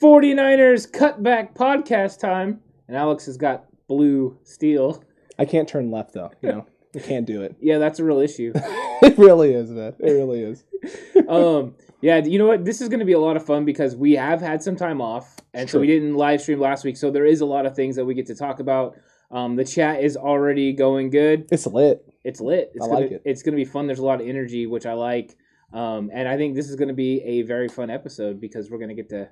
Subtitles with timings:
[0.00, 2.60] 49ers cutback podcast time.
[2.86, 5.02] And Alex has got blue steel.
[5.38, 6.30] I can't turn left though.
[6.40, 7.56] You know, I can't do it.
[7.60, 8.52] Yeah, that's a real issue.
[8.54, 9.94] it really is, man.
[9.98, 10.64] It really is.
[11.28, 12.64] um, yeah, you know what?
[12.64, 15.00] This is going to be a lot of fun because we have had some time
[15.00, 16.96] off, and so we didn't live stream last week.
[16.96, 18.96] So there is a lot of things that we get to talk about.
[19.30, 21.48] Um, the chat is already going good.
[21.50, 22.02] It's lit.
[22.24, 22.70] It's lit.
[22.74, 23.22] It's I gonna, like it.
[23.24, 23.86] It's going to be fun.
[23.86, 25.36] There's a lot of energy, which I like.
[25.72, 28.78] Um, and I think this is going to be a very fun episode because we're
[28.78, 29.28] going to get to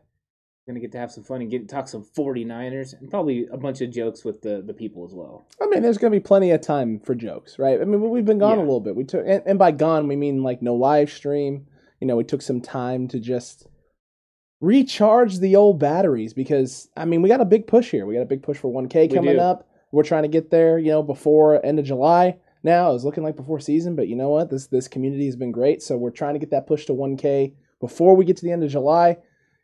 [0.67, 3.57] going to get to have some fun and get talk some 49ers and probably a
[3.57, 5.47] bunch of jokes with the the people as well.
[5.63, 7.81] I mean, there's gonna be plenty of time for jokes, right?
[7.81, 8.65] I mean, we've been gone Yeah.
[8.65, 8.97] a little bit.
[8.97, 11.67] We took, and, and by gone we mean like no live stream.
[12.01, 13.67] You know, we took some time to just
[14.61, 18.05] recharge the old batteries because I mean, we got a big push here.
[18.05, 19.69] We got a big push for 1K We coming up.
[19.93, 20.79] We're trying to get there.
[20.79, 22.39] You know, before end of July.
[22.65, 24.51] Now it was looking like before season, but you know what?
[24.51, 27.53] This this community has been great, so we're trying to get that push to 1K
[27.81, 29.19] before we get to the end of July.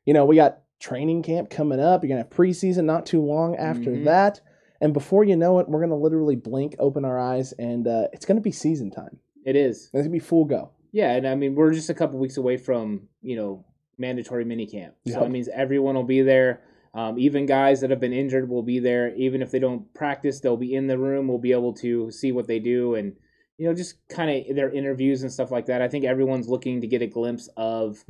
[0.06, 2.02] You know, we got training camp coming up.
[2.02, 4.04] You're gonna have preseason not too long after Mhm.
[4.04, 4.40] that.
[4.80, 8.26] And before you know it, we're gonna literally blink, open our eyes, and uh, it's
[8.26, 9.18] gonna be season time.
[9.44, 9.84] It is.
[9.84, 10.70] It's gonna be full go.
[10.90, 13.64] Yeah, and I mean we're just a couple weeks away from you know
[13.96, 15.20] mandatory minicamp, so Yep.
[15.20, 16.60] that means everyone will be there.
[16.94, 19.14] Um, even guys that have been injured will be there.
[19.14, 21.26] Even if they don't practice, they'll be in the room.
[21.28, 23.14] We'll be able to see what they do and
[23.56, 25.80] you know just kind of their interviews and stuff like that.
[25.80, 28.04] I think everyone's looking to get a glimpse of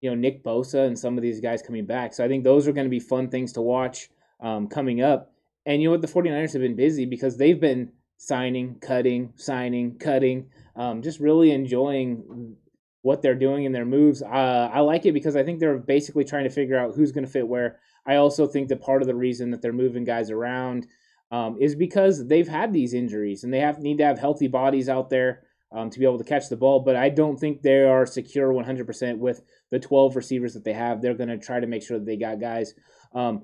[0.00, 2.14] you know Nick Bosa and some of these guys coming back.
[2.14, 4.08] So I think those are going to be fun things to watch
[4.40, 5.32] um, coming up.
[5.66, 9.98] And you know what, the 49ers have been busy because they've been signing, cutting, signing,
[9.98, 10.46] cutting,
[10.76, 12.56] um, just really enjoying
[13.02, 14.22] what they're doing in their moves.
[14.22, 17.24] Uh, I like it because I think they're basically trying to figure out who's going
[17.24, 17.78] to fit where.
[18.06, 20.86] I also think that part of the reason that they're moving guys around
[21.30, 24.88] um, is because they've had these injuries and they have need to have healthy bodies
[24.88, 26.80] out there um, to be able to catch the ball.
[26.80, 31.00] But I don't think they are secure 100% with the 12 receivers that they have.
[31.00, 32.74] They're going to try to make sure that they got guys.
[33.14, 33.42] Um,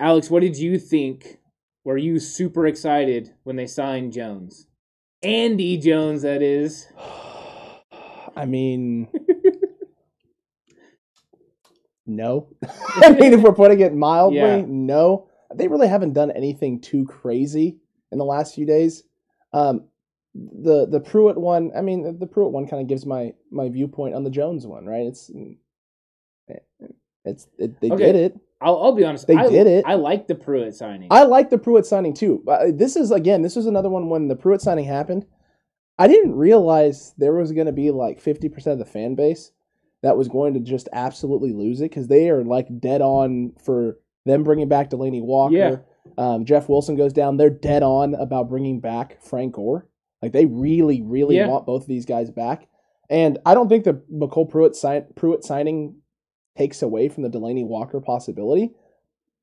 [0.00, 1.38] Alex, what did you think?
[1.84, 4.66] Were you super excited when they signed Jones?
[5.22, 6.86] Andy Jones, that is.
[8.36, 9.08] I mean,
[12.06, 12.48] no.
[12.96, 14.64] I mean, if we're putting it mildly, Yeah.
[14.66, 15.28] no.
[15.54, 17.78] They really haven't done anything too crazy
[18.12, 19.04] in the last few days.
[19.52, 19.84] Um,
[20.62, 23.68] the the Pruitt one, I mean, the, the Pruitt one kind of gives my my
[23.68, 25.06] viewpoint on the Jones one, right?
[25.06, 25.30] It's
[27.24, 28.06] it's it, they Okay.
[28.12, 28.40] did it.
[28.60, 29.26] I'll, I'll be honest.
[29.26, 29.84] They I, did it.
[29.86, 31.08] I like the Pruitt signing.
[31.10, 32.42] I like the Pruitt signing too.
[32.48, 35.26] Uh, This is again, this was another one when the Pruitt signing happened.
[35.98, 39.50] I didn't realize there was going to be like fifty percent of the fan base
[40.02, 43.98] that was going to just absolutely lose it because they are like dead on for
[44.24, 45.54] them bringing back Delanie Walker.
[45.54, 45.76] Yeah.
[46.18, 47.36] Um, Jeff Wilson goes down.
[47.36, 49.86] They're dead on about bringing back Frank Gore.
[50.22, 51.48] Like they really, really Yeah.
[51.48, 52.68] want both of these guys back.
[53.08, 55.96] And I don't think the MyCole Pruitt, sign, Pruitt signing
[56.56, 58.74] takes away from the Delanie Walker possibility.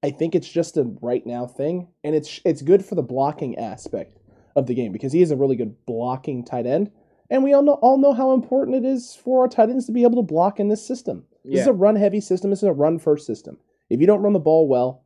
[0.01, 3.57] I think it's just a right now thing, and it's it's good for the blocking
[3.57, 4.17] aspect
[4.55, 6.91] of the game because he is a really good blocking tight end,
[7.29, 9.93] and we all know all know how important it is for our tight ends to
[9.93, 11.23] be able to block in this system.
[11.45, 12.49] This is a run heavy system.
[12.49, 13.57] This is a run first system.
[13.89, 15.02] If you don't run the ball well,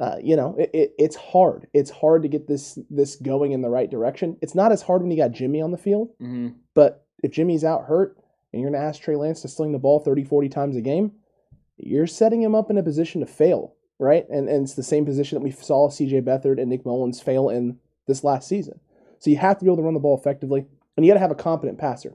[0.00, 1.68] uh, you know it, it, it's hard.
[1.74, 4.36] It's hard to get this this going in the right direction.
[4.40, 7.64] It's not as hard when you got Jimmy on the field, hmm but if Jimmy's
[7.64, 8.16] out hurt
[8.52, 10.80] and you're going to ask Trey Lance to sling the ball 30, 40 times a
[10.80, 11.12] game,
[11.76, 14.26] you're setting him up in a position to fail, right?
[14.30, 17.50] And, and it's the same position that we saw CJ Beathard and Nick Mullens fail
[17.50, 18.80] in this last season.
[19.18, 21.20] So you have to be able to run the ball effectively, and you got to
[21.20, 22.14] have a competent passer.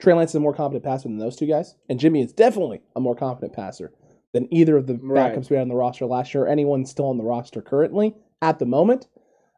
[0.00, 2.80] Trey Lance is a more competent passer than those two guys, and Jimmy is definitely
[2.96, 3.92] a more competent passer
[4.32, 5.34] than either of the Right.
[5.34, 8.14] backups we had on the roster last year, or anyone still on the roster currently
[8.40, 9.08] at the moment.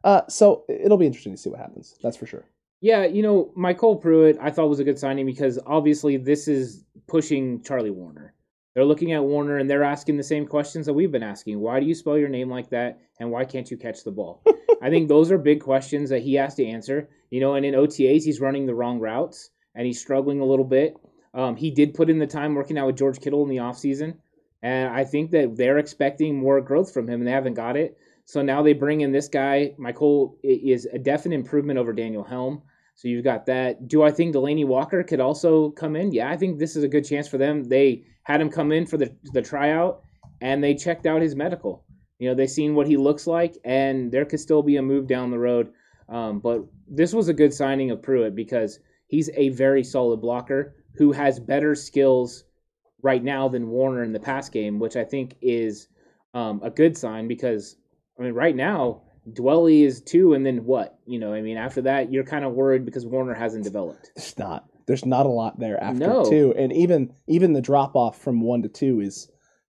[0.03, 1.97] Uh, so it'll be interesting to see what happens.
[2.03, 2.45] That's for sure.
[2.81, 6.83] Yeah, you know, Michael Pruitt, I thought was a good signing because obviously this is
[7.07, 8.31] pushing Charlie Woerner.
[8.75, 11.59] They're looking at Woerner and they're asking the same questions that we've been asking.
[11.59, 12.99] Why do you spell your name like that?
[13.19, 14.43] And why can't you catch the ball?
[14.81, 17.09] I think those are big questions that he has to answer.
[17.31, 20.65] You know, and in OTAs, he's running the wrong routes and he's struggling a little
[20.65, 20.95] bit.
[21.33, 24.15] Um, he did put in the time working out with George Kittle in the offseason.
[24.63, 27.97] And I think that they're expecting more growth from him and they haven't got it.
[28.25, 29.75] So now they bring in this guy.
[29.77, 32.63] Michael is a definite improvement over Daniel Helm.
[32.95, 33.87] So you've got that.
[33.87, 36.11] Do I think Delanie Walker could also come in?
[36.11, 37.65] Yeah, I think this is a good chance for them.
[37.65, 40.01] They had him come in for the the tryout,
[40.41, 41.83] and they checked out his medical.
[42.19, 45.07] You know, they've seen what he looks like, and there could still be a move
[45.07, 45.73] down the road.
[46.07, 50.75] Um, but this was a good signing of Pruitt because he's a very solid blocker
[50.95, 52.44] who has better skills
[53.05, 55.87] right now than Woerner in the pass game, which I think is
[56.33, 57.77] um, a good sign because
[58.19, 60.97] I mean, right now Dwelley is two, and then what?
[61.05, 64.11] You know, I mean, after that, you're kind of worried because Woerner hasn't developed.
[64.15, 64.65] It's not.
[64.87, 66.25] There's not a lot there after No.
[66.29, 69.29] two, and even even the drop off from one to two is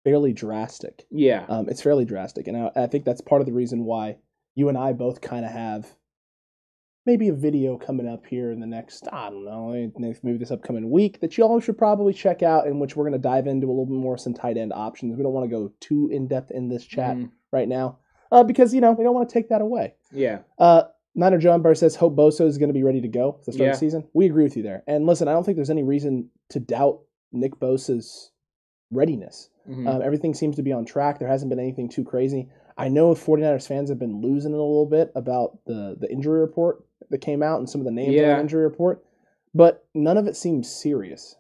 [0.03, 1.05] fairly drastic.
[1.11, 4.17] Yeah, Um, it's fairly drastic, and I, I think that's part of the reason why
[4.55, 5.95] you and I both kind of have
[7.07, 10.51] maybe a video coming up here in the next I don't know next- maybe this
[10.51, 13.47] upcoming week that you all should probably check out, in which we're going to dive
[13.47, 15.15] into a little bit more some tight end options.
[15.17, 17.31] We don't want to go too in depth in this chat Mhm.
[17.51, 17.97] right now
[18.31, 19.95] uh, because you know we don't want to take that away.
[20.11, 20.83] yeah, Uh,
[21.15, 23.51] Niner John Burr says Hope Bosa is going to be ready to go at the
[23.53, 23.71] start Yeah.
[23.71, 24.03] of the season.
[24.13, 24.83] We agree with you there.
[24.85, 26.99] And listen, I don't think there's any reason to doubt
[27.31, 28.31] Nick Bosa's
[28.91, 29.49] readiness.
[29.67, 29.87] Mhm.
[29.87, 31.17] Um, everything seems to be on track.
[31.19, 32.49] There hasn't been anything too crazy.
[32.77, 36.39] I know 49ers fans have been losing it a little bit about the, the injury
[36.39, 39.03] report that came out and some of the names on the injury report,
[39.53, 41.35] but none of it seems serious.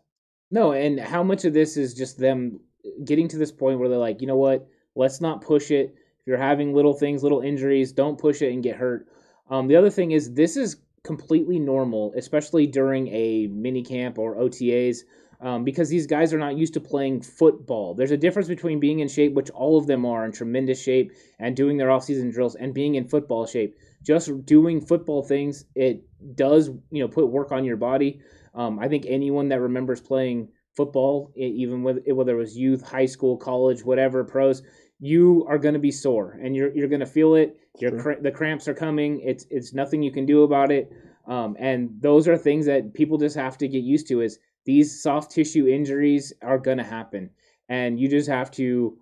[0.51, 2.59] no, and how much of this is just them
[3.03, 5.93] getting to this point where they're like, you know what, let's not push it.
[6.21, 9.07] If you're having little things, little injuries, don't push it and get hurt.
[9.49, 14.35] Um, the other thing is this is completely normal, especially during a mini camp or
[14.35, 14.99] OTAs.
[15.39, 17.93] um, because these guys are not used to playing football.
[17.93, 21.11] There's a difference between being in shape, which all of them are in tremendous shape,
[21.39, 23.77] and doing their off-season drills, and being in football shape.
[24.03, 26.03] Just doing football things, it
[26.35, 28.21] does you know put work on your body.
[28.53, 33.05] Um, I think anyone that remembers playing football, even with whether it was youth, high
[33.07, 34.61] school, college, whatever, pros,
[34.99, 37.57] you are going to be sore, and you're you're going to feel it.
[37.79, 37.99] Your Sure.
[37.99, 39.19] cra- the cramps are coming.
[39.21, 40.91] It's it's nothing you can do about it.
[41.27, 44.21] Um, and those are things that people just have to get used to.
[44.21, 47.29] Is these soft tissue injuries are going to happen,
[47.69, 48.97] and you just have to,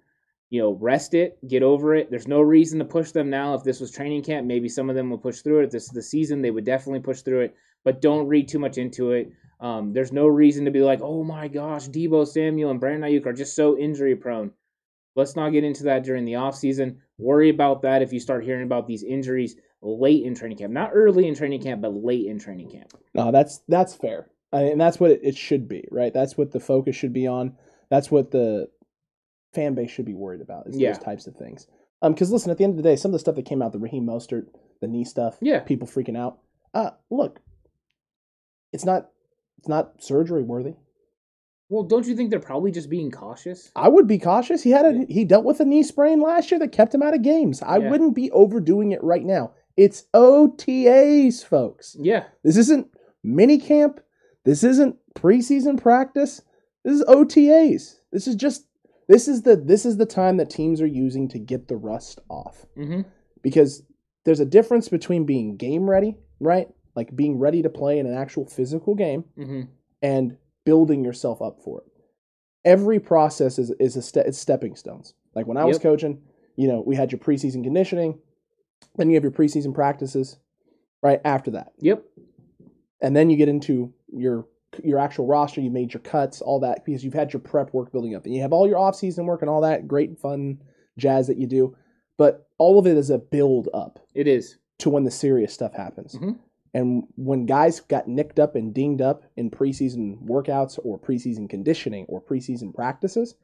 [0.49, 2.09] you know, rest it, get over it.
[2.09, 3.53] There's no reason to push them now.
[3.55, 5.65] If this was training camp, maybe some of them will push through it.
[5.65, 7.55] If this is the season, they would definitely push through it.
[7.83, 9.31] But don't read too much into it.
[9.59, 13.25] Um, there's no reason to be like, oh my gosh, Deebo Samuel and Brandon Aiyuk
[13.25, 14.51] are just so injury prone.
[15.15, 16.97] Let's not get into that during the offseason.
[17.17, 20.73] Worry about that if you start hearing about these injuries late in training camp.
[20.73, 22.91] Not early in training camp, but late in training camp.
[23.13, 26.13] No, that's that's fair, I and that's what it should be, right?
[26.13, 27.55] That's what the focus should be on.
[27.89, 28.67] That's what the
[29.55, 30.67] fan base should be worried about.
[30.67, 30.91] Is Yeah.
[30.91, 31.67] those types of things.
[32.01, 33.61] Um, because listen, at the end of the day, some of the stuff that came
[33.61, 34.47] out, the Raheem Mostert,
[34.81, 35.61] the knee stuff, Yeah.
[35.61, 36.39] people freaking out.
[36.73, 37.39] Uh, look,
[38.73, 39.09] it's not
[39.57, 40.73] it's not surgery worthy.
[41.69, 43.71] Well, don't you think they're probably just being cautious?
[43.75, 44.61] I would be cautious.
[44.61, 47.15] He had a he dealt with a knee sprain last year that kept him out
[47.15, 47.61] of games.
[47.63, 47.89] I Yeah.
[47.89, 49.53] wouldn't be overdoing it right now.
[49.77, 51.95] It's OTAs, folks.
[51.99, 52.25] Yeah.
[52.43, 52.87] This isn't
[53.23, 53.99] mini camp.
[54.43, 56.41] This isn't preseason practice.
[56.83, 57.99] This is OTAs.
[58.11, 58.67] This is just
[59.07, 62.19] this is the this is the time that teams are using to get the rust
[62.29, 62.65] off.
[62.77, 63.01] Mm-hmm.
[63.41, 63.83] Because
[64.25, 66.67] there's a difference between being game ready, right?
[66.95, 69.61] Like being ready to play in an actual physical game Mm-hmm.
[70.01, 71.91] and building yourself up for it.
[72.63, 75.13] Every process is is a ste- it's stepping stones.
[75.35, 75.83] Like when I was Yep.
[75.83, 76.21] coaching,
[76.55, 78.17] you know, we had your preseason conditioning,
[78.95, 80.37] then you have your preseason practices,
[81.03, 82.03] right after that, Yep.
[83.01, 84.47] and then you get into your
[84.83, 85.61] your actual roster.
[85.61, 88.33] You made your cuts, all that because you've had your prep work building up, and
[88.33, 90.61] you have all your off season work and all that great fun
[90.97, 91.75] jazz that you do.
[92.17, 94.57] But all of it is a build up It is.
[94.79, 96.15] to when the serious stuff happens.
[96.15, 96.37] Mhm.
[96.73, 102.05] And when guys got nicked up and dinged up in preseason workouts or preseason conditioning
[102.09, 103.35] or preseason practices,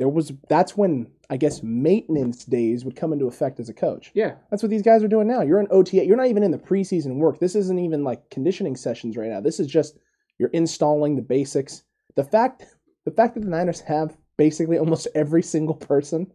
[0.00, 4.10] there was that's when I guess maintenance days would come into effect as a coach.
[4.14, 4.34] Yeah.
[4.50, 5.42] That's what these guys are doing now.
[5.42, 6.04] You're in OTA.
[6.06, 7.38] You're not even in the preseason work.
[7.38, 9.40] This isn't even like conditioning sessions right now.
[9.40, 9.98] This is just
[10.38, 11.82] you're installing the basics.
[12.16, 12.64] The fact
[13.04, 16.26] the fact that the Niners have basically almost every single person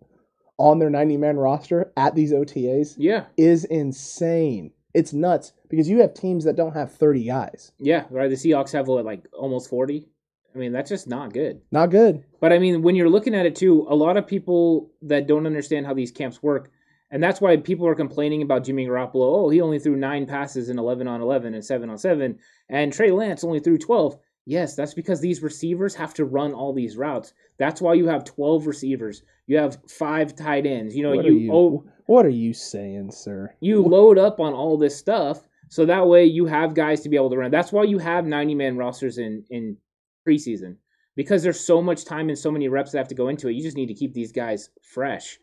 [0.57, 3.25] on their 90 man roster at these OTAs Yeah.
[3.35, 4.71] is insane.
[4.93, 7.73] It's nuts because you have teams that don't have 30 guys.
[7.79, 8.05] Yeah.
[8.09, 8.29] Right.
[8.29, 10.07] The Seahawks have what, like almost forty.
[10.55, 11.61] I mean, that's just not good.
[11.71, 12.23] Not good.
[12.39, 15.45] But I mean, when you're looking at it too, a lot of people that don't
[15.45, 16.71] understand how these camps work,
[17.11, 19.45] and that's why people are complaining about Jimmy Garoppolo.
[19.45, 22.93] Oh, he only threw nine passes in 11 on 11 and 7 on 7, and
[22.93, 24.17] Trey Lance only threw 12.
[24.47, 27.33] Yes, that's because these receivers have to run all these routes.
[27.57, 29.23] That's why you have 12 receivers.
[29.47, 30.95] You have five tight ends.
[30.95, 33.55] You know, what, you, you, oh, what are you saying, sir?
[33.59, 37.15] you load up on all this stuff so that way you have guys to be
[37.15, 37.51] able to run.
[37.51, 39.77] That's why you have 90 man rosters in in
[40.25, 40.77] preseason
[41.15, 43.53] because there's so much time and so many reps that have to go into it.
[43.53, 45.37] You just need to keep these guys fresh.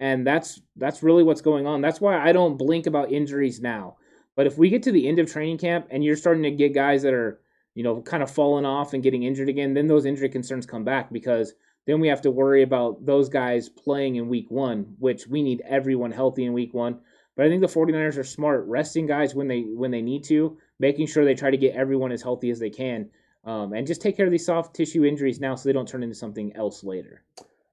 [0.00, 1.80] And that's that's really what's going on.
[1.80, 3.96] That's why I don't blink about injuries now.
[4.36, 6.72] But if we get to the end of training camp and you're starting to get
[6.72, 7.40] guys that are,
[7.74, 10.84] you know, kind of falling off and getting injured again, then those injury concerns come
[10.84, 11.54] back because
[11.88, 15.62] Then we have to worry about those guys playing in week one, which we need
[15.66, 17.00] everyone healthy in week one.
[17.34, 20.58] But I think the 49ers are smart, resting guys when they when they need to,
[20.78, 23.08] making sure they try to get everyone as healthy as they can,
[23.44, 26.02] um, and just take care of these soft tissue injuries now so they don't turn
[26.02, 27.22] into something else later.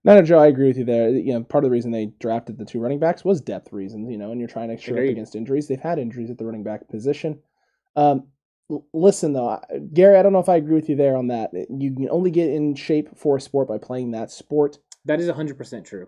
[0.03, 1.10] No, no, Joe, I agree with you there.
[1.10, 4.10] You know, part of the reason they drafted the two running backs was depth reasons.
[4.10, 5.67] You know, and you're trying to shore up against injuries.
[5.67, 7.39] They've had injuries at the running back position.
[7.95, 8.27] Um,
[8.93, 9.60] listen though,
[9.93, 11.51] Gary, I don't know if I agree with you there on that.
[11.53, 14.77] You can only get in shape for a sport by playing that sport.
[15.05, 16.07] That is 100% true.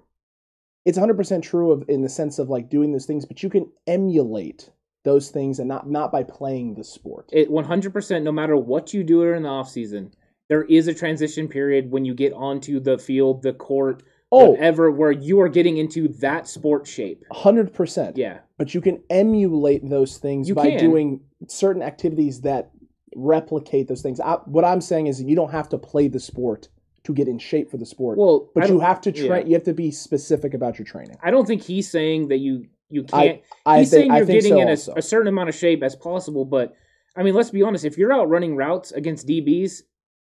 [0.85, 3.71] It's 100% true of in the sense of like doing those things, but you can
[3.85, 4.71] emulate
[5.07, 7.29] those things and not not by playing the sport.
[7.31, 10.11] It 100%, no matter what you do during the offseason,
[10.49, 14.91] there is a transition period when you get onto the field, the court, oh, whatever,
[14.91, 17.23] where you are getting into that sport shape.
[17.31, 18.13] 100%.
[18.17, 18.39] Yeah.
[18.57, 20.79] but you can emulate those things You by can.
[20.79, 22.71] doing certain activities that
[23.15, 24.19] replicate those things.
[24.19, 26.67] I, what I'm saying is you don't have to play the sport
[27.03, 29.31] to get in shape for the sport, Well, but you have to train.
[29.31, 29.47] yeah.
[29.47, 31.15] You have to be specific about your training.
[31.23, 33.41] I don't think he's saying that you you can't.
[33.65, 35.95] I he's think saying you're getting so in a, a certain amount of shape as
[35.95, 36.75] possible, but
[37.15, 37.85] I mean, let's be honest.
[37.85, 39.81] If you're out running routes against DBs,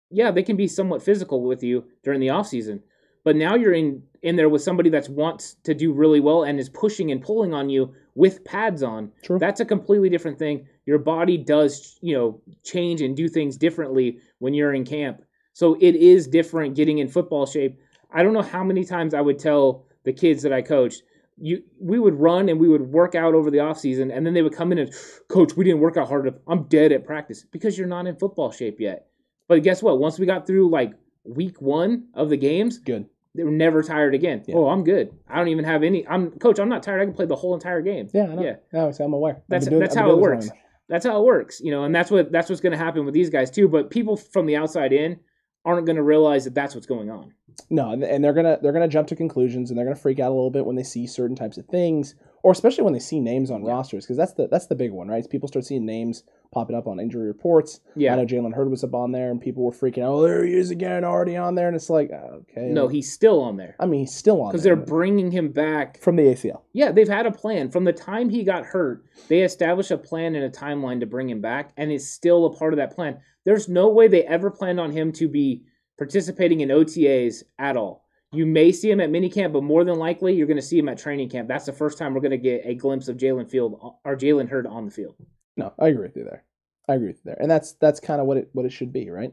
[0.09, 2.81] yeah, they can be somewhat physical with you during the offseason.
[3.23, 6.59] But now you're in in there with somebody that wants to do really well and
[6.59, 9.11] is pushing and pulling on you with pads on.
[9.23, 9.39] True.
[9.39, 10.67] That's a completely different thing.
[10.85, 15.23] Your body does, you know, change and do things differently when you're in camp.
[15.53, 17.79] So it is different getting in football shape.
[18.11, 21.03] I don't know how many times I would tell the kids that I coached,
[21.41, 24.41] you we would run and we would work out over the offseason and then they
[24.41, 24.93] would come in and
[25.27, 26.39] coach, we didn't work out hard enough.
[26.47, 29.07] I'm dead at practice because you're not in football shape yet.
[29.47, 29.99] But guess what?
[29.99, 30.93] Once we got through like
[31.23, 33.07] week 1 of the games, Good.
[33.35, 34.43] they were never tired again.
[34.47, 34.55] Yeah.
[34.55, 35.11] Oh, I'm good.
[35.27, 37.01] I don't even have any I'm coach, I'm not tired.
[37.01, 38.07] I can play the whole entire game.
[38.13, 38.43] Yeah, I know.
[38.43, 38.55] Yeah.
[38.71, 39.41] No, so I'm aware.
[39.49, 40.49] That's doing- that's how it works.
[40.87, 43.13] That's how it works, you know, and that's what that's what's going to happen with
[43.13, 43.69] these guys too.
[43.69, 45.19] But people from the outside in
[45.65, 47.33] aren't going to realize that that's what's going on.
[47.69, 50.33] No, and- they're gonna they're gonna jump to conclusions and they're gonna freak out a
[50.33, 53.51] little bit when they see certain types of things, or especially when they see names
[53.51, 53.71] on Yeah.
[53.71, 55.29] rosters, because that's the that's the big one, right?
[55.29, 57.81] People start seeing names popping up on injury reports.
[57.95, 60.13] Yeah, I know Jalen Hurd was up on there, and people were freaking out.
[60.13, 63.41] Oh, there he is again, already on there, and it's like, okay, No, he's still
[63.41, 65.97] on there I mean, he's still on because they're bringing him back.
[65.99, 66.61] from the ACL.
[66.73, 69.03] Yeah, they've had a plan from the time he got hurt.
[69.27, 72.55] They established a plan and a timeline to bring him back, and it's still a
[72.55, 73.17] part of that plan.
[73.45, 75.63] There's no way they ever planned on him to be
[75.97, 78.05] participating in OTAs at all.
[78.33, 80.87] You may see him at minicamp, but more than likely you're going to see him
[80.87, 81.47] at training camp.
[81.47, 84.47] That's the first time we're going to get a glimpse of Jalen Field or Jalen
[84.49, 85.15] Hurd on the field.
[85.57, 86.43] No, I agree with you there.
[86.87, 88.93] I agree with you there, and that's that's kind of what it what it should
[88.93, 89.31] be, right?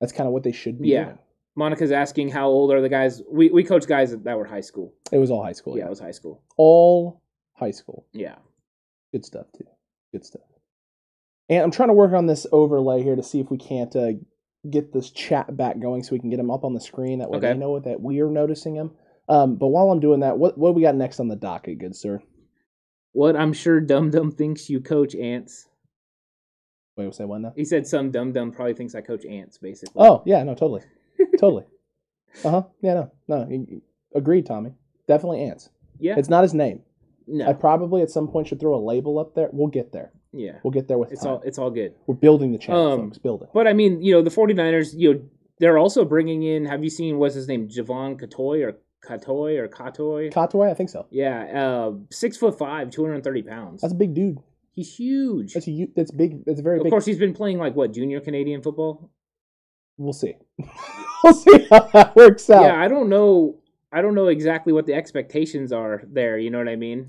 [0.00, 0.88] That's kind of what they should be.
[0.90, 1.04] Yeah.
[1.04, 1.18] doing.
[1.56, 3.20] Monica's asking how old are the guys?
[3.28, 4.94] We we coach guys that were high school.
[5.10, 5.76] it was all high school.
[5.76, 6.42] Yeah, it was high school.
[6.56, 7.20] all
[7.54, 8.06] high school.
[8.12, 8.36] Yeah.
[9.12, 9.66] Good stuff too.
[10.12, 10.42] Good stuff.
[11.48, 14.12] And I'm trying to work on this overlay here to see if we can't uh,
[14.68, 17.20] get this chat back going so we can get them up on the screen.
[17.20, 17.52] That way Okay.
[17.52, 18.90] they know that we are noticing them.
[19.28, 21.78] Um, but while I'm doing that, what what do we got next on the docket,
[21.78, 22.20] good sir?
[23.12, 25.66] What I'm sure Dum Dum thinks you coach ants.
[26.96, 27.52] Wait, say one now.
[27.56, 29.94] He said some Dum Dum probably thinks I coach ants, basically.
[30.02, 30.82] Oh yeah, no, totally,
[31.38, 31.64] totally.
[32.44, 32.62] Uh huh.
[32.82, 33.46] Yeah, no, no.
[33.50, 33.82] you- you-
[34.14, 34.72] Agreed, Tommy.
[35.06, 35.68] Definitely ants.
[35.98, 36.16] yeah.
[36.18, 36.80] It's not his name.
[37.26, 37.46] no.
[37.46, 39.50] I probably at some point should throw a label up there.
[39.52, 40.12] We'll get there.
[40.32, 40.58] Yeah.
[40.62, 41.32] We'll get there with It's time.
[41.34, 41.94] all it's all good.
[42.06, 43.18] We're building the channel, Um, folks.
[43.18, 43.48] Building.
[43.54, 45.20] But I mean, you know, the 49ers, you know,
[45.58, 47.68] they're also bringing in, have you seen, what's his name?
[47.68, 50.32] Jevon Cottoy or Katoy or Katoy?
[50.32, 51.06] Katoy, I think so.
[51.10, 51.64] Yeah.
[51.64, 53.80] Uh, six foot five, 230 pounds.
[53.82, 54.38] That's a big dude.
[54.74, 55.54] He's huge.
[55.54, 56.44] That's a that's big.
[56.44, 56.90] That's very Of big.
[56.90, 59.10] course, he's been playing like what, junior Canadian football?
[59.96, 60.34] We'll see.
[61.24, 62.62] we'll see how that works out.
[62.62, 63.58] Yeah, I don't know.
[63.90, 66.38] I don't know exactly what the expectations are there.
[66.38, 67.06] You know what I mean?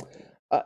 [0.51, 0.61] Uh,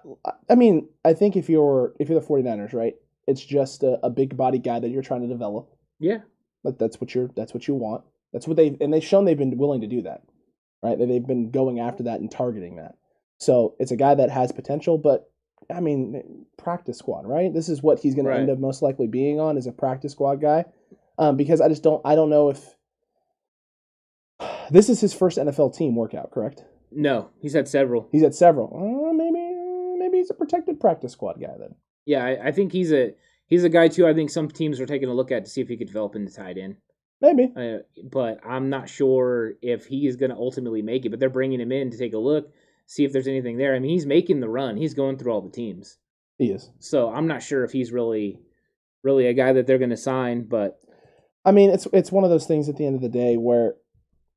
[0.49, 2.95] I mean, I think if you're if you're the 49ers, right?
[3.27, 5.69] It's just a, a big body guy that you're trying to develop.
[5.99, 6.19] Yeah.
[6.63, 8.03] That that's what you're that's what you want.
[8.31, 10.23] That's what they and they've shown they've been willing to do that.
[10.81, 10.97] Right?
[10.97, 12.95] That they've been going after that and targeting that.
[13.39, 15.29] So it's a guy that has potential, but
[15.73, 17.53] I mean, practice squad, right?
[17.53, 20.11] This is what he's going to end up most likely being on is a practice
[20.11, 20.65] squad guy,
[21.17, 22.75] um, because I just don't I don't know if
[24.71, 26.63] this is his first NFL team workout, correct?
[26.91, 28.07] No, he's had several.
[28.11, 28.69] He's had several.
[30.23, 31.75] He's a protected practice squad guy then.
[32.05, 33.13] Yeah, I, I think he's a
[33.47, 34.07] he's a guy too.
[34.07, 36.15] I think some teams are taking a look at to see if he could develop
[36.15, 36.77] into tight end.
[37.19, 37.51] Maybe.
[37.53, 41.09] Uh, but I'm not sure if he is going to ultimately make it.
[41.09, 42.53] But they're bringing him in to take a look,
[42.85, 43.75] see if there's anything there.
[43.75, 44.77] I mean, he's making the run.
[44.77, 45.97] He's going through all the teams.
[46.37, 46.71] He is.
[46.79, 48.39] So I'm not sure if he's really,
[49.03, 50.43] really a guy that they're going to sign.
[50.43, 50.79] But
[51.43, 53.73] I mean, it's it's one of those things at the end of the day where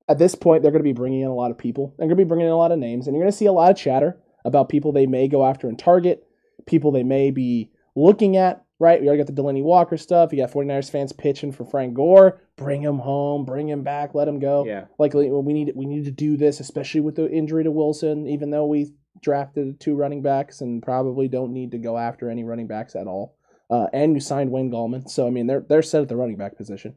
[0.09, 1.95] at this point they're going to be bringing in a lot of people.
[1.97, 3.47] They're going to be bringing in a lot of names, and you're going to see
[3.47, 6.27] a lot of chatter about people they may go after and target,
[6.67, 9.01] people they may be looking at right?
[9.01, 10.33] We already got the Delanie Walker stuff.
[10.33, 12.41] You got 49ers fans pitching for Frank Gore.
[12.57, 14.65] Bring him home, bring him back, let him go.
[14.67, 14.87] Yeah.
[14.99, 18.27] Like we need we need to do this, especially with the injury to Wilson.
[18.27, 22.45] Even though we drafted two running backs and probably don't need to go after any
[22.45, 23.37] running backs at all.
[23.69, 26.37] Uh, and you signed Wayne Gallman, so I mean they're they're set at the running
[26.37, 26.95] back position.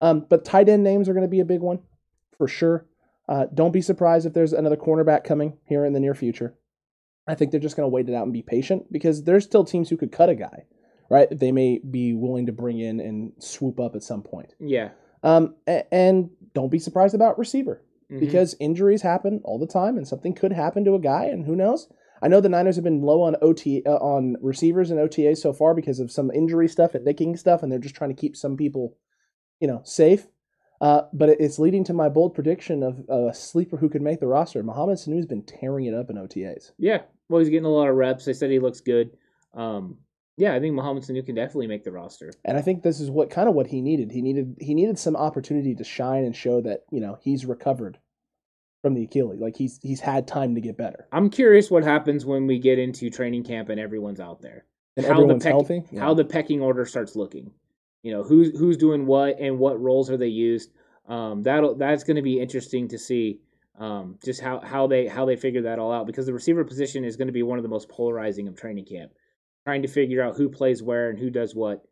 [0.00, 1.80] Um, but tight end names are going to be a big one
[2.36, 2.86] for sure.
[3.28, 6.54] Uh, don't be surprised if there's another cornerback coming here in the near future.
[7.28, 9.64] I think they're just going to wait it out and be patient because there's still
[9.64, 10.64] teams who could cut a guy,
[11.10, 11.28] right?
[11.30, 14.54] They may be willing to bring in and swoop up at some point.
[14.58, 14.90] Yeah.
[15.22, 18.20] Um, and don't be surprised about receiver Mhm.
[18.20, 21.54] because injuries happen all the time, and something could happen to a guy, and who
[21.56, 21.88] knows?
[22.22, 25.52] I know the Niners have been low on OT uh, on receivers and OTA so
[25.52, 28.36] far because of some injury stuff and nicking stuff, and they're just trying to keep
[28.36, 28.96] some people,
[29.60, 30.28] you know, safe.
[30.80, 34.26] Uh, but it's leading to my bold prediction of a sleeper who could make the
[34.28, 34.62] roster.
[34.62, 36.70] Mohamed Sanu's been tearing it up in OTAs.
[36.78, 37.02] Yeah.
[37.28, 38.24] Well, he's getting a lot of reps.
[38.24, 39.10] They said he looks good.
[39.54, 39.98] Um,
[40.36, 42.32] yeah, I think Mohamed Sanu can definitely make the roster.
[42.44, 44.12] And I think this is what kind of what he needed.
[44.12, 47.98] He needed he needed some opportunity to shine and show that you know he's recovered
[48.82, 49.40] from the Achilles.
[49.40, 52.78] Like he's he's had time to get better, I'm curious what happens when we get
[52.78, 54.64] into training camp and everyone's out there.
[54.96, 55.82] and How the everyone's peck- healthy.
[55.90, 56.00] Yeah.
[56.00, 57.50] How the pecking order starts looking.
[58.04, 60.70] You know, who's who's doing what and what roles are they used.
[61.08, 63.40] Um, that'll that's going to be interesting to see.
[63.78, 67.04] Um, just how, how they how they figure that all out because the receiver position
[67.04, 69.12] is going to be one of the most polarizing of training camp,
[69.64, 71.82] trying to figure out who plays where and who does what.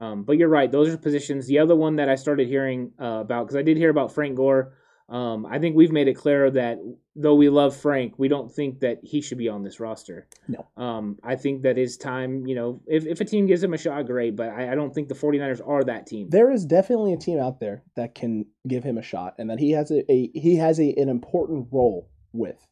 [0.00, 1.46] Um, but you're right; those are positions.
[1.46, 4.36] The other one that I started hearing uh, about because I did hear about Frank
[4.36, 4.74] Gore.
[5.08, 6.78] Um, I think we've made it clear that
[7.14, 10.26] though we love Frank, we don't think that he should be on this roster.
[10.48, 10.66] No.
[10.76, 13.78] Um, I think that his time, you know, if, if a team gives him a
[13.78, 16.28] shot, great, but I, I don't think the 49ers are that team.
[16.30, 19.60] there is definitely a team out there that can give him a shot, and that
[19.60, 22.66] he has a, a he has a, an important role with.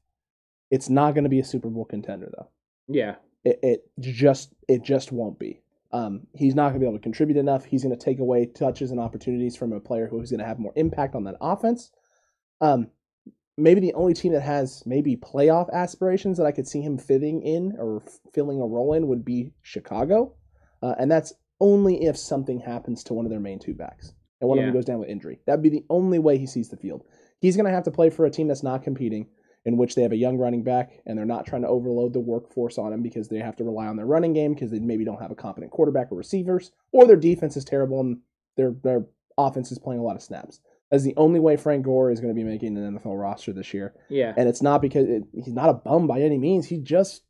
[0.71, 2.49] It's not going to be a Super Bowl contender though.
[2.89, 3.15] Yeah.
[3.45, 5.61] It, it just it just won't be.
[5.93, 7.65] Um, he's not going to be able to contribute enough.
[7.65, 10.59] He's going to take away touches and opportunities from a player who's going to have
[10.59, 11.93] more impact on that offense.
[12.65, 12.89] Um,
[13.57, 17.43] maybe the only team that has maybe playoff aspirations that I could see him fitting
[17.43, 20.35] in or filling a role in would be Chicago,
[20.83, 24.49] uh, and that's only if something happens to one of their main two backs and
[24.49, 25.41] one of them goes down with injury.
[25.47, 27.05] That'd be the only way he sees the field.
[27.41, 29.29] He's going to have to play for a team that's not competing,
[29.65, 32.21] in which they have a young running back and they're not trying to overload the
[32.21, 35.05] workforce on him because they have to rely on their running game because they maybe
[35.05, 38.19] don't have a competent quarterback or receivers, or their defense is terrible and
[38.57, 39.07] their their
[39.39, 40.61] offense is playing a lot of snaps.
[40.91, 43.75] That's the only way Frank Gore is going to be making an NFL roster this
[43.75, 44.33] year, Yeah.
[44.37, 46.67] and it's not because it, he's not a bum by any means.
[46.67, 47.23] He just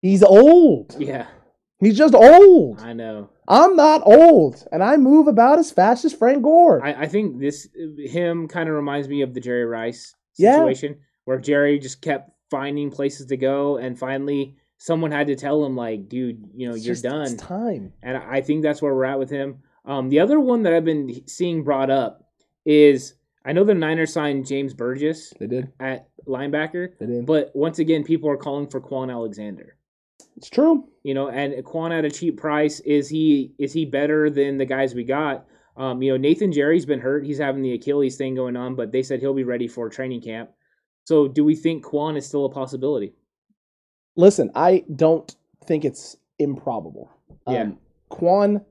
[0.00, 0.96] he's old.
[0.98, 1.26] Yeah.
[1.80, 2.80] He's just old.
[2.80, 3.30] I know.
[3.48, 6.82] I'm not old, and I move about as fast as Frank Gore.
[6.84, 10.56] I, I think this him kind of reminds me of the Jerry Rice Yeah.
[10.56, 15.64] situation where Jerry just kept finding places to go and finally someone had to tell
[15.64, 17.22] him like, dude, you know, It's you're just- done.
[17.22, 17.92] It's time.
[18.02, 19.58] And I think that's where we're at with him.
[19.84, 22.24] Um, the other one that I've been seeing brought up
[22.64, 25.70] is I know the Niners signed James Burgess They did.
[25.78, 27.26] at linebacker, They did.
[27.26, 29.76] but once again, people are calling for Kwon Alexander.
[30.36, 30.88] It's true.
[31.02, 34.64] You know, and Kwon at a cheap price is he is he better than the
[34.64, 35.46] guys we got?
[35.76, 38.90] Um, you know, Nathan Jerry's been hurt; he's having the Achilles thing going on, but
[38.92, 40.50] they said he'll be ready for training camp.
[41.04, 43.12] So, do we think Kwon is still a possibility?
[44.16, 45.34] Listen, I don't
[45.66, 47.10] think it's improbable.
[47.48, 47.62] Yeah.
[47.62, 47.78] Um,
[48.10, 48.64] Kwon,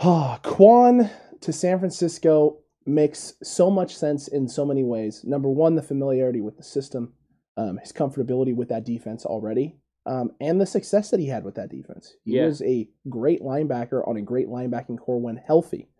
[0.00, 5.22] ah, Kwon to San Francisco makes so much sense in so many ways.
[5.24, 7.12] Number one, the familiarity with the system,
[7.56, 11.54] um, his comfortability with that defense already, um, and the success that he had with
[11.56, 12.14] that defense.
[12.24, 12.46] He Yeah.
[12.46, 15.90] was a great linebacker on a great linebacking corps when healthy.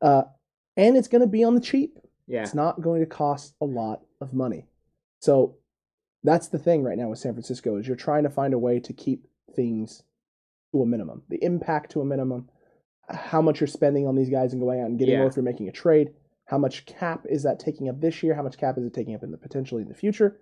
[0.00, 0.24] Uh,
[0.76, 1.98] and it's going to be on the cheap.
[2.26, 4.66] Yeah, It's not going to cost a lot of money.
[5.20, 5.56] So
[6.24, 8.80] that's the thing right now with San Francisco is you're trying to find a way
[8.80, 10.02] to keep things
[10.72, 12.48] to a minimum, the impact to a minimum,
[13.08, 15.20] how much you're spending on these guys and going out and getting Yeah.
[15.20, 16.10] more if you're making a trade.
[16.46, 18.34] How much cap is that taking up this year?
[18.34, 20.38] How much cap is it taking up in the potentially in the future?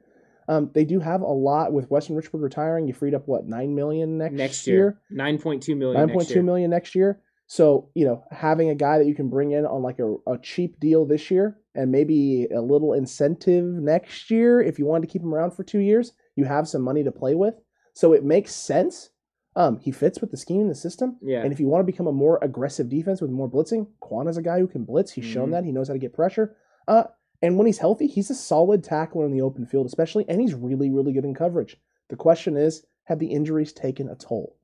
[0.49, 2.89] Um, they do have a lot with Weston Richburg retiring.
[2.89, 4.77] You freed up what nine million next, next year?
[4.77, 6.01] year, nine point two million.
[6.01, 6.69] Next point year.
[6.69, 7.21] next year.
[7.47, 10.39] So you know, having a guy that you can bring in on like a, a
[10.39, 15.13] cheap deal this year, and maybe a little incentive next year if you wanted to
[15.13, 17.55] keep him around for two years, you have some money to play with.
[17.95, 19.11] So it makes sense.
[19.55, 21.19] Um, he fits with the scheme in the system.
[21.21, 24.29] Yeah, And if you want to become a more aggressive defense with more blitzing, Kwon
[24.29, 25.13] is a guy who can blitz.
[25.13, 25.53] He's shown Mhm.
[25.53, 26.57] that he knows how to get pressure.
[26.89, 27.05] Uh,
[27.43, 30.55] and when he's healthy, he's a solid tackler in the open field, especially, and he's
[30.55, 31.79] really, really good in coverage.
[32.09, 34.57] The question is, have the injuries taken a toll?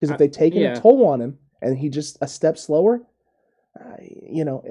[0.00, 0.72] Because if they've taken yeah.
[0.72, 3.02] a toll on him and he just a step slower,
[3.78, 4.62] uh, you know,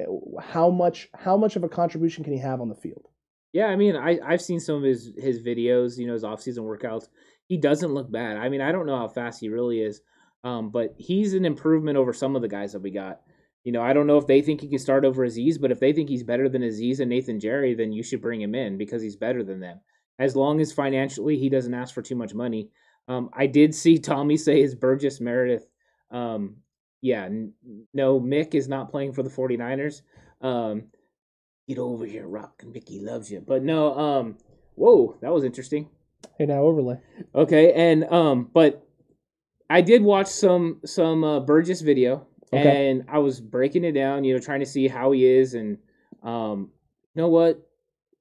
[0.42, 3.08] how much how much of a contribution can he have on the field?
[3.54, 3.66] yeah.
[3.68, 5.98] I mean, I I've seen some of his his videos.
[5.98, 7.08] You know, his off season workouts.
[7.52, 8.38] He doesn't look bad.
[8.38, 10.00] I mean, I don't know how fast he really is.
[10.46, 13.20] Um, but he's an improvement over some of the guys that we got.
[13.66, 15.82] You know, I don't know if they think he can start over Azeez, but if
[15.82, 18.78] they think he's better than Azeez and Nathan Jerry, then you should bring him in
[18.78, 19.82] because he's better than them.
[20.18, 22.70] As long as financially he doesn't ask for too much money.
[23.10, 25.68] Um, I did see Tommy say his Burgess Meredith.
[26.10, 26.56] Um,
[27.02, 27.52] yeah, n-
[27.94, 30.04] no, Mick is not playing for the 49ers.
[30.40, 30.84] Um,
[31.68, 32.64] get over here, Rock.
[32.66, 33.44] Mickey loves you.
[33.46, 34.38] But no, um,
[34.76, 35.90] whoa, that was interesting.
[36.38, 36.98] Hey, now overlay.
[37.36, 38.88] Okay, and um, but
[39.70, 42.90] I did watch some some uh, Burgess video, Okay.
[42.90, 45.78] and I was breaking it down, you know, trying to see how he is, and
[46.24, 46.72] um,
[47.14, 47.68] you know what,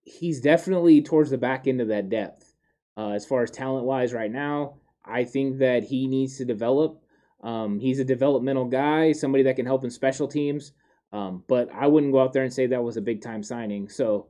[0.02, 2.54] he's definitely towards the back end of that depth.
[2.96, 7.02] Uh, as far as talent wise, right now, I think that he needs to develop.
[7.42, 10.72] Um, he's a developmental guy, somebody that can help in special teams.
[11.12, 13.88] Um, but I wouldn't go out there and say that was a big time signing.
[13.88, 14.26] So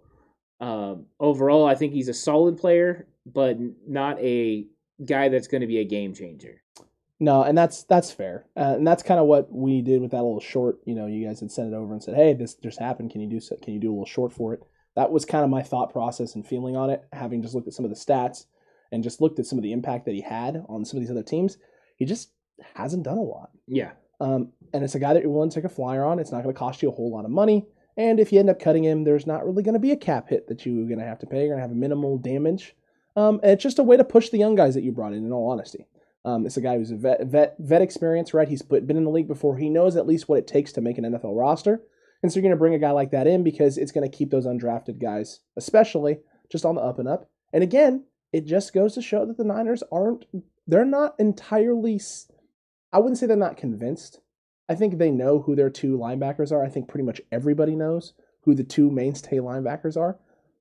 [0.61, 4.67] um, overall, I think he's a solid player, but not a
[5.05, 6.63] guy that's going to be a game changer.
[7.23, 10.23] No, and that's that's fair, uh, and that's kind of what we did with that
[10.23, 10.79] little short.
[10.87, 13.11] You know, you guys had sent it over and said, "Hey, this just happened.
[13.11, 14.63] Can you do so, Can you do a little short for it?"
[14.97, 17.75] That was kind of my thought process and feeling on it, having just looked at
[17.75, 18.47] some of the stats
[18.91, 21.11] and just looked at some of the impact that he had on some of these
[21.11, 21.59] other teams.
[21.97, 22.31] He just
[22.75, 23.51] hasn't done a lot.
[23.69, 26.19] Yeah, Um, and it's a guy that you're willing to take a flyer on.
[26.19, 27.67] It's not going to cost you a whole lot of money.
[28.01, 30.31] And if you end up cutting him, there's not really going to be a cap
[30.31, 31.41] hit that you're going to have to pay.
[31.41, 32.75] You're going to have minimal damage.
[33.15, 35.33] Um, it's just a way to push the young guys that you brought in, in
[35.33, 35.85] all honesty.
[36.25, 38.49] Um, it's a guy who's a vet, vet, vet experience, right?
[38.49, 39.59] He's put, been in the league before.
[39.59, 41.83] He knows at least what it takes to make an NFL roster.
[42.23, 44.17] And so you're going to bring a guy like that in because it's going to
[44.17, 47.29] keep those undrafted guys, especially, just on the up and up.
[47.53, 50.25] And again, it just goes to show that the Niners aren't,
[50.67, 52.01] they're not entirely,
[52.95, 54.21] I wouldn't say they're not convinced.
[54.71, 56.65] I think they know who their two linebackers are.
[56.65, 60.17] I think pretty much everybody knows who the two mainstay linebackers are,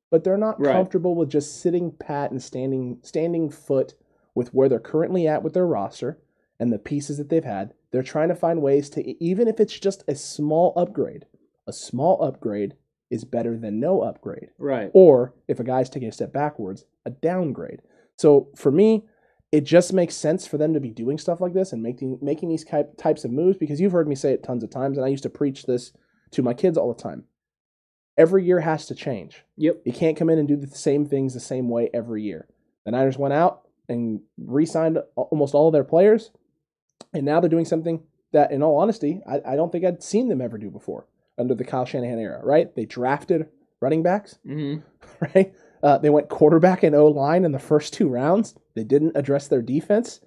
[0.09, 0.73] but they're not Right.
[0.73, 3.93] comfortable with just sitting pat and standing standing foot
[4.33, 6.17] with where they're currently at with their roster
[6.59, 7.75] and the pieces that they've had.
[7.91, 11.27] They're trying to find ways to even if it's just a small upgrade.
[11.67, 12.73] A small upgrade
[13.11, 14.89] is better than no upgrade right.
[14.93, 17.83] or if a guy's taking a step backwards, a downgrade.
[18.17, 19.05] So for me,
[19.51, 22.49] it just makes sense for them to be doing stuff like this and making making
[22.49, 25.05] these type, types of moves because you've heard me say it tons of times, and
[25.05, 25.91] I used to preach this
[26.31, 27.23] to my kids all the time.
[28.17, 29.43] Every year has to change.
[29.57, 29.81] Yep.
[29.85, 32.47] You can't come in and do the same things the same way every year.
[32.85, 36.31] The Niners went out and re-signed almost all of their players,
[37.13, 40.27] and now they're doing something that, in all honesty, I, I don't think I'd seen
[40.27, 41.07] them ever do before
[41.39, 42.41] under the Kyle Shanahan era.
[42.43, 42.75] Right?
[42.75, 43.47] They drafted
[43.81, 44.75] running backs hmm
[45.21, 45.53] right?
[45.81, 48.55] Uh, they went quarterback and O line in the first two rounds.
[48.75, 50.19] They didn't address their defense.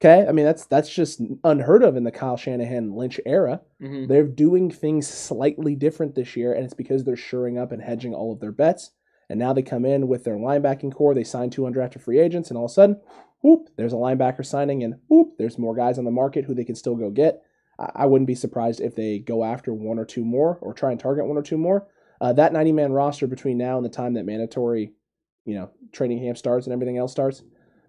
[0.00, 3.60] Okay, I mean that's that's just unheard of in the Kyle Shanahan Lynch era.
[3.80, 7.82] hmm They're doing things slightly different this year, and it's because they're shoring up and
[7.82, 8.92] hedging all of their bets.
[9.28, 11.14] And now they come in with their linebacking corps.
[11.14, 13.00] They sign two undrafted free agents, and all of a sudden,
[13.42, 16.64] whoop, there's a linebacker signing, and whoop, there's more guys on the market who they
[16.64, 17.42] can still go get.
[17.78, 20.90] I, I wouldn't be surprised if they go after one or two more or try
[20.90, 21.86] and target one or two more.
[22.20, 24.92] Uh, that 90 man roster between now and the time that mandatory,
[25.44, 27.42] you know, training camp starts and everything else starts,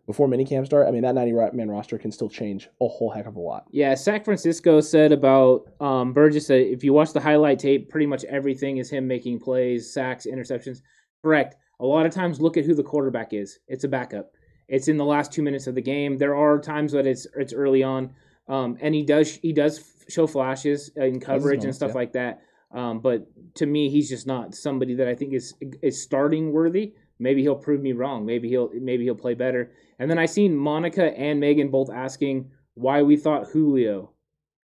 [0.07, 3.27] before minicamp start, I mean, that 90 man roster can still change a whole heck
[3.27, 3.65] of a lot.
[3.71, 8.07] Yeah, San Francisco said about um, Burgess that if you watch the highlight tape, pretty
[8.07, 10.81] much everything is him making plays, sacks, interceptions.
[11.21, 11.55] Correct.
[11.79, 13.59] A lot of times, look at who the quarterback is.
[13.67, 14.31] It's a backup.
[14.67, 16.17] It's in the last two minutes of the game.
[16.17, 18.13] There are times that it's it's early on,
[18.47, 21.95] um, and he does he does show flashes in coverage and stuff yeah.
[21.95, 22.41] like that.
[22.73, 26.93] Um, but to me, he's just not somebody that I think is is starting worthy.
[27.19, 28.25] Maybe he'll prove me wrong.
[28.25, 29.71] Maybe he'll maybe he'll play better.
[29.99, 34.11] And then I seen Monica and Megan both asking why we thought Julio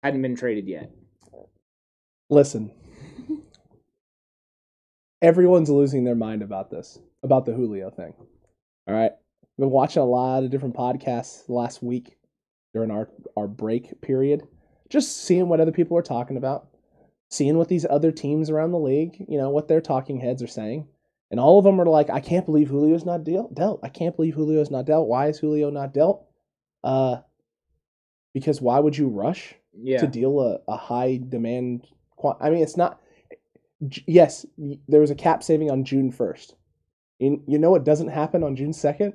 [0.04, 0.92] hadn't been traded yet.
[2.30, 2.72] Listen,
[5.22, 8.14] everyone's losing their mind about this, about the Julio thing.
[8.88, 9.12] All right.
[9.12, 12.18] I've been watching a lot of different podcasts last week
[12.74, 14.42] during our, our break period,
[14.90, 16.68] just seeing what other people are talking about,
[17.34, 20.48] seeing what these other teams around the league, you know, what their talking heads are
[20.48, 20.88] saying.
[21.32, 23.80] And all of them are like, I can't believe Julio's not deal- dealt.
[23.82, 25.08] I can't believe Julio's not dealt.
[25.08, 26.26] Why is Julio not dealt?
[26.84, 27.18] Uh,
[28.34, 30.00] because why would you rush Yeah.
[30.00, 31.88] to deal a, a high demand.
[32.40, 33.02] I mean, it's not.
[33.88, 34.46] J- Yes,
[34.88, 36.56] there was a cap saving on June first.
[37.20, 39.14] You, you know what doesn't happen on June second?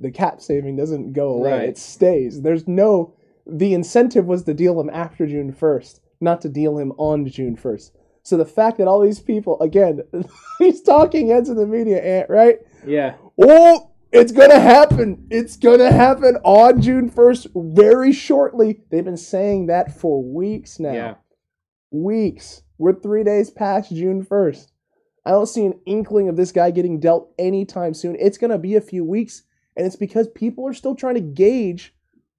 [0.00, 1.52] The cap saving doesn't go away.
[1.52, 1.68] Right.
[1.68, 2.42] It stays.
[2.42, 3.14] There's no.
[3.46, 7.56] The incentive was to deal him after June first, not to deal him on June
[7.56, 7.92] first.
[8.22, 10.02] So the fact that all these people, again,
[10.60, 12.58] these talking heads in the media, Ant, right?
[12.86, 13.14] Yeah.
[13.40, 15.26] Oh, it's gonna happen.
[15.30, 18.80] It's gonna happen on June first, very shortly.
[18.90, 20.92] They've been saying that for weeks now.
[20.92, 21.14] Yeah.
[21.90, 22.62] Weeks.
[22.78, 24.72] We're three days past June first.
[25.24, 28.16] I don't see an inkling of this guy getting dealt anytime soon.
[28.18, 29.42] It's gonna be a few weeks,
[29.76, 31.94] and it's because people are still trying to gauge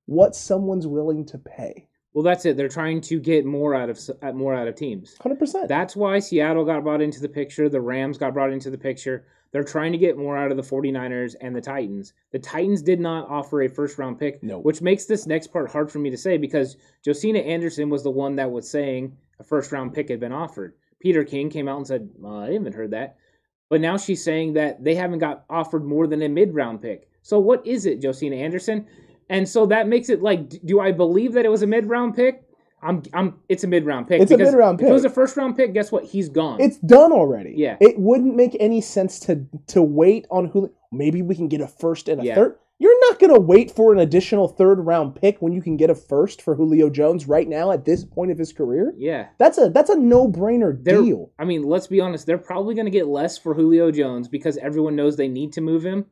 [0.06, 1.88] what someone's willing to pay.
[2.13, 2.58] Well, that's it.
[2.58, 5.17] They're trying to get more out of uh, more out of teams.
[5.21, 5.67] Hundred percent.
[5.67, 7.69] That's why Seattle got brought into the picture.
[7.69, 9.26] The Rams got brought into the picture.
[9.52, 12.13] They're trying to get more out of the 49ers and the Titans.
[12.32, 14.60] The Titans did not offer a first round pick, No.
[14.60, 18.10] which makes this next part hard for me to say because Josina Anderson was the
[18.10, 20.73] one that was saying a first round pick had been offered.
[20.99, 23.17] Peter King came out and said, well, I haven't heard that.
[23.69, 27.08] But now she's saying that they haven't got offered more than a mid round pick.
[27.21, 28.88] So what is it, Josina Anderson?
[29.34, 32.15] And so that makes it like, do I believe that it was a mid round
[32.15, 32.43] pick?
[32.84, 34.22] I'm, I'm, it's a mid round pick.
[34.22, 34.86] It's a mid-round pick.
[34.88, 36.04] If it was a first round pick, guess what?
[36.04, 36.60] He's gone.
[36.60, 37.54] It's done already.
[37.56, 37.78] Yeah.
[37.80, 40.72] It wouldn't make any sense to to wait on who.
[40.91, 42.36] Maybe we can get a first and a Yeah.
[42.36, 42.58] third.
[42.80, 45.89] You're not going to wait for an additional third round pick when you can get
[45.89, 48.93] a first for Julio Jones right now at this point of his career.
[48.98, 49.28] yeah.
[49.39, 51.32] That's a that's a no brainer They're, deal.
[51.39, 52.26] I mean, let's be honest.
[52.26, 55.62] They're probably going to get less for Julio Jones because everyone knows they need to
[55.62, 56.08] move him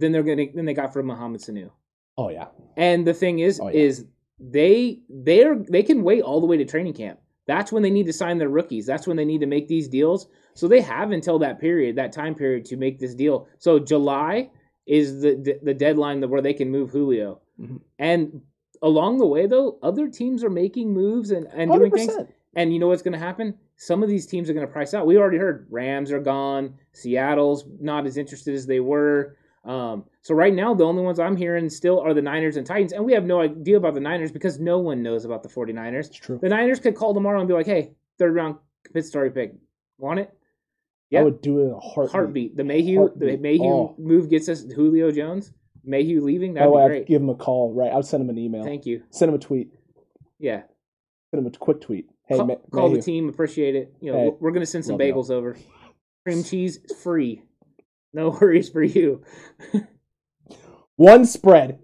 [0.00, 1.70] than they're going to than they got for Mohamed Sanu.
[2.16, 2.46] Oh yeah.
[2.76, 3.80] And the thing is, Oh, yeah.
[3.80, 4.04] is
[4.40, 7.18] they they're they can wait all the way to training camp.
[7.46, 8.86] That's when they need to sign their rookies.
[8.86, 10.28] That's when they need to make these deals.
[10.54, 13.48] So they have until that period, that time period, to make this deal.
[13.58, 14.50] So July
[14.86, 17.40] is the the, the deadline where they can move Julio.
[17.60, 17.80] Mhm.
[17.98, 18.42] And
[18.82, 22.28] along the way, though, other teams are making moves and, and Hundred doing things.
[22.56, 23.54] And you know what's going to happen?
[23.76, 25.06] Some of these teams are going to price out.
[25.06, 26.74] We already heard Rams are gone.
[26.92, 29.36] Seattle's not as interested as they were.
[29.64, 32.92] Um, so right now, the only ones I'm hearing still are the Niners and Titans,
[32.92, 36.06] and we have no idea about the Niners because no one knows about the 49ers.
[36.08, 36.38] It's true.
[36.42, 38.56] The Niners could call tomorrow and be like, "Hey, third round
[38.92, 39.54] pit story pick,
[39.98, 40.30] want it?"
[41.16, 42.12] I would do it in a heartbeat.
[42.12, 42.56] Heartbeat.
[42.56, 43.94] The Mayhew, the Mayhew Oh.
[43.98, 45.52] move gets us Julio Jones.
[45.84, 47.06] Mayhew leaving, that'd way, be I'd great.
[47.06, 47.72] give him a call.
[47.72, 48.64] Right, I'd send him an email.
[48.64, 49.02] Thank you.
[49.10, 49.72] Send him a tweet.
[50.40, 50.62] Yeah,
[51.30, 52.08] Send him a quick tweet.
[52.26, 53.28] Hey, call, call the team.
[53.28, 53.94] Appreciate it.
[54.00, 55.56] You know, Hey, we're- gonna send some bagels over.
[56.26, 57.42] Cream cheese is free.
[58.14, 59.22] No worries for you.
[60.96, 61.78] One spread.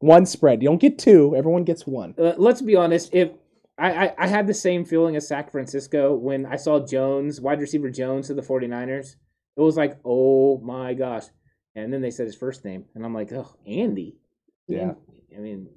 [0.00, 0.62] One spread.
[0.62, 1.34] You don't get two.
[1.36, 2.14] Everyone gets one.
[2.18, 3.10] Uh, let's be honest.
[3.12, 3.30] If
[3.78, 7.60] I, I, I had the same feeling as San Francisco when I saw Jones, wide
[7.60, 9.16] receiver Jones to the 49ers.
[9.56, 11.24] It was like, oh my gosh.
[11.74, 12.84] And then they said his first name.
[12.94, 14.16] And I'm like, oh, Andy.
[14.66, 14.92] Yeah.
[15.36, 15.68] I mean,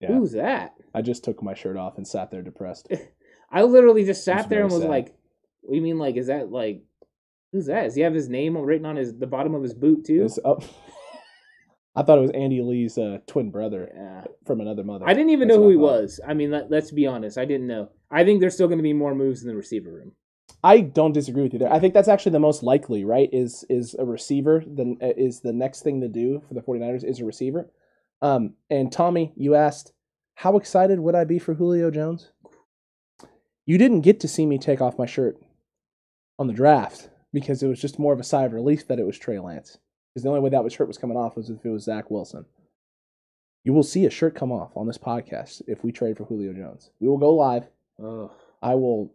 [0.00, 0.08] Yeah.
[0.08, 0.74] who's that?
[0.94, 2.88] I just took my shirt off and sat there depressed.
[3.50, 4.90] I literally just sat there and was sad.
[4.90, 5.14] like,
[5.62, 5.98] what do you mean?
[5.98, 6.82] Like, is that like,
[7.52, 7.84] who's that?
[7.84, 10.24] Does he have his name written on his the bottom of his boot too?
[10.24, 10.62] It's up.
[11.96, 14.24] I thought it was Andy Lee's uh, twin brother Yeah.
[14.46, 15.06] from another mother.
[15.08, 16.20] I didn't even That's know who he was.
[16.26, 17.36] I mean, let, let's be honest.
[17.36, 17.90] I didn't know.
[18.10, 20.12] I think there's still going to be more moves in the receiver room.
[20.62, 21.72] I don't disagree with you there.
[21.72, 23.28] I think that's actually the most likely, right?
[23.32, 27.20] Is is a receiver then is the next thing to do for the 49ers is
[27.20, 27.70] a receiver.
[28.20, 29.92] Um and Tommy, you asked
[30.34, 32.30] how excited would I be for Julio Jones?
[33.64, 35.38] You didn't get to see me take off my shirt
[36.38, 39.06] on the draft because it was just more of a sigh of relief that it
[39.06, 39.78] was Trey Lance.
[40.12, 42.44] Because the only way that shirt was coming off was if it was Zach Wilson.
[43.64, 46.52] You will see a shirt come off on this podcast if we trade for Julio
[46.52, 46.90] Jones.
[46.98, 47.68] We will go live.
[48.02, 48.32] Oh.
[48.62, 49.14] I will.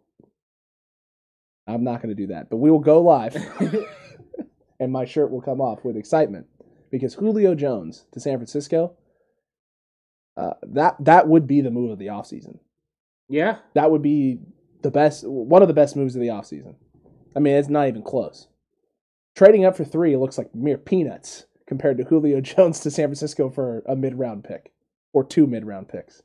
[1.66, 3.36] I'm not going to do that, but we will go live,
[4.80, 6.46] and my shirt will come off with excitement
[6.92, 8.94] because Julio Jones to San Francisco.
[10.36, 12.58] Uh, that that would be the move of the offseason.
[13.28, 13.58] yeah.
[13.74, 14.38] That would be
[14.82, 16.76] the best, one of the best moves of the offseason.
[17.36, 18.48] I mean, it's not even close.
[19.36, 23.50] Trading up for three looks like mere peanuts compared to Julio Jones to San Francisco
[23.50, 24.72] for a mid round pick
[25.12, 26.22] or two mid round picks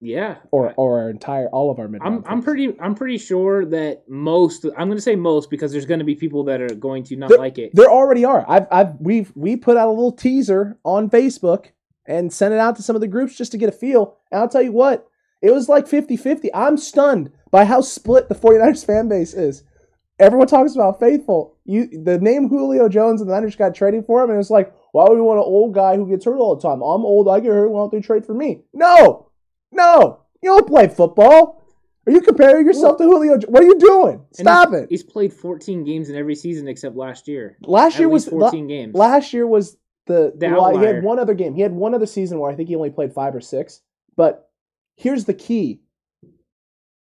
[0.00, 0.36] Yeah.
[0.50, 2.00] or or our entire all of our mid.
[2.02, 5.86] I'm I'm pretty I'm pretty sure that most I'm going to say most because there's
[5.86, 7.74] going to be people that are going to not There- like it.
[7.74, 8.44] There already are.
[8.48, 11.66] I've, I've, we've, we put out a little teaser on Facebook
[12.06, 14.16] and sent it out to some of the groups just to get a feel.
[14.32, 15.06] And I'll tell you what,
[15.42, 16.54] it was like 50 50.
[16.54, 19.62] I'm stunned by how split the 49ers fan base is.
[20.18, 21.56] Everyone talks about faithful.
[21.64, 24.74] You, the name Julio Jones and the Niners got trading for him, and it's like,
[24.92, 26.82] why would we want an old guy who gets hurt all the time?
[26.82, 27.68] I'm old, I get hurt.
[27.70, 28.62] Why don't they trade for me?
[28.72, 29.30] No,
[29.70, 31.64] no, you don't play football.
[32.06, 33.38] Are you comparing yourself to Julio?
[33.48, 34.24] What are you doing?
[34.32, 34.86] Stop he's- it.
[34.88, 37.58] He's played 14 games in every season except last year.
[37.60, 38.94] Last At year was least 14 games.
[38.94, 39.76] Last year was
[40.06, 41.54] the, The well, he had one other game.
[41.54, 43.82] He had one other season where I think he only played five or six.
[44.16, 44.50] But
[44.96, 45.82] here's the key: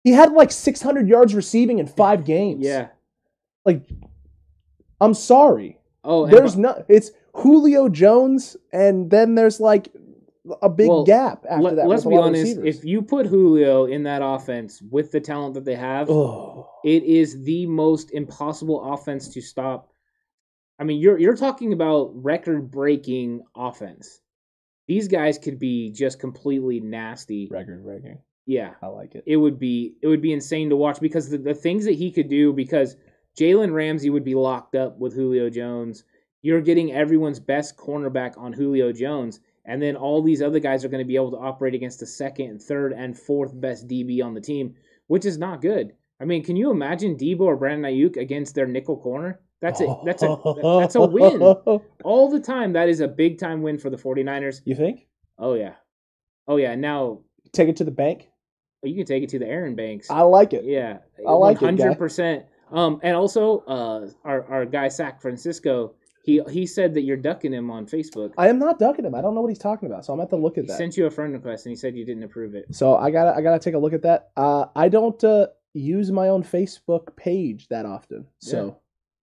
[0.03, 2.65] he had like 600 yards receiving in five games.
[2.65, 2.89] Yeah.
[3.67, 3.83] Like
[5.01, 5.79] I'm sorry.
[6.05, 6.85] Oh, There's no.
[6.89, 9.89] It's Julio Jones, and then there's like
[10.63, 11.89] a big Well, gap after that.
[11.89, 12.59] Let's be honest.
[12.59, 17.03] If you put Julio in that offense with the talent that they have, oh, it
[17.03, 19.91] is the most impossible offense to stop.
[20.79, 24.21] I mean, you're you're talking about record breaking offense.
[24.87, 27.49] These guys could be just completely nasty.
[27.51, 28.19] record breaking.
[28.47, 28.75] Yeah.
[28.81, 29.25] I like it.
[29.27, 32.13] it would be it would be insane to watch because the, the things that he
[32.13, 32.97] could do because
[33.39, 36.05] Jalen Ramsey would be locked up with Julio Jones.
[36.43, 39.41] You're getting everyone's best cornerback on Julio Jones.
[39.65, 42.07] And then all these other guys are going to be able to operate against the
[42.07, 44.75] second third and fourth best DB on the team,
[45.09, 45.93] which is not good.
[46.21, 49.41] I mean, can you imagine Deebo or Brandon Aiyuk against their nickel corner?
[49.61, 50.37] That's a that's a
[50.81, 51.43] that's a win.
[52.05, 54.61] All the time that is a big time win for the 49ers.
[54.65, 55.07] You think?
[55.39, 55.75] Oh yeah.
[56.47, 56.75] Oh yeah.
[56.75, 57.21] Now
[57.53, 58.29] take it to the bank.
[58.83, 60.11] You can take it to the Aaron Banks.
[60.11, 60.65] I like it.
[60.65, 60.99] Yeah.
[61.27, 61.93] I like 100%.
[61.93, 61.99] it.
[61.99, 62.45] 100%.
[62.73, 67.53] Um, and also, uh, our our guy Sac Francisco, he he said that you're ducking
[67.53, 68.33] him on Facebook.
[68.37, 69.15] I am not ducking him.
[69.15, 70.69] I don't know what he's talking about, so I'm gonna have to look at He
[70.69, 70.77] that.
[70.77, 72.75] sent you a friend request, and he said you didn't approve it.
[72.75, 74.31] So I gotta I gotta take a look at that.
[74.37, 78.79] Uh, I don't uh, use my own Facebook page that often, so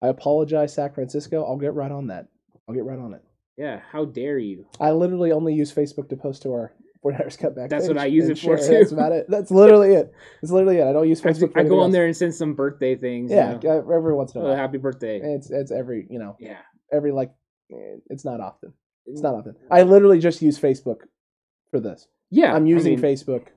[0.01, 1.43] I apologize, Sac Francisco.
[1.43, 2.27] I'll get right on that.
[2.67, 3.23] I'll get right on it.
[3.57, 4.67] Yeah, how dare you?
[4.79, 7.69] I literally only use Facebook to post to our 49ers cutback.
[7.69, 8.57] That's page what I use and it for.
[8.57, 9.25] That's about it.
[9.29, 10.13] That's literally it.
[10.41, 10.87] That's literally it.
[10.87, 11.51] I don't use I, Facebook.
[11.53, 11.93] for I go on else.
[11.93, 13.31] there and send some birthday things.
[13.31, 13.69] you Yeah, know.
[13.89, 14.55] uh, every once in a Oh, while.
[14.55, 15.19] happy birthday.
[15.21, 16.57] It's it's every you know Yeah,
[16.91, 17.31] every like
[17.71, 18.73] eh, it's not often.
[19.05, 19.55] It's not often.
[19.69, 20.99] I literally just use Facebook
[21.71, 22.07] for this.
[22.31, 23.47] Yeah, I'm I using mean, Facebook.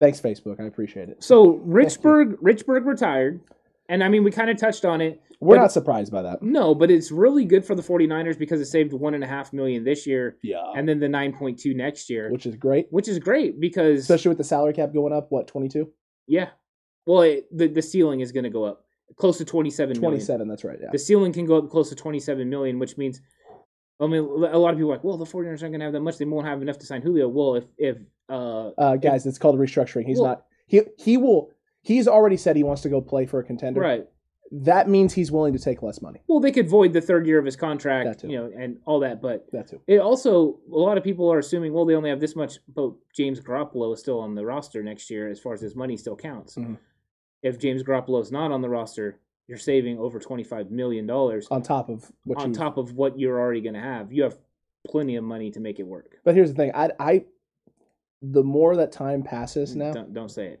[0.00, 0.60] Thanks, Facebook.
[0.60, 1.22] I appreciate it.
[1.22, 3.40] So Richburg, Richburg retired,
[3.88, 5.22] and I mean we kind of touched on it.
[5.42, 6.42] We're but- not surprised by that.
[6.42, 9.52] No, but it's really good for the 49ers because it saved one and a half
[9.52, 10.62] million this year, Yeah.
[10.76, 14.38] and then the 9.2 next year, Which is great, which is great because especially with
[14.38, 15.26] the salary cap going up.
[15.30, 15.90] What 22?
[16.28, 16.50] yeah,
[17.06, 18.84] well it, the the ceiling is going to go up
[19.16, 20.12] close to 27 million.
[20.12, 20.48] 27.
[20.48, 20.78] That's right.
[20.80, 20.88] Yeah.
[20.92, 23.20] The ceiling can go up close to 27 million, which means,
[24.00, 25.92] I mean, a lot of people are like, well, the 49ers aren't going to have
[25.92, 26.16] that much.
[26.18, 27.28] They won't have enough to sign Julio.
[27.28, 27.98] Well, if if
[28.30, 30.06] uh, Uh, guys, it's called restructuring.
[30.06, 30.44] He's Well- not.
[30.66, 31.50] He he will.
[31.82, 33.80] He's already said he wants to go play for a contender.
[33.80, 34.06] right,
[34.54, 36.20] That means he's willing to take less money.
[36.28, 39.22] well, they could void the third year of his contract, you know, and all that,
[39.22, 39.50] but.
[39.50, 39.80] That too.
[39.86, 42.92] It also a lot of people are assuming well they only have this much, but
[43.16, 46.16] James Garoppolo is still on the roster next year as far as his money still
[46.16, 46.56] counts.
[46.56, 46.76] Mhm.
[47.42, 51.48] If James Garoppolo is not on the roster, you're saving over twenty five million dollars
[51.50, 54.12] On top of what on top of what you're already going to have.
[54.12, 54.38] You have
[54.86, 56.18] plenty of money to make it work.
[56.24, 56.72] But here's the thing.
[56.74, 57.24] I I.
[58.20, 60.60] The more that time passes now, Don't, don't say it.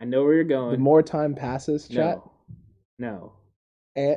[0.00, 0.72] I know where you're going.
[0.72, 2.32] the more time passes, chat, no,
[2.98, 3.32] no,
[3.96, 4.16] and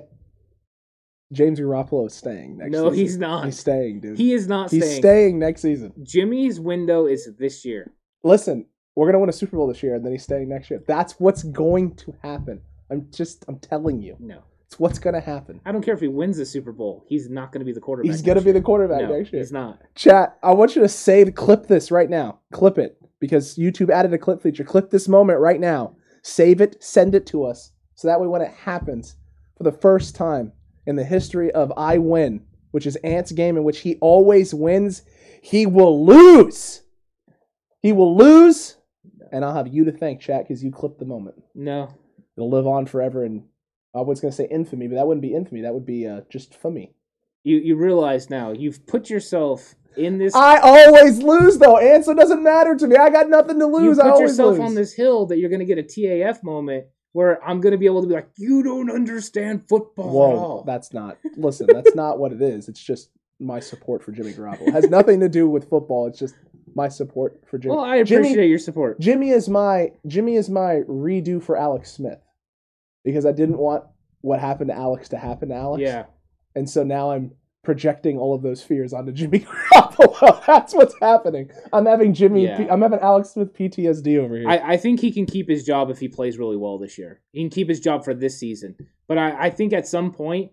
[1.32, 2.72] James Garoppolo is staying next.
[2.72, 3.06] no, season.
[3.06, 3.46] he's not.
[3.46, 4.18] He's staying, dude.
[4.18, 5.02] he is not He's staying.
[5.02, 5.94] staying next season.
[6.04, 7.92] Jimmy's window is this year.
[8.24, 10.82] Listen, we're gonna win a Super Bowl this year, and then he's staying next year.
[10.88, 12.62] That's what's going to happen.
[12.92, 15.60] I'm just, I'm telling you, No, it's what's gonna happen.
[15.66, 17.04] I don't care if he wins the Super Bowl.
[17.08, 18.12] He's not going to be the quarterback.
[18.12, 18.54] He's gonna be year.
[18.54, 19.42] the quarterback no, next year.
[19.42, 19.80] He's not.
[19.96, 22.40] Chat, I want you to save, clip this right now.
[22.52, 24.66] Clip it because YouTube added a clip feature.
[24.66, 25.96] Clip this moment right now.
[26.24, 29.16] Save it, send it to us, so that way when it happens
[29.56, 30.52] for the first time
[30.86, 35.04] in the history of I Win, which is Ant's game in which he always wins,
[35.42, 36.82] he will lose.
[37.80, 38.76] He will lose,
[39.32, 41.42] and I'll have you to thank, chat, because you clipped the moment.
[41.56, 41.94] No.
[42.36, 43.46] It'll live on forever, and
[43.96, 45.62] I was going to say infamy, but that wouldn't be infamy.
[45.62, 46.94] That would be uh, just for me.
[47.44, 50.36] You you realize now you've put yourself in this.
[50.36, 52.96] I always lose though, and so it doesn't matter to me.
[52.96, 54.00] I got nothing to you lose.
[54.00, 54.60] I put always yourself lose.
[54.62, 57.78] on this hill that you're going to get a TAF moment where I'm going to
[57.78, 60.08] be able to be like, you don't understand football.
[60.08, 61.18] at Whoa, all." that's not.
[61.38, 62.68] Listen, that's not what it is.
[62.68, 64.70] It's just my support for Jimmy Garoppolo.
[64.70, 66.08] It has nothing to do with football.
[66.08, 66.36] It's just
[66.76, 67.76] my support for Jimmy.
[67.76, 69.00] well, I appreciate Jimmy, your support.
[69.00, 72.20] Jimmy is my Jimmy is my redo for Alex Smith
[73.04, 73.84] because I didn't want
[74.22, 75.82] what happened to Alex to happen to Alex.
[75.82, 76.06] Yeah.
[76.56, 77.32] And so now I'm
[77.64, 79.40] projecting all of those fears onto Jimmy
[79.74, 80.46] Garoppolo.
[80.46, 81.50] That's what's happening.
[81.72, 82.44] I'm having Jimmy.
[82.44, 82.68] Yeah.
[82.70, 84.50] I'm having Alex Smith PTSD over here.
[84.50, 87.22] I, I think he can keep his job if he plays really well this year.
[87.32, 88.76] He can keep his job for this season.
[89.08, 90.52] But I, I think at some point,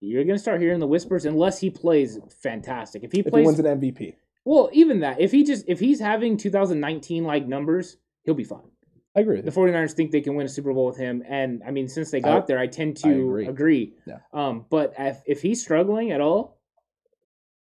[0.00, 3.04] you're going to start hearing the whispers unless he plays fantastic.
[3.04, 4.14] If he if he plays wins an MVP.
[4.44, 5.20] Well, even that.
[5.20, 8.70] If he just if he's having 2019 like numbers, he'll be fine.
[9.16, 9.56] I agree The you.
[9.56, 12.20] 49ers think they can win a Super Bowl with him and I mean since they
[12.20, 13.46] got I- there, I tend I to agree.
[13.46, 13.94] agree.
[14.06, 14.18] Yeah.
[14.32, 16.60] Um but if if he's struggling at all,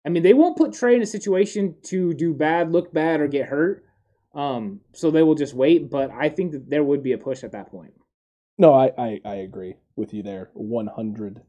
[0.06, 3.28] I mean they won't put Trey in a situation to do bad, look bad or
[3.28, 3.86] get hurt.
[4.34, 7.44] Um so they will just wait, but I think that there would be a push
[7.44, 7.94] at that point.
[8.58, 10.50] No, I, I, I agree with you there.
[10.54, 11.42] 100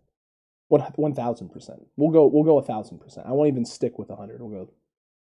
[0.69, 1.81] 1000 percent.
[1.97, 3.27] We'll go we'll go a thousand percent.
[3.27, 4.41] I won't even stick with hundred.
[4.41, 4.71] We'll go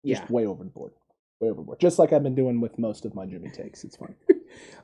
[0.06, 0.28] just Yeah.
[0.30, 0.94] way overboard.
[1.42, 1.80] Way overboard.
[1.82, 3.84] Just like I've been doing with most of my Jimmy takes.
[3.84, 4.16] It's fine.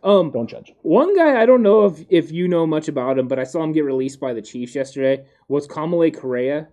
[0.04, 0.74] Um Don't judge.
[0.82, 3.64] One guy I don't know if if you know much about him, but I saw
[3.64, 5.26] him get released by the Chiefs yesterday.
[5.48, 6.70] Was Kamalei Correa?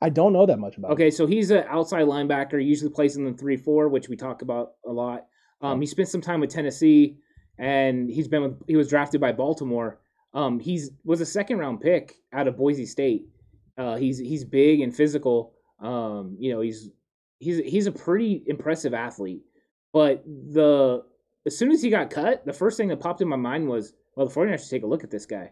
[0.00, 0.92] I don't know that much about.
[0.92, 2.64] Okay, so he's an outside linebacker.
[2.64, 5.26] Usually plays in the three four, which we talk about a lot.
[5.60, 7.18] Um, he spent some time with Tennessee,
[7.58, 9.98] and he's been with, he was drafted by Baltimore.
[10.34, 13.26] Um, he's was a second round pick out of Boise State.
[13.76, 15.54] Uh, he's he's big and physical.
[15.80, 16.90] Um, you know, he's
[17.40, 19.42] he's he's a pretty impressive athlete.
[19.92, 21.02] But the
[21.48, 23.92] as soon as he got cut, the first thing that popped in my mind was,
[24.14, 25.50] well, the 49ers should take a look at this guy.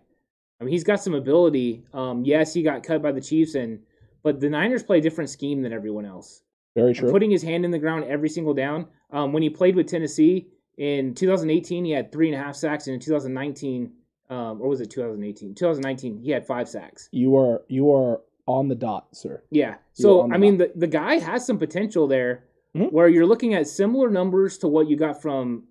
[0.60, 1.82] I mean, he's got some ability.
[1.92, 3.80] Um, yes, he got cut by the Chiefs, and
[4.22, 6.42] but the Niners play a different scheme than everyone else.
[6.74, 7.10] Very true.
[7.10, 8.86] Putting his hand in the ground every single down.
[9.10, 10.46] Um, when he played with Tennessee
[10.78, 13.92] in 2018, he had three and a half sacks, and in 2019,
[14.30, 15.54] um, or was it 2018?
[15.54, 17.08] 2019, he had five sacks.
[17.12, 19.42] you are you are on the dot, sir.
[19.50, 19.70] Yeah.
[19.70, 22.44] You So I mean, the the guy has some potential there,
[22.74, 22.92] Mhm.
[22.92, 25.64] where you're looking at similar numbers to what you got from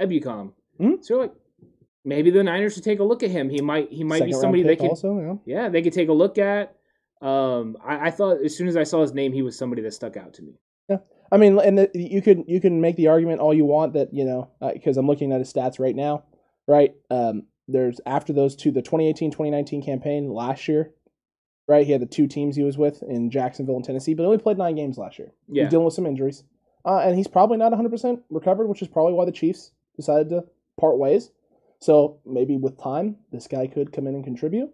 [0.00, 0.52] Ebukam.
[0.80, 1.04] Mhm.
[1.04, 1.32] So like,
[2.04, 3.50] maybe the Niners should take a look at him.
[3.50, 5.40] He might he might be Second round somebody they could also.
[5.44, 5.62] Yeah.
[5.62, 6.74] yeah they could take a look at.
[7.20, 9.92] Um, I, I thought as soon as I saw his name, he was somebody that
[9.92, 10.54] stuck out to me.
[10.88, 10.98] Yeah,
[11.32, 14.14] I mean, and the, you could you can make the argument all you want that
[14.14, 16.24] you know because I'm looking at his stats right now,
[16.66, 16.94] right?
[17.10, 20.94] Um, there's after those two, the 2018-2019 campaign last year,
[21.66, 21.84] right?
[21.84, 24.38] He had the two teams he was with in Jacksonville and Tennessee, but he only
[24.38, 25.32] played nine games last year.
[25.48, 25.64] Yeah.
[25.64, 26.44] He's dealing with some injuries,
[26.86, 30.30] uh, and he's probably not 100 percent recovered, which is probably why the Chiefs decided
[30.30, 30.44] to
[30.80, 31.30] part ways.
[31.80, 34.70] So maybe with time, this guy could come in and contribute.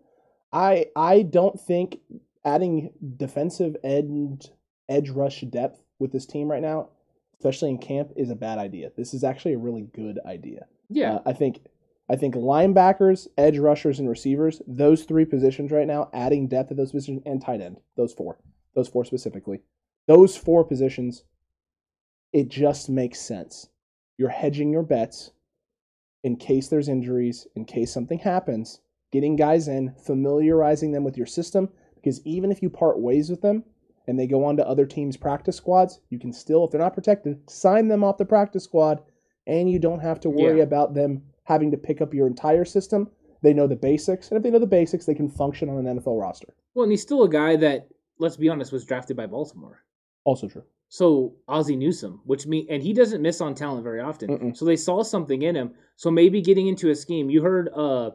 [0.53, 1.99] I I don't think
[2.45, 4.51] adding defensive end
[4.89, 6.91] edge rush depth with this team right now,
[7.39, 8.93] especially in camp, is a bad idea.
[8.97, 10.67] This is actually a really good idea.
[10.89, 11.15] Yeah.
[11.15, 11.61] Uh, I think
[12.09, 16.77] I think linebackers, edge rushers, and receivers, those three positions right now, adding depth at
[16.77, 18.39] those positions and tight end, those four,
[18.75, 19.63] those four specifically,
[20.07, 21.25] those four positions,
[22.33, 23.69] it just makes sense.
[24.17, 25.33] You're hedging your bets
[26.23, 28.81] in case there's injuries, in case something happens,
[29.13, 33.43] getting guys in, familiarizing them with your system, because even if you part ways with
[33.43, 33.65] them
[34.07, 36.95] and they go on to other teams' practice squads, you can still, if they're not
[36.95, 39.03] protected, sign them off the practice squad
[39.47, 40.65] and you don't have to worry Yeah.
[40.65, 43.11] about them having to pick up your entire system.
[43.43, 45.99] They know the basics, and if they know the basics, they can function on an
[45.99, 46.55] NFL roster.
[46.75, 47.89] Well, and he's still a guy that,
[48.19, 49.83] let's be honest, was drafted by Baltimore.
[50.25, 50.65] Also true.
[50.95, 54.31] So Ozzie Newsome, which mean, and he doesn't miss on talent very often.
[54.31, 54.57] Mm-mm.
[54.57, 55.75] So they saw something in him.
[55.97, 57.29] So maybe getting into a scheme.
[57.29, 58.13] You heard uh,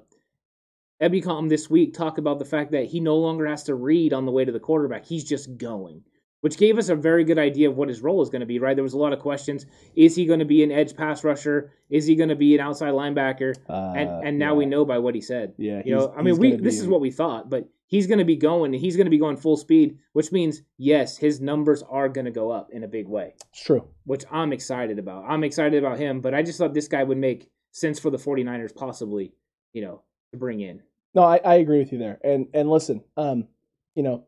[1.01, 4.25] Ebukam this week talk about the fact that he no longer has to read on
[4.25, 5.05] the way to the quarterback.
[5.05, 6.03] He's just going,
[6.41, 8.59] which gave us a very good idea of what his role is going to be.
[8.59, 8.75] Right?
[8.75, 9.65] There was a lot of questions.
[9.95, 11.71] Is he going to be an edge pass rusher?
[11.89, 13.55] Is he going to be an outside linebacker?
[13.67, 15.53] and Uh, and now we know by what he said.
[15.57, 18.25] Yeah, You know, I mean, we this is what we thought, but he's going to
[18.25, 22.07] be going, he's going to be going full speed, which means yes, his numbers are
[22.07, 23.87] going to go up in a big way, It's true.
[24.05, 25.25] which I'm excited about.
[25.27, 28.17] I'm excited about him, but I just thought this guy would make sense for the
[28.17, 29.33] 49ers possibly,
[29.73, 30.81] you know, to bring in.
[31.15, 32.19] No, I, I agree with you there.
[32.23, 33.47] And and listen, um,
[33.95, 34.25] you know,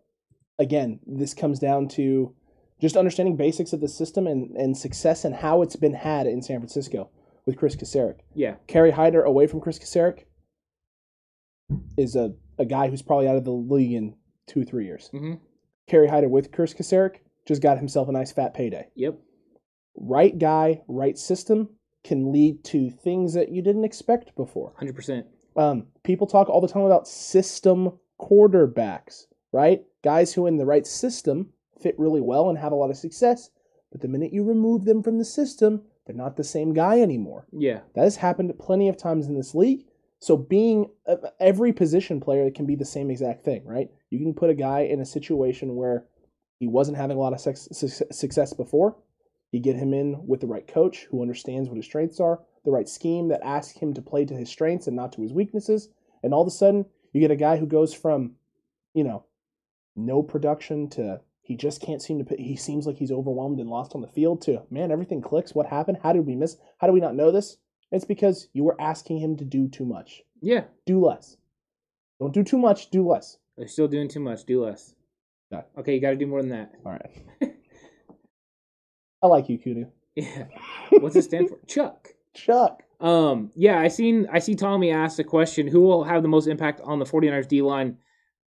[0.59, 2.33] again, this comes down to
[2.79, 6.41] just understanding basics of the system and, and success and how it's been had in
[6.41, 7.09] San Francisco
[7.45, 8.19] with Kris Kocurek.
[8.33, 10.23] Yeah, Kerry Hyder away from Kris Kocurek
[11.97, 14.15] is a, a guy who's probably out of the league in
[14.47, 15.09] two, three years.
[15.09, 15.35] hmm
[15.87, 18.87] Kerry Hyder with Kris Kocurek just got himself a nice fat payday.
[18.95, 19.17] yep,
[19.95, 21.69] Right guy, right system
[22.03, 24.73] can lead to things that you didn't expect before.
[24.81, 25.25] 100%.
[25.57, 29.81] Um, people talk all the time about system quarterbacks, right?
[30.03, 31.49] Guys who in the right system
[31.79, 33.49] fit really well and have a lot of success,
[33.91, 37.45] but the minute you remove them from the system, they're not the same guy anymore.
[37.51, 39.85] Yeah, That has happened plenty of times in this league.
[40.19, 43.89] So being uh, every position player it can be the same exact thing, right?
[44.09, 46.05] You can put a guy in a situation where
[46.59, 48.95] he wasn't having a lot of sex, suc- success before.
[49.51, 52.71] You get him in with the right coach who understands what his strengths are, the
[52.71, 55.89] right scheme that asks him to play to his strengths and not to his weaknesses,
[56.23, 58.33] and all of a sudden you get a guy who goes from,
[58.93, 59.25] you know,
[59.95, 63.69] no production to he just can't seem to put, he seems like he's overwhelmed and
[63.69, 66.87] lost on the field to man everything clicks what happened how did we miss how
[66.87, 67.57] do we not know this
[67.91, 70.63] it's because you were asking him to do too much yeah.
[70.85, 71.37] do less
[72.19, 74.45] don't do too much do less They're still doing too much.
[74.45, 74.95] Do less.
[75.51, 75.63] Yeah.
[75.77, 76.71] Okay, you got to do more than that.
[76.85, 77.11] all right
[79.23, 79.85] i like you kudu
[80.15, 80.45] Yeah.
[80.89, 81.59] What's it stand for?
[81.67, 82.09] Chuck.
[82.33, 86.27] chuck Um, yeah, I seen I see Tommy asked a question: Who will have the
[86.29, 87.97] most impact on the 49ers D line,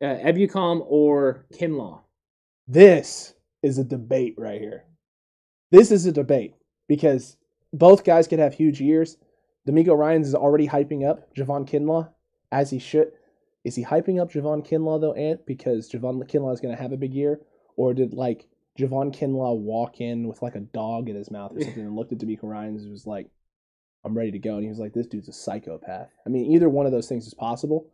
[0.03, 2.01] uh, Ebukam or Kinlaw?
[2.67, 4.85] this is a debate right here
[5.71, 6.55] this is a debate
[6.89, 7.37] because
[7.73, 9.17] both guys could have huge years
[9.67, 12.11] DeMeco Ryans is already hyping up Javon Kinlaw
[12.53, 13.13] as he should.
[13.65, 16.93] Is he hyping up Javon Kinlaw though, Ant, because Javon Kinlaw is going to have
[16.93, 17.41] a big year,
[17.77, 18.47] or did like
[18.79, 22.13] Javon Kinlaw walk in with like a dog in his mouth or something and looked
[22.13, 23.31] at DeMeco Ryans and was like,
[24.05, 26.69] "I'm ready to go," and he was like, "This dude's a psychopath." I mean, either
[26.69, 27.91] one of those things is possible.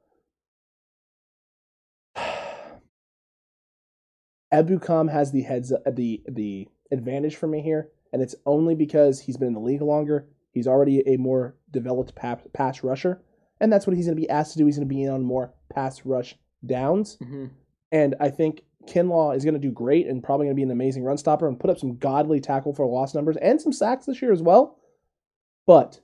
[4.53, 9.36] Ebukam has the heads the the advantage for me here, and it's only because he's
[9.36, 10.28] been in the league longer.
[10.53, 13.22] He's already a more developed pa- pass rusher,
[13.61, 14.66] and that's what he's going to be asked to do.
[14.66, 17.46] He's going to be in on more pass rush downs, hmm
[17.92, 20.70] and I think Kinlaw is going to do great and probably going to be an
[20.70, 24.07] amazing run stopper and put up some godly tackle for loss numbers and some sacks
[24.07, 24.78] this year as well.
[25.66, 26.01] But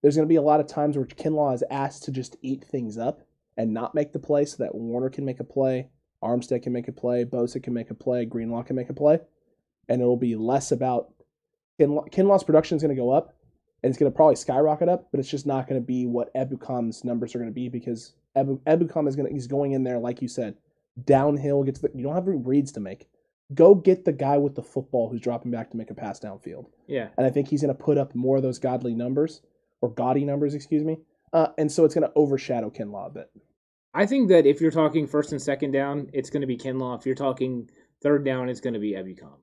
[0.00, 2.64] there's going to be a lot of times where Kinlaw is asked to just eat
[2.64, 3.22] things up
[3.56, 5.88] and not make the play so that Warner can make a play
[6.22, 9.20] Armstead can make a play, Bosa can make a play, Greenlaw can make a play,
[9.88, 11.12] and it'll be less about
[11.80, 13.34] Kinlaw, Kinlaw's production is going to go up,
[13.82, 16.34] and it's going to probably skyrocket up, but it's just not going to be what
[16.34, 19.98] Ebukam's numbers are going to be because Ebu, Ebukam is going he's going in there
[19.98, 20.56] like you said,
[21.04, 21.62] downhill.
[21.62, 23.08] Get to the, you don't have any reads to make.
[23.54, 26.66] Go get the guy with the football who's dropping back to make a pass downfield,
[26.86, 27.08] Yeah.
[27.16, 29.40] and I think he's going to put up more of those godly numbers
[29.80, 30.98] or gaudy numbers, excuse me.
[31.32, 33.30] Uh, and so it's going to overshadow Kinlaw a bit.
[33.98, 36.96] I think that if you're talking first and second down, it's going to be Kinlaw.
[36.96, 37.68] If you're talking
[38.00, 39.38] third down, it's going to be Ebukam.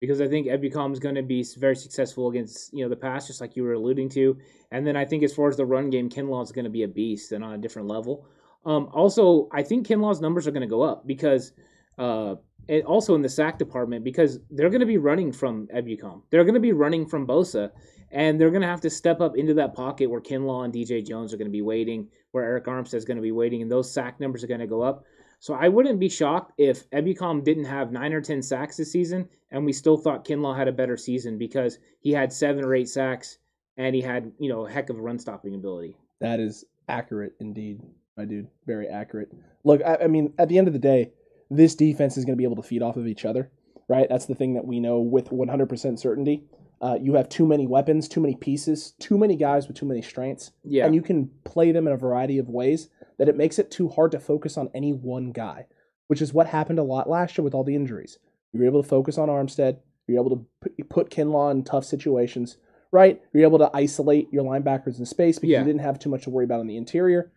[0.00, 3.28] Because I think Ebukam is going to be very successful against you know the pass,
[3.28, 4.36] just like you were alluding to.
[4.72, 6.82] And then I think as far as the run game, Kinlaw is going to be
[6.82, 8.26] a beast and on a different level.
[8.66, 11.52] Um, also, I think Kinlaw's numbers are going to go up because,
[11.96, 12.34] uh,
[12.68, 16.22] and also in the sack department because they're going to be running from Ebukam.
[16.30, 17.70] They're going to be running from Bosa,
[18.10, 21.06] and they're going to have to step up into that pocket where Kinlaw and DJ
[21.06, 23.70] Jones are going to be waiting, where Arik Armstead is going to be waiting, and
[23.70, 25.04] those sack numbers are going to go up.
[25.38, 29.28] So I wouldn't be shocked if Ebukam didn't have nine or ten sacks this season,
[29.50, 32.88] and we still thought Kinlaw had a better season because he had seven or eight
[32.88, 33.38] sacks
[33.80, 35.96] and he had you know a heck of a run stopping ability.
[36.20, 37.80] That is accurate indeed,
[38.16, 38.48] my dude.
[38.66, 39.32] Very accurate.
[39.64, 41.12] Look, I, I mean, at the end of the day,
[41.50, 43.50] this defense is going to be able to feed off of each other,
[43.88, 44.06] right?
[44.08, 46.44] That's the thing that we know with 100% certainty.
[46.80, 50.00] Uh, you have too many weapons, too many pieces, too many guys with too many
[50.00, 53.58] strengths, Yeah, and you can play them in a variety of ways that it makes
[53.58, 55.66] it too hard to focus on any one guy,
[56.06, 58.18] which is what happened a lot last year with all the injuries.
[58.52, 59.78] You were able to focus on Armstead.
[60.06, 62.56] You were able to put, put Kinlaw in tough situations,
[62.92, 63.20] right?
[63.34, 65.58] You're able to isolate your linebackers in space because Yeah.
[65.60, 67.30] you didn't have too much to worry about on the interior.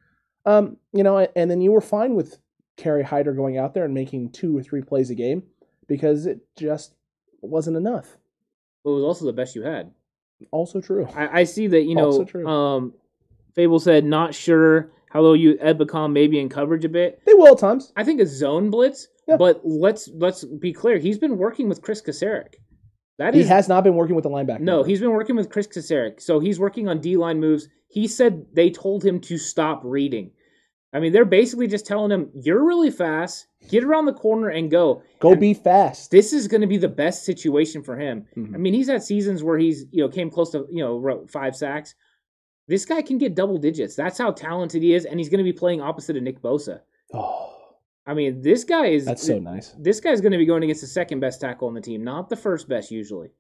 [0.46, 2.38] Um, you know, and then you were fine with
[2.78, 5.44] Kerry Hyder going out there and making two or three plays a game
[5.88, 6.96] because it just
[7.42, 8.18] wasn't enough.
[8.86, 9.92] It was also the best you had.
[10.52, 11.08] Also true.
[11.16, 12.06] I, I see that you know.
[12.06, 12.48] Also true.
[12.48, 12.94] Um,
[13.56, 17.22] Fable said not sure how low you Ebukam maybe in coverage a bit.
[17.26, 17.94] They will at times.
[17.96, 19.38] I think a zone blitz, Yeah.
[19.38, 20.98] but let's let's be clear.
[20.98, 22.56] He's been working with Kris Kocurek.
[23.20, 24.60] That He is has not been working with the linebacker.
[24.62, 24.82] no.
[24.84, 27.68] He's been working with Kris Kocurek, so he's working on D line moves.
[27.88, 30.32] He said they told him to stop reading.
[30.94, 33.48] I mean, they're basically just telling him you're really fast.
[33.68, 35.02] Get around the corner and go.
[35.20, 36.12] go And be fast.
[36.12, 38.26] This is going to be the best situation for him.
[38.38, 38.54] Mhm.
[38.54, 41.56] I mean, he's had seasons where he's you know came close to you know five
[41.56, 41.96] sacks.
[42.68, 43.96] This guy can get double digits.
[43.96, 46.82] That's how talented he is, and he's going to be playing opposite of Nick Bosa.
[47.14, 47.50] Oh,
[48.06, 49.76] I mean, this guy is that's so nice.
[49.80, 52.30] this guy's going to be going against the second best tackle on the team, not
[52.30, 53.32] the first best usually.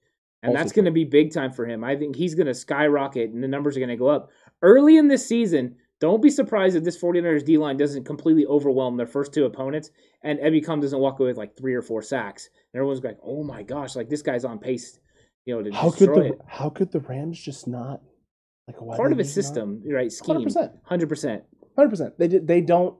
[0.42, 1.84] And Also that's going to be big time for him.
[1.86, 4.30] I think he's going to skyrocket and the numbers are going to go up.
[4.62, 8.98] Early in this season, don't be surprised if this 49ers D line doesn't completely overwhelm
[8.98, 9.90] their first two opponents
[10.22, 12.50] and Ebukam doesn't walk away with like three or four sacks.
[12.74, 15.00] And everyone's like, oh my gosh, like this guy's on pace,
[15.46, 16.40] you know, to How could destroy the it.
[16.46, 18.02] how could the Rams just not
[18.68, 20.12] like Part of a just not- system, right?
[20.12, 20.36] Scheme.
[20.38, 20.72] 100%.
[20.92, 21.42] 100%.
[21.76, 22.20] Hundred percent.
[22.20, 22.46] They did.
[22.48, 22.96] They don't.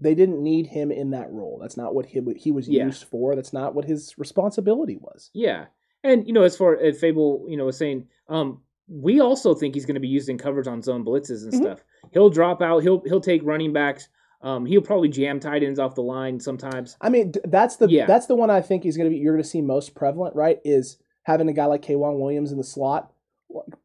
[0.00, 1.58] They didn't need him in that role.
[1.62, 2.86] That's not what he he was Yeah.
[2.86, 3.36] used for.
[3.36, 5.30] That's not what his responsibility was.
[5.32, 5.66] Yeah,
[6.02, 9.74] and you know, as far as Fable, you know, was saying, um, we also think
[9.76, 11.56] he's going to be used in coverage on zone blitzes and Mhm.
[11.62, 11.84] stuff.
[12.12, 12.80] He'll drop out.
[12.82, 14.08] He'll he'll take running backs.
[14.42, 16.96] Um, he'll probably jam tight ends off the line sometimes.
[17.00, 18.06] I mean, that's the Yeah.
[18.06, 20.36] that's the one I think he's going to be you're going to see most prevalent.
[20.36, 20.60] Right?
[20.64, 23.12] Is having a guy like K'Waun Williams in the slot,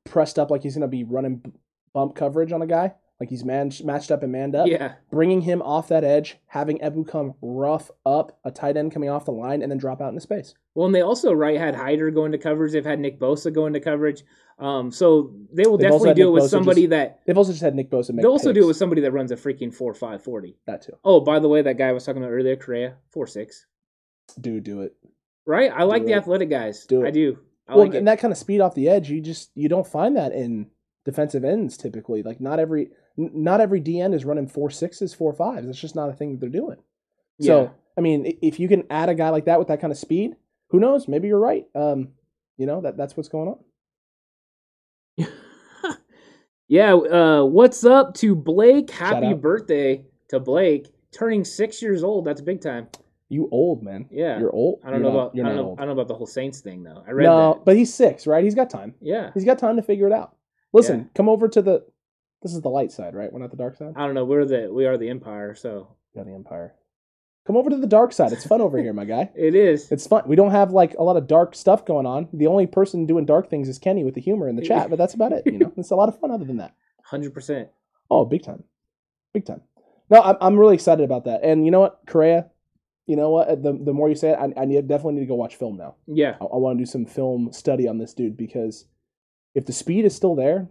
[0.05, 1.53] pressed up like he's going to be running
[1.93, 4.67] bump coverage on a guy, like he's man- matched up and manned up.
[4.67, 9.26] Yeah, Bringing him off that edge, having Ebukam rough up a tight end coming off
[9.26, 10.53] the line, and then drop out into space.
[10.76, 12.72] well, and they also right had Hyder go into coverage.
[12.74, 14.24] They've had Nick Bosa go into coverage.
[14.62, 17.51] Um, so they will They've definitely do it with Bosa somebody just- that They've also
[17.51, 18.22] just had Nick Bosa make.
[18.22, 20.55] they'll also do it with somebody that runs a freaking four five forty.
[20.68, 20.93] that too.
[21.03, 23.66] Oh, by the way, that guy I was talking about earlier, Correa, four six.
[24.39, 24.95] Dude, do it.
[25.47, 25.72] Right?
[25.76, 26.86] I like Do the athletic guys.
[26.86, 27.07] Do it.
[27.07, 27.39] I do.
[27.68, 27.97] I well, like it.
[27.97, 30.68] and that kind of speed off the edge, you just you don't find that in
[31.05, 32.22] defensive ends typically.
[32.22, 35.66] Like not every n- not every DN is running four sixes, four fives.
[35.66, 36.78] That's just not a thing that they're doing.
[37.41, 37.70] So Yeah.
[37.97, 40.36] I mean, if you can add a guy like that with that kind of speed,
[40.70, 41.07] who knows?
[41.07, 41.66] Maybe you're right.
[41.76, 42.09] Um,
[42.57, 43.57] you know that that's what's going on.
[46.72, 48.89] Yeah, uh, what's up to Blake?
[48.91, 50.88] Happy birthday to Blake.
[51.11, 52.24] Turning six years old.
[52.24, 52.88] That's big time.
[53.28, 54.07] You old man.
[54.09, 54.39] Yeah.
[54.39, 54.80] you're old.
[54.82, 55.80] I don't You're know not- about you're I don't not know, old.
[55.80, 57.03] I don't know about the whole Saints thing though.
[57.05, 57.65] I read No, that.
[57.65, 58.41] but he's six, right?
[58.41, 58.95] He's got time.
[59.01, 59.32] Yeah.
[59.34, 60.34] He's got time to figure it out.
[60.72, 61.05] Listen, Yeah.
[61.13, 61.86] come over to the.
[62.41, 63.32] This is the light side, right?
[63.34, 63.91] We're not the dark side.
[63.97, 64.24] I don't know.
[64.24, 66.74] We're the we are the Empire, so We're the Empire.
[67.52, 68.32] Come over to the dark side.
[68.32, 69.30] It's fun over here, my guy.
[69.36, 69.91] it is.
[69.91, 70.24] It's fun.
[70.26, 72.30] We don't have like a lot of dark stuff going on.
[72.32, 74.95] The only person doing dark things is Kenny with the humor in the chat, but
[74.95, 75.43] that's about it.
[75.45, 76.74] You know, it's a lot of fun other than that.
[77.04, 77.68] Hundred percent.
[78.10, 78.64] Oh, big time,
[79.34, 79.60] big time.
[80.10, 81.43] No, I'm I'm really excited about that.
[81.43, 82.49] And you know what, Correa,
[83.06, 83.62] you know what?
[83.62, 85.76] The the more you say it, I, I need, definitely need to go watch film
[85.76, 85.95] now.
[86.08, 86.38] Yeah.
[86.39, 88.86] I, I want to do some film study on this dude because
[89.56, 90.70] if the speed is still there,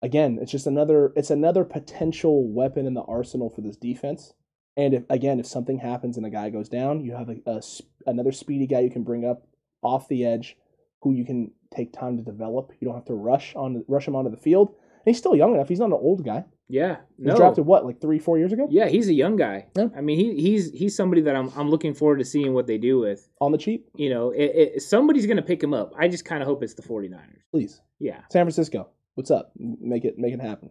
[0.00, 4.32] again, it's just another it's another potential weapon in the arsenal for this defense
[4.76, 7.62] And if again, if something happens and a guy goes down, you have a, a
[8.06, 9.46] another speedy guy you can bring up
[9.82, 10.56] off the edge,
[11.02, 12.72] who you can take time to develop.
[12.80, 14.68] You don't have to rush on rush him onto the field.
[14.68, 15.68] And he's still young enough.
[15.68, 16.44] He's not an old guy.
[16.66, 18.66] Yeah, He no, drafted what, like three, four years ago?
[18.70, 19.66] yeah, he's a young guy.
[19.76, 19.88] Yeah.
[19.94, 22.78] I mean, he he's he's somebody that I'm I'm looking forward to seeing what they
[22.78, 23.28] do with.
[23.40, 24.44] On the cheap, You know, it,
[24.76, 25.92] it, somebody's gonna pick him up.
[25.98, 27.20] I just kind of hope it's the 49ers.
[27.52, 27.80] please.
[28.00, 29.52] Yeah, San Francisco, what's up?
[29.58, 30.70] Make it make it happen.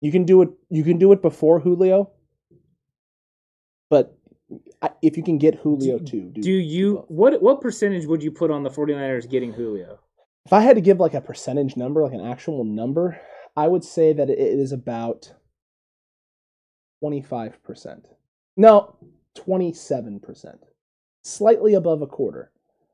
[0.00, 0.50] You can do it.
[0.70, 2.12] You can do it before Julio,
[3.90, 4.16] but
[4.82, 8.30] I- if you can get Julio too, do, do you what what percentage would you
[8.30, 9.98] put on the 49ers getting Julio?
[10.46, 13.20] If I had to give like a percentage number, like an actual number,
[13.56, 15.32] I would say that it is about
[17.00, 18.08] twenty five percent.
[18.56, 18.94] No,
[19.34, 20.64] twenty seven percent,
[21.22, 22.50] slightly above a quarter.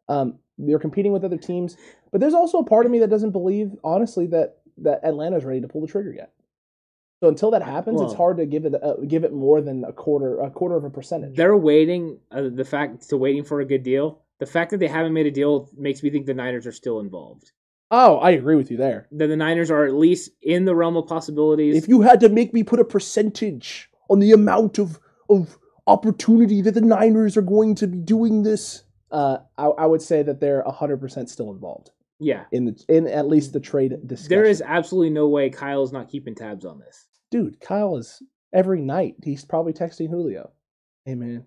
[0.08, 1.76] Um, they're competing with other teams,
[2.12, 5.60] but there's also a part of me that doesn't believe, honestly, that that Atlanta's ready
[5.60, 6.32] to pull the trigger yet.
[7.24, 9.94] So until that happens, it's hard to give it uh, give it more than a
[9.94, 11.34] quarter a quarter of a percentage.
[11.34, 12.18] They're waiting.
[12.30, 14.20] Uh, the fact to waiting for a good deal.
[14.40, 17.00] The fact that they haven't made a deal makes me think the Niners are still
[17.00, 17.52] involved.
[17.90, 19.08] oh, I agree with you there.
[19.12, 21.76] That the Niners are at least in the realm of possibilities.
[21.76, 25.00] If you had to make me put a percentage on the amount of
[25.30, 25.56] of
[25.86, 30.22] opportunity that the Niners are going to be doing this, uh, I, I would say
[30.22, 34.28] that they're hundred percent still involved yeah, in the in at least the trade discussion.
[34.28, 37.06] there is absolutely no way Kyle's not keeping tabs on this.
[37.30, 37.60] Dude.
[37.60, 38.22] Kyle is
[38.52, 39.16] every night.
[39.22, 40.50] He's probably texting Julio,
[41.04, 41.46] "Hey man,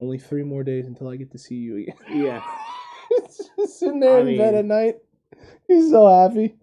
[0.00, 2.42] only three more days until I get to see you again." Yeah.
[3.26, 4.96] He's just sitting there I in bed at night.
[5.68, 6.56] He's so happy.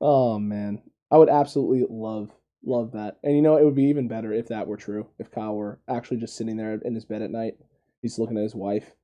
[0.00, 2.30] Oh man, I would absolutely love
[2.64, 3.18] love that.
[3.22, 5.06] And you know, it would be even better if that were true.
[5.18, 7.54] If Kyle were actually just sitting there in his bed at night,
[8.02, 8.94] he's looking at his wife.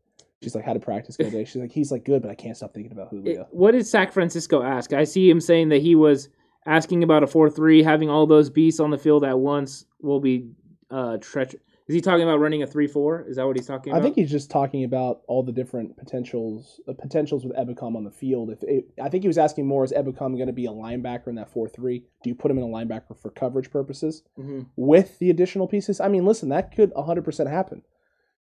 [0.43, 2.57] She's like, "How to practice go day?" She's like, "He's like good, but I can't
[2.57, 4.93] stop thinking about It- Julio." what did Sac Francisco ask?
[4.93, 6.29] I see him saying that he was
[6.67, 10.51] asking about a four-three, having all those beasts on the field at once will be
[10.91, 11.63] uh treacherous.
[11.89, 13.27] Is he talking about running a three-four?
[13.29, 14.01] Is that what he's talking about?
[14.01, 18.03] I think he's just talking about all the different potentials uh, potentials with Ebukam on
[18.03, 18.51] the field.
[18.51, 21.29] If it, I think he was asking more, is Ebukam going to be a linebacker
[21.29, 22.01] in that four three?
[22.25, 24.25] Do you put him in a linebacker for coverage purposes?
[24.37, 24.67] Mhm.
[24.75, 26.01] with the additional pieces.
[26.01, 27.83] I mean, listen, that could 100% happen.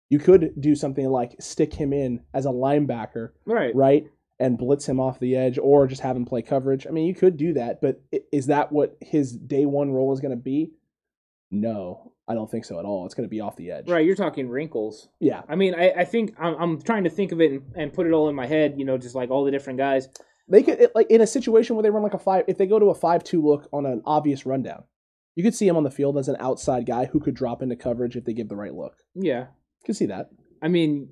[0.08, 3.74] You could do something like stick him in as a linebacker, right.
[3.74, 4.06] right?
[4.44, 6.86] And blitz him off the edge or just have him play coverage.
[6.86, 10.20] I mean, you could do that, but is that what his day one role is
[10.20, 10.72] going to be?
[11.50, 13.06] No, I don't think so at all.
[13.06, 13.88] It's going to be off the edge.
[13.88, 15.08] Right, you're talking wrinkles.
[15.20, 15.42] Yeah.
[15.48, 18.06] I mean, I, I think I'm, I'm trying to think of it and, and put
[18.06, 18.74] it all in my head.
[18.76, 20.08] You know, just like all the different guys.
[20.48, 22.66] They could, it- like, in a situation where they run like a five, if they
[22.66, 24.84] go to a 5 2 look on an obvious rundown,
[25.36, 27.76] you could see him on the field as an outside guy who could drop into
[27.76, 28.94] coverage if they give the right look.
[29.14, 29.46] Yeah,
[29.86, 30.28] Could see that.
[30.62, 31.10] I mean,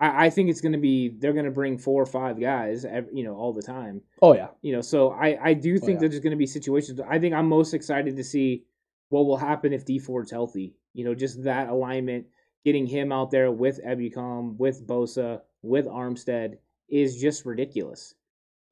[0.00, 2.84] I, I think it's going to be they're going to bring four or five guys,
[2.84, 4.02] ev you know, all the time.
[4.22, 4.48] Oh, yeah.
[4.62, 6.00] You know, so I I do think yeah.
[6.00, 7.00] that there's going to be situations.
[7.08, 8.64] I think I'm most excited to see
[9.08, 10.74] what will happen if Dee Ford's healthy.
[10.92, 12.26] You know, just that alignment,
[12.64, 18.14] getting him out there with Ebukam, with Bosa, with Armstead is just ridiculous.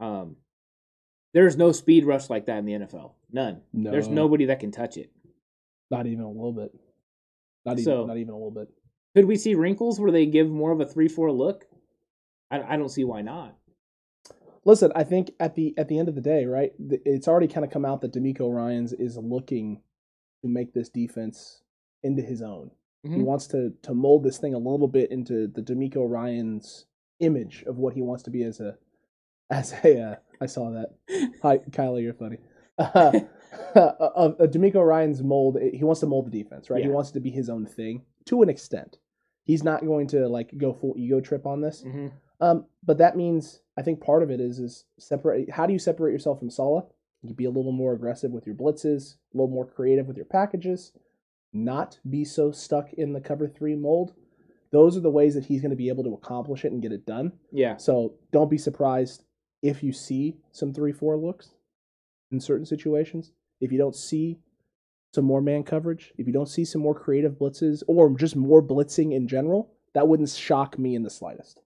[0.01, 0.37] Um,
[1.33, 3.13] there's no speed rush like that in the NFL.
[3.33, 3.63] None.
[3.93, 5.11] There's nobody that can touch it.
[5.91, 6.73] Not even a little bit.
[7.65, 8.69] Not even, So- not even a little bit.
[9.15, 11.67] Could we see wrinkles where they give more of a three four look?
[12.51, 13.57] I, I don't see why not.
[14.65, 16.73] Listen, I think at the at the end of the day, right?
[16.79, 19.81] It's already kind of come out that DeMeco Ryan's is looking
[20.43, 21.63] to make this defense
[22.03, 22.71] into his own.
[23.03, 23.25] He Mhm.
[23.25, 26.87] wants to to mold this thing a little bit into the DeMeco Ryan's
[27.19, 28.79] image of what he wants to be as a
[29.51, 30.01] as a.
[30.01, 30.95] Uh, I saw that.
[31.43, 32.39] Hi, Kylie, you're funny.
[32.79, 33.21] Uh,
[33.75, 36.83] of of DeMeco Ryan's mold, he wants to mold the defense, right?
[36.83, 38.99] He wants it to be his own thing to an extent.
[39.45, 41.83] He's not going to like go full ego trip on this.
[41.83, 42.13] Mhm.
[42.41, 45.51] Um, but that means I think part of it is is separate.
[45.51, 46.85] How do you separate yourself from Saleh?
[47.23, 50.27] You be a little more aggressive with your blitzes, a little more creative with your
[50.27, 50.93] packages,
[51.53, 54.13] not be so stuck in the cover three mold.
[54.71, 56.93] Those are the ways that he's going to be able to accomplish it and get
[56.93, 57.33] it done.
[57.53, 57.77] Yeah.
[57.77, 59.25] So don't be surprised
[59.63, 61.55] if you see some three four looks
[62.31, 63.33] in certain situations.
[63.61, 64.39] If you don't see
[65.15, 68.63] some more man coverage, if you don't see some more creative blitzes or just more
[68.63, 71.61] blitzing in general, that wouldn't shock me in the slightest.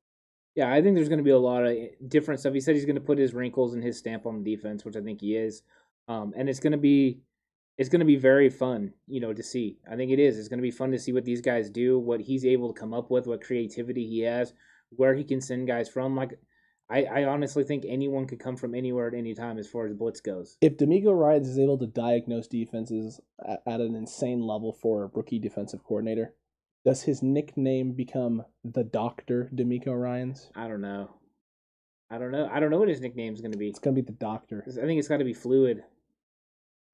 [0.55, 1.77] Yeah, I think there's going to be a lot of
[2.09, 2.55] different stuff.
[2.55, 4.97] He said he's going to put his wrinkles and his stamp on the defense, which
[4.97, 5.63] I think he is.
[6.09, 7.21] Um, and it's going to be
[7.79, 9.79] it's going to be very fun, you know, to see.
[9.91, 10.39] I think it is.
[10.39, 12.81] It's going to be fun to see what these guys do, what he's able to
[12.81, 14.55] come up with, what creativity he has,
[14.91, 16.17] where he can send guys from.
[16.17, 16.39] Like,
[16.89, 19.95] I, I honestly think anyone could come from anywhere at any time as far as
[19.95, 20.57] blitz goes.
[20.61, 25.11] if DeMeco Ryans is able to diagnose defenses at, at an insane level for a
[25.12, 26.34] rookie defensive coordinator,
[26.84, 30.51] does his nickname become the Doctor DeMeco Ryans?
[30.55, 31.11] I don't know.
[32.09, 32.49] I don't know.
[32.53, 33.68] I don't know what his nickname's going to be.
[33.68, 34.64] It's gonna be the Doctor.
[34.68, 35.82] I think it's got to be fluid.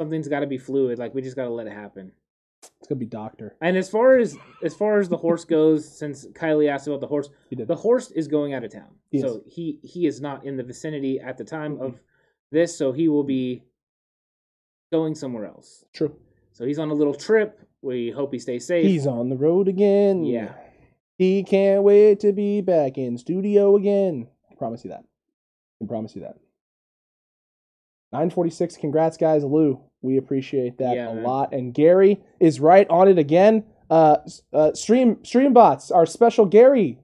[0.01, 0.99] Something's got to be fluid.
[0.99, 2.13] Like we just got to let it happen.
[2.63, 3.57] It's gonna be doctor.
[3.61, 7.07] And as far as as far as the horse goes, since Kylie asked about the
[7.07, 10.57] horse, the horse is going out of town, He so he he is not in
[10.57, 12.01] the vicinity at the time of
[12.51, 13.63] this, so he will be
[14.93, 15.85] going somewhere else.
[15.93, 16.15] True.
[16.53, 17.61] So he's on a little trip.
[17.81, 18.85] We hope he stays safe.
[18.87, 20.25] He's on the road again.
[20.25, 20.53] Yeah.
[21.19, 24.29] He can't wait to be back in studio again.
[24.51, 25.01] I promise you that.
[25.01, 26.37] I can promise you that.
[28.13, 28.77] 946.
[28.77, 29.45] Congrats, guys.
[29.45, 31.25] Lou, we appreciate that Yeah, a man.
[31.25, 31.53] lot.
[31.55, 33.65] And Gary is right on it again.
[33.89, 34.19] Uh,
[34.53, 36.99] uh, stream Streambots, our special Gary,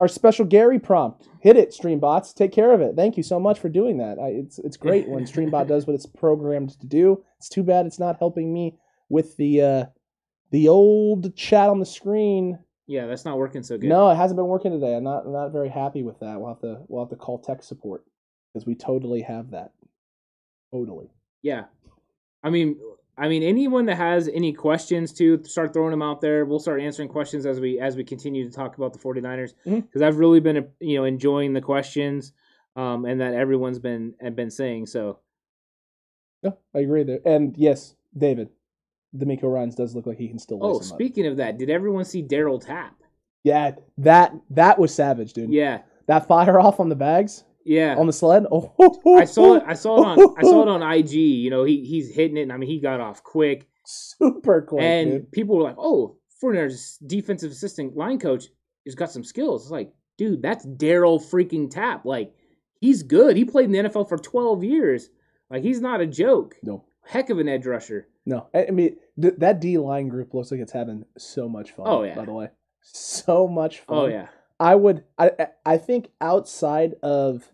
[0.00, 1.28] our special Gary prompt.
[1.40, 2.34] Hit it, Streambots.
[2.34, 2.96] Take care of it.
[2.96, 4.18] Thank you so much for doing that.
[4.18, 7.22] I, it's it's great when Streambot does what it's programmed to do.
[7.38, 8.78] It's too bad it's not helping me
[9.08, 9.84] with the uh,
[10.50, 12.58] the old chat on the screen.
[12.88, 13.88] yeah, that's not working so good.
[13.88, 14.94] No, it hasn't been working today.
[14.96, 16.40] I'm not I'm not very happy with that.
[16.40, 18.04] We'll have to we'll have to call tech support
[18.52, 19.70] because we totally have that.
[20.72, 21.10] Totally.
[21.42, 21.64] Yeah,
[22.42, 22.76] I mean,
[23.16, 26.44] I mean, anyone that has any questions to start throwing them out there.
[26.44, 29.82] We'll start answering questions as we as we continue to talk about the 49ers Mhm.
[29.82, 32.32] because I've really been you know enjoying the questions
[32.76, 34.86] um, and that everyone's been been saying.
[34.86, 35.18] So
[36.42, 37.20] No, I agree there.
[37.26, 38.48] And yes, David,
[39.14, 40.58] DeMeco Ryans does look like he can still.
[40.62, 40.82] oh, him up.
[40.84, 42.94] speaking of that, did everyone see Darryl Tapp?
[43.44, 45.52] Yeah, that that was savage, dude.
[45.52, 47.96] Yeah, That fire off on the bags yeah.
[47.96, 48.46] on the sled.
[48.50, 48.72] Oh,
[49.16, 49.64] I saw it.
[49.66, 50.34] I saw it on.
[50.38, 51.12] I saw it on IG.
[51.12, 53.68] You know, he he's hitting it, and I mean, he got off quick.
[53.86, 55.32] Super quick, and dude.
[55.32, 58.46] people were like, "Oh, 49ers defensive assistant line coach
[58.86, 62.04] has got some skills." It's like, dude, that's Daryl freaking Tap.
[62.04, 62.32] Like,
[62.80, 63.36] he's good.
[63.36, 65.08] He played in the NFL for 12 years.
[65.50, 66.56] Like, he's not a joke.
[66.62, 68.06] No, Heck of an edge rusher.
[68.26, 68.46] no.
[68.54, 71.86] I I mean, th- that D line group looks like it's having so much fun.
[71.88, 72.14] Oh, yeah.
[72.14, 72.50] By the way,
[72.82, 73.98] so much oh, fun.
[73.98, 74.28] Oh yeah,
[74.60, 77.50] I would I I- think outside of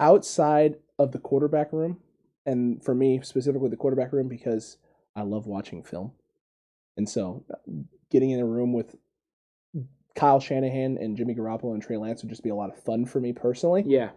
[0.00, 1.98] outside of the quarterback room
[2.46, 4.78] and for me specifically the quarterback room because
[5.16, 6.12] I love watching film.
[6.96, 7.44] And so
[8.10, 8.94] getting in a room with
[10.14, 13.04] Kyle Shanahan and Jimmy Garoppolo and Trey Lance would just be a lot of fun
[13.04, 13.84] for me personally.
[13.86, 14.10] yeah,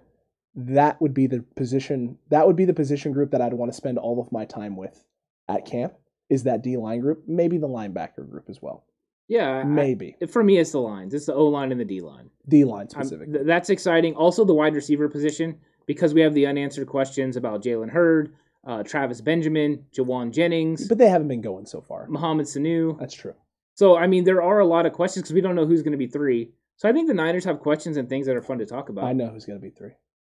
[0.56, 3.76] That would be the position that would be the position group that I'd want to
[3.76, 5.04] spend all of my time with
[5.48, 5.94] at camp
[6.30, 8.86] is that D line group, maybe the linebacker group as well.
[9.32, 9.50] Yeah.
[9.60, 10.16] I- Maybe.
[10.28, 11.14] for me, it's the lines.
[11.14, 12.30] It's the O line and the D line.
[12.48, 13.32] D line I'm- specific.
[13.34, 14.14] th- that's exciting.
[14.16, 18.34] Also, the wide receiver position because we have the unanswered questions about Jalen Hurd,
[18.66, 22.08] uh, Travis Benjamin, Jauan Jennings, but they haven't been going so far.
[22.08, 23.00] Mohamed Sanu.
[23.00, 23.34] That's true.
[23.76, 25.94] So, I mean, there are a lot of questions because we don't know who's going
[25.94, 26.52] to be three.
[26.76, 29.06] So, I think the Niners have questions and things that are fun to talk about.
[29.06, 29.92] I know who's going to be three.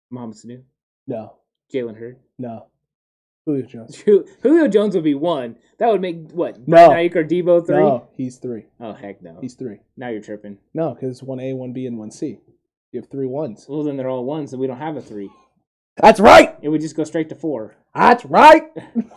[0.09, 0.61] Mohamed Sanu,
[1.07, 1.35] No,
[1.73, 2.17] Jalen Hurd.
[2.39, 2.65] no.
[3.47, 3.95] Julio Jones.
[4.43, 5.55] Julio Jones would be one.
[5.79, 6.67] That would make what?
[6.67, 6.89] No.
[6.89, 7.77] Brandon or Deebo three?
[7.77, 8.65] No, he's three.
[8.77, 9.37] Oh, heck no.
[9.39, 9.79] He's three.
[9.95, 10.57] now you're tripping.
[10.73, 12.39] No, because it's one A, one B, and one C.
[12.91, 13.65] You have three ones.
[13.69, 15.29] Well, then they're all ones and we don't have a three.
[15.95, 16.57] That's right.
[16.61, 17.75] It would just go straight to four.
[17.95, 18.69] That's right.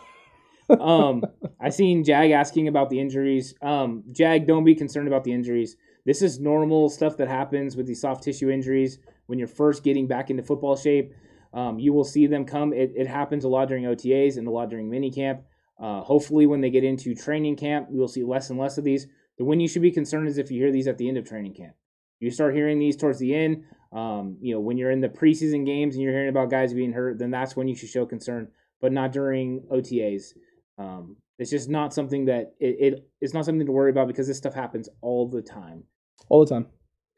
[0.80, 1.24] um,
[1.60, 3.54] I seen Jag asking about the injuries.
[3.60, 5.76] Um, Jag, don't be concerned about the injuries.
[6.06, 10.06] This is normal stuff that happens with these soft tissue injuries when you're first getting
[10.06, 11.14] back into football shape.
[11.52, 12.72] Um, you will see them come.
[12.72, 15.42] It, it happens a lot during OTAs and a lot during minicamp.
[15.80, 18.84] Uh, hopefully, when they get into training camp, we will see less and less of
[18.84, 19.06] these.
[19.38, 21.26] The when you should be concerned is if you hear these at the end of
[21.28, 21.74] training camp.
[22.20, 23.64] You start hearing these towards the end.
[23.92, 26.92] Um, you know, when you're in the preseason games and you're hearing about guys being
[26.92, 28.48] hurt, then that's when you should show concern,
[28.80, 30.34] but not during OTAs.
[30.78, 34.28] Um, it's just not something that it, it it's not something to worry about because
[34.28, 35.84] this stuff happens all the time,
[36.28, 36.66] All the time.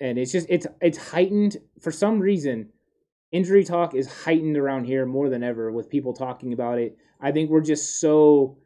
[0.01, 2.69] and it's just it's it's heightened for some reason.
[3.33, 6.99] Injury talk is heightened around here more than ever with people talking about it.
[7.19, 8.59] I think we're just so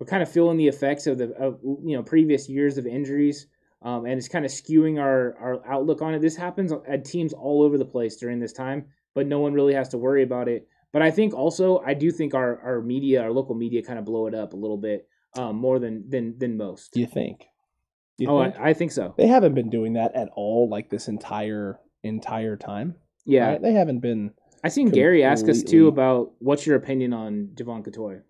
[0.00, 3.46] we're kind of feeling the effects of the of, you know previous years of injuries,
[3.82, 6.22] um, and it's kind of skewing our our outlook on it.
[6.22, 9.74] This happens at teams all over the place during this time, but no one really
[9.74, 10.66] has to worry about it.
[10.92, 14.06] But I think also I do think our our media, our local media, kind of
[14.06, 15.06] blow it up a little bit
[15.36, 16.94] um, more than than than most.
[16.94, 17.44] Do you think?
[18.16, 18.56] Do you oh, think?
[18.58, 19.14] I, I think so.
[19.18, 20.68] they haven't been doing that at all.
[20.70, 22.94] Like this entire entire time.
[23.24, 23.62] Yeah, right?
[23.62, 24.32] They haven't been.
[24.62, 28.22] I seen Gary ask us too about what's your opinion on Jevon Cottoy.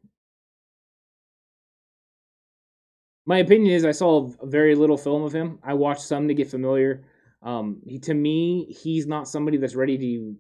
[3.27, 5.59] My opinion is I saw very little film of him.
[5.63, 7.05] I watched some to get familiar.
[7.43, 10.37] Um, he, to me, he's not somebody that's ready to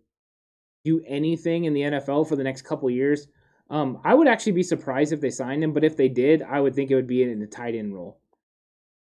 [0.85, 3.27] do anything in the NFL for the next couple years.
[3.71, 6.61] Um, I would actually be surprised if they signed him, but if they did, I
[6.61, 8.21] would think it would be in a tight end role.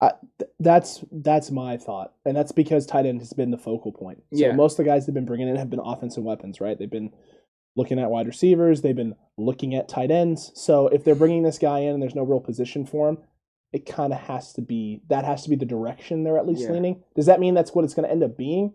[0.03, 4.22] Th- That's that's my thought, and that's because tight end has been the focal point.
[4.32, 4.53] So Yeah.
[4.53, 6.78] most of the guys they've been bringing in have been offensive weapons, right?
[6.78, 7.12] They've been
[7.76, 10.53] looking at wide receivers, they've been looking at tight ends.
[10.55, 13.18] So if they're bringing this guy in and there's no real position for him,
[13.72, 16.62] it kind of has to be that has to be the direction they're at least
[16.62, 16.72] Yeah.
[16.72, 17.03] leaning.
[17.14, 18.72] Does that mean that's what it's going to end up being?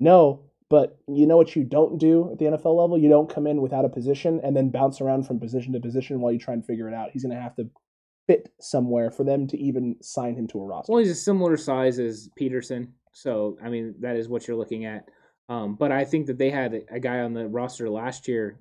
[0.00, 2.96] No, but you know what you don't do at the NFL level?
[2.98, 6.20] You don't come in without a position and then bounce around from position to position
[6.20, 7.10] while you try and figure it out.
[7.12, 7.68] He's going to have to
[8.26, 10.92] fit somewhere for them to even sign him to a roster.
[10.92, 14.84] Well, he's a similar size as Peterson, so I mean that is what you're looking
[14.84, 15.08] at.
[15.48, 18.60] Um, but I think that they had a, guy on the roster last year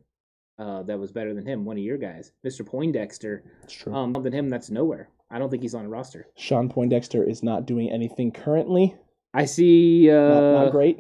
[0.59, 2.66] uh, that was better than him, one of your guys, Mr.
[2.66, 3.43] Poindexter.
[3.64, 3.93] It's true.
[3.93, 5.09] Um, than him, that's nowhere.
[5.30, 6.28] I don't think he's on a roster.
[6.36, 8.95] Shawn Poindexter is not doing anything currently.
[9.34, 10.12] I see.
[10.12, 10.99] Uh, Not, not great.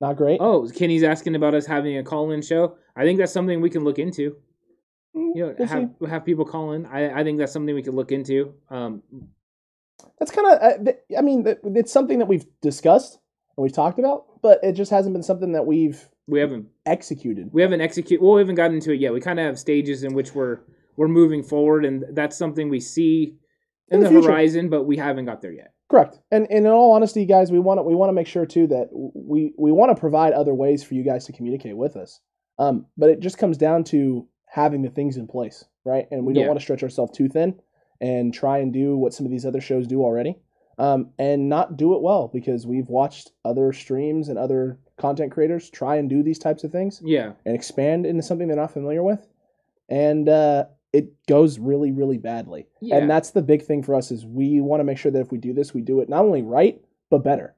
[0.00, 0.38] Not great.
[0.40, 2.76] Oh, Kenny's asking about us having a call-in show.
[2.94, 4.36] I think that's something we can look into.
[5.16, 6.06] Mm, You know, we'll have see.
[6.08, 6.86] have people call in.
[6.86, 8.54] I, I think that's something we could look into.
[8.70, 9.02] Um,
[10.18, 10.62] That's kind of.
[10.62, 13.18] Uh, th- I mean, it's something that we've discussed
[13.56, 17.50] and we've talked about, but it just hasn't been something that we've we haven't executed.
[17.52, 18.22] we haven't executed.
[18.22, 19.12] Well, we haven't gotten into it yet.
[19.12, 20.58] We kind of have stages in which we're
[20.96, 23.36] we're moving forward, and that's something we see
[23.88, 25.72] in, In the the, horizon, but we haven't got there yet.
[25.88, 26.18] Correct.
[26.32, 28.66] And, and in all honesty, guys, we want to we want to make sure too
[28.68, 32.20] that we we want to provide other ways for you guys to communicate with us.
[32.58, 36.06] Um, but it just comes down to having the things in place, right?
[36.10, 36.48] And we don't Yeah.
[36.48, 37.60] want to stretch ourselves too thin
[38.00, 40.38] and try and do what some of these other shows do already,
[40.78, 45.68] um, and not do it well because we've watched other streams and other content creators
[45.70, 49.02] try and do these types of things Yeah, and expand into something they're not familiar
[49.02, 49.26] with,
[49.88, 52.66] and uh, it goes really really badly.
[52.80, 55.20] yeah, And that's the big thing for us is we want to make sure that
[55.20, 56.80] if we do this, we do it not only right
[57.10, 57.54] but better.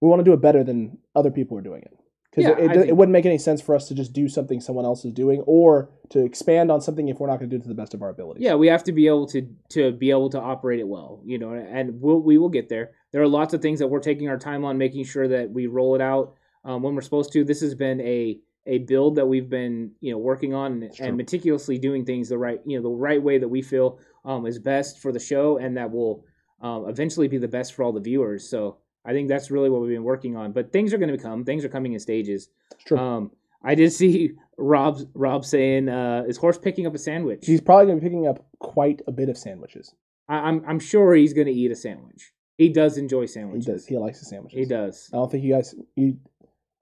[0.00, 1.96] We want to do it better than other people are doing it
[2.34, 4.60] because Yeah, it, I it, wouldn't make any sense for us to just do something
[4.60, 7.60] someone else is doing or to expand on something if we're not going to do
[7.60, 8.42] it to the best of our abilities.
[8.42, 8.54] yeah.
[8.54, 11.52] We have to be able to to be able to operate it well, you know,
[11.52, 12.92] and we'll, we will get there.
[13.12, 15.66] There are lots of things that we're taking our time on, making sure that we
[15.66, 17.44] roll it out um, when we're supposed to.
[17.44, 21.16] This has been a a build that we've been you know working on and, and
[21.16, 24.58] meticulously doing things the right you know the right way that we feel um, is
[24.58, 26.24] best for the show and that will
[26.62, 28.48] um, eventually be the best for all the viewers.
[28.48, 30.52] So I think that's really what we've been working on.
[30.52, 31.44] But things are going to come.
[31.44, 32.48] Things are coming in stages.
[32.72, 32.98] It's true.
[32.98, 33.30] Um,
[33.64, 37.86] I did see Rob Rob saying, uh, "Is horse picking up a sandwich?" He's probably
[37.86, 39.94] going to be picking up quite a bit of sandwiches.
[40.28, 42.32] I, I'm I'm sure he's going to eat a sandwich.
[42.58, 43.66] He does enjoy sandwiches.
[43.66, 43.86] He does.
[43.86, 44.58] He likes the sandwiches.
[44.58, 45.10] He does.
[45.12, 45.74] I don't think you guys.
[45.96, 46.18] You,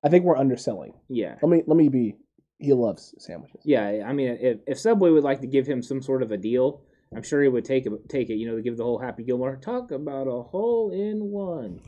[0.04, 0.94] I think we're underselling.
[1.08, 1.36] Yeah.
[1.42, 2.16] Let me let me be.
[2.58, 3.62] He loves sandwiches.
[3.64, 6.36] Yeah, I mean, if, if Subway would like to give him some sort of a
[6.36, 6.82] deal,
[7.16, 7.92] I'm sure he would take it.
[8.08, 11.24] Take it, you know, to give the whole Happy Gilmore talk about a hole in
[11.24, 11.80] one.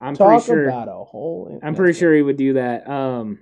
[0.00, 0.68] I'm Talk pretty sure.
[0.68, 1.58] about a whole.
[1.62, 2.88] I'm pretty sure he would do that.
[2.88, 3.40] Um,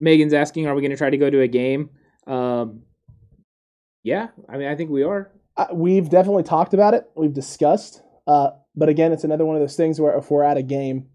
[0.00, 1.90] Megan's asking, "Are we going to try to go to a game?"
[2.26, 2.82] Um,
[4.02, 5.30] yeah, I mean, I think we are.
[5.56, 7.08] Uh, we've definitely talked about it.
[7.16, 8.02] We've discussed.
[8.26, 11.08] Uh, but again, it's another one of those things where if we're at a game,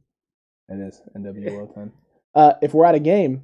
[0.69, 1.91] it is NWO time.
[2.35, 3.43] Uh, if we're at a game,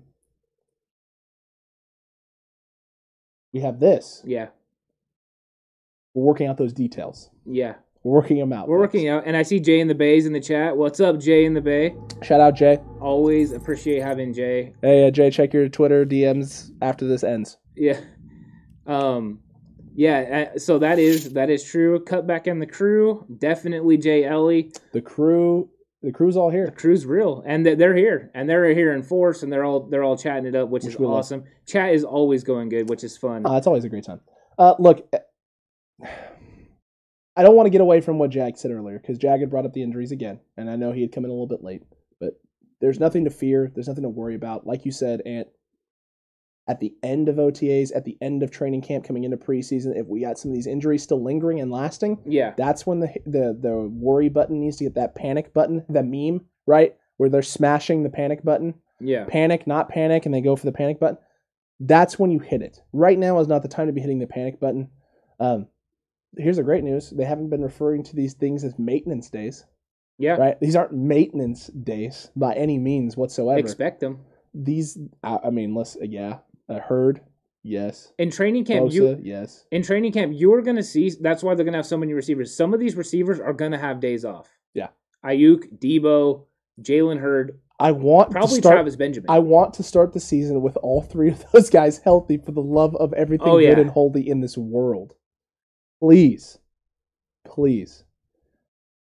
[3.54, 4.22] we have this.
[4.26, 4.48] Yeah,
[6.16, 7.30] We're working out those details.
[7.46, 8.68] yeah, working them out.
[8.68, 8.94] we're folks.
[8.96, 9.24] working out.
[9.26, 10.76] And I see Jay in the Bays in the chat.
[10.78, 11.96] What's up, Jay in the Bay?
[12.24, 12.80] Shout out Jay.
[13.02, 14.74] Always appreciate having Jay.
[14.82, 17.58] Hey uh, Jay, check your Twitter DMs after this ends.
[17.76, 18.00] Yeah.
[18.88, 19.40] Um
[19.96, 22.00] yeah, uh, so that is that is true.
[22.00, 24.72] Cut back in the crew, definitely Jay Ellie.
[24.94, 25.70] The crew,
[26.02, 26.68] the crew's all here.
[26.68, 29.82] The crew's real, and they- they're here, and they're here in force, and they're all
[29.82, 31.16] they're all chatting it up, which, Which is we love.
[31.18, 31.44] awesome.
[31.66, 33.46] Chat is always going good, which is fun.
[33.46, 34.22] Uh, it's always a great time.
[34.58, 35.06] Uh, look,
[37.40, 39.66] I don't want to get away from what Jag said earlier because Jag had brought
[39.66, 41.84] up the injuries again, and I know he had come in a little bit late.
[42.20, 42.34] But
[42.82, 43.72] there's nothing to fear.
[43.74, 44.68] There's nothing to worry about.
[44.68, 45.48] Like you said, Ant,
[46.68, 50.08] at the end of OTAs, at the end of training camp, coming into preseason, if
[50.08, 53.58] we got some of these injuries still lingering and lasting, yeah, that's when the the
[53.60, 58.04] the worry button needs to get that panic button, the meme, right, where they're smashing
[58.04, 61.18] the panic button yeah, panic, not panic, and they go for the panic button,
[61.80, 62.82] that's when you hit it.
[62.92, 64.90] Right now is not the time to be hitting the panic button.
[65.40, 65.68] Um,
[66.38, 69.66] here's the great news: they haven't been referring to these things as maintenance days.
[70.18, 70.36] yeah.
[70.36, 70.60] Right?
[70.60, 73.60] These aren't maintenance days by any means whatsoever.
[73.60, 74.20] Expect them
[74.54, 77.22] these, I, I mean, let's yeah, uh, Hurd,
[77.64, 78.88] yes, in training camp.
[78.88, 81.12] Bosa, You yes, in training camp, you're gonna see.
[81.20, 82.56] That's why they're gonna have so many receivers.
[82.56, 84.50] Some of these receivers are gonna have days off.
[84.74, 84.90] Yeah.
[85.26, 86.46] Aiyuk, Deebo,
[86.82, 88.76] Jalen Hurd, I want probably to start.
[88.76, 89.30] Travis Benjamin.
[89.30, 92.62] I want to start the season with all three of those guys healthy for the
[92.62, 95.14] love of everything Oh, good and holy in this world.
[96.00, 96.58] Please.
[97.46, 98.04] Please.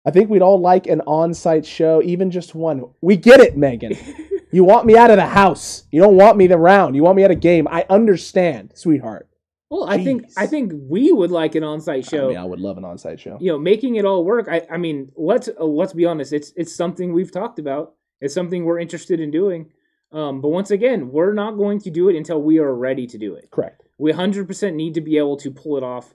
[0.05, 2.85] I think we'd all like an on site show, even just one.
[3.01, 3.97] We get it, Megan.
[4.55, 5.85] You want me out of the house.
[5.91, 6.95] You don't want me around.
[6.95, 7.67] You want me at a game.
[7.71, 9.27] I understand, sweetheart.
[9.71, 12.27] well, I think I think we would like an on-site show.
[12.27, 13.39] I mean, I would love an on site show.
[13.41, 14.49] you know, making it all work.
[14.51, 16.35] I, I mean, let's uh, let's be honest.
[16.35, 17.95] It's it's something we've talked about.
[18.21, 19.71] It's something we're interested in doing.
[20.13, 23.17] Um, but once again, we're not going to do it until we are ready to
[23.17, 23.51] do it.
[23.51, 23.83] Correct.
[23.97, 26.13] We 100% need to be able to pull it off.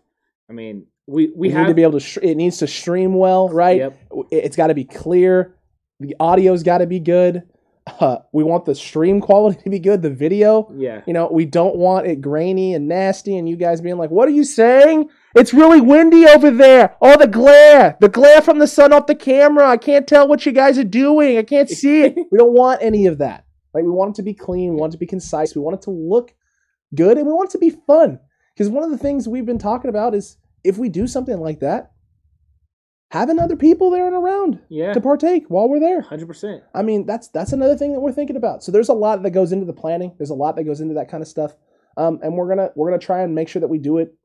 [0.49, 2.67] I mean, we we, We, have need to be able to, sh- it needs to
[2.67, 3.77] stream well, right?
[3.77, 3.99] Yep.
[4.31, 5.55] It- It's got to be clear.
[5.99, 7.43] The audio's got to be good.
[8.01, 10.69] Uh, we want the stream quality to be good, the video.
[10.75, 11.03] Yeah.
[11.07, 14.27] You know, we don't want it grainy and nasty, and you guys being like, "What
[14.27, 15.07] are you saying?
[15.37, 16.97] It's really windy over there.
[17.01, 19.69] Oh, the glare, the glare from the sun off the camera.
[19.69, 21.37] I can't tell what you guys are doing.
[21.37, 23.45] I can't see it." we don't want any of that.
[23.73, 24.71] Like, we want it to be clean.
[24.71, 25.55] We want it to be concise.
[25.55, 26.33] We want it to look
[26.93, 28.19] good, and we want it to be fun.
[28.57, 31.59] Because one of the things we've been talking about is if we do something like
[31.59, 31.91] that,
[33.11, 34.93] having other people there and around Yeah.
[34.93, 36.01] to partake while we're there.
[36.01, 36.63] Hundred percent.
[36.73, 38.63] I mean, that's that's another thing that we're thinking about.
[38.63, 40.13] So there's a lot that goes into the planning.
[40.17, 41.55] There's a lot that goes into that kind of stuff.
[41.97, 44.15] Um, and we're gonna we're gonna try and make sure that we do it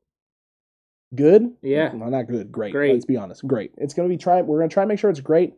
[1.15, 1.53] good.
[1.61, 1.93] Yeah.
[1.93, 2.71] well, not good, great.
[2.73, 2.93] Great.
[2.93, 3.71] Let's be honest, great.
[3.77, 4.41] It's gonna be try.
[4.41, 5.53] We're gonna try and make sure it's great,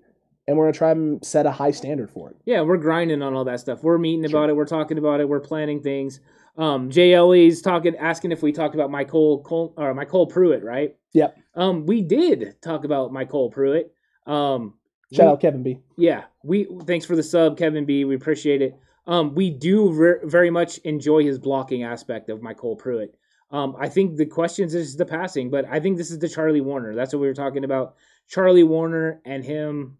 [0.48, 2.36] and we're gonna try and set a high standard for it.
[2.46, 3.84] Yeah, we're grinding on all that stuff.
[3.84, 4.40] We're meeting Sure.
[4.42, 4.56] about it.
[4.56, 5.30] We're talking about it.
[5.30, 6.20] We're planning things.
[6.58, 10.96] Um, JLE's talking, asking if we talked about Michael Cole or MyCole Pruitt, right?
[11.14, 11.38] Yep.
[11.56, 13.94] Um, we did talk about MyCole Pruitt.
[14.26, 14.76] Um,
[15.14, 15.80] Shout we- out Kevin B.
[15.98, 18.06] Yeah, we thanks for the sub, Kevin B.
[18.06, 18.78] We appreciate it.
[19.08, 23.14] Um, we do ver- very much enjoy his blocking aspect of MyCole Pruitt.
[23.52, 26.62] Um, I think the questions is the passing, but I think this is the Charlie
[26.62, 26.96] Woerner.
[26.96, 27.96] That's what we were talking about.
[28.28, 29.98] Charlie Woerner and him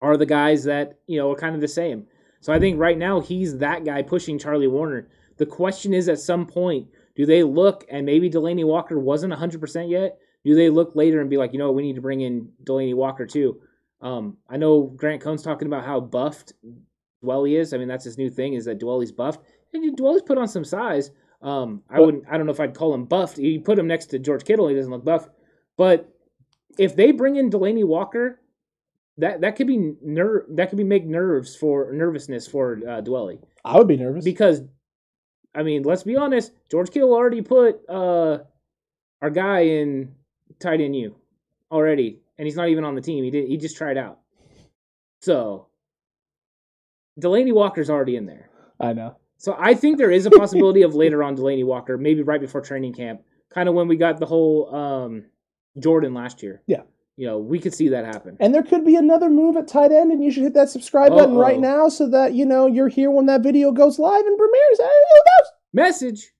[0.00, 2.06] are the guys that you know are kind of the same.
[2.40, 5.06] So I think right now he's that guy pushing Charlie Woerner.
[5.36, 9.60] The question is, at some point, do they look and maybe Delanie Walker wasn't hundred
[9.60, 10.18] percent yet?
[10.44, 12.94] Do they look later and be like, you know, we need to bring in Delanie
[12.94, 13.60] Walker too?
[14.00, 16.52] Um, I know Grant Cohn's talking about how buffed
[17.24, 17.72] Dwelley is.
[17.72, 19.40] I mean, that's his new thing is that Dwelley's buffed.
[19.72, 21.10] And Dwelley's put on some size.
[21.42, 22.24] Um, I wouldn't.
[22.30, 23.38] I don't know if I'd call him buffed.
[23.38, 25.28] You put him next to George Kittle, he doesn't look buff.
[25.76, 26.08] But
[26.78, 28.40] if they bring in Delanie Walker,
[29.18, 33.38] that that could be ner- that could be make nerves for nervousness for uh, Dwelley
[33.64, 34.24] I would be nervous.
[34.24, 34.62] because,
[35.56, 36.52] I mean, let's be honest.
[36.70, 38.38] George Kittle already put uh,
[39.22, 40.14] our guy in
[40.60, 41.16] tight end U
[41.70, 43.24] already, and he's not even on the team.
[43.24, 43.48] He did.
[43.48, 44.20] He just tried out.
[45.22, 45.68] So
[47.20, 48.50] Delanie Walker's already in there.
[48.78, 49.16] I know.
[49.38, 52.60] So I think there is a possibility of later on Delanie Walker, maybe right before
[52.60, 55.24] training camp, kind of when we got the whole um,
[55.78, 56.62] Jordan last year.
[56.66, 56.82] Yeah.
[57.16, 58.36] You know, we could see that happen.
[58.40, 61.12] And there could be another move at tight end, and you should hit that subscribe
[61.12, 61.40] button Uh-oh.
[61.40, 64.78] right now so that you know you're here when that video goes live and premieres.
[64.78, 65.50] Knows?
[65.72, 66.32] Message.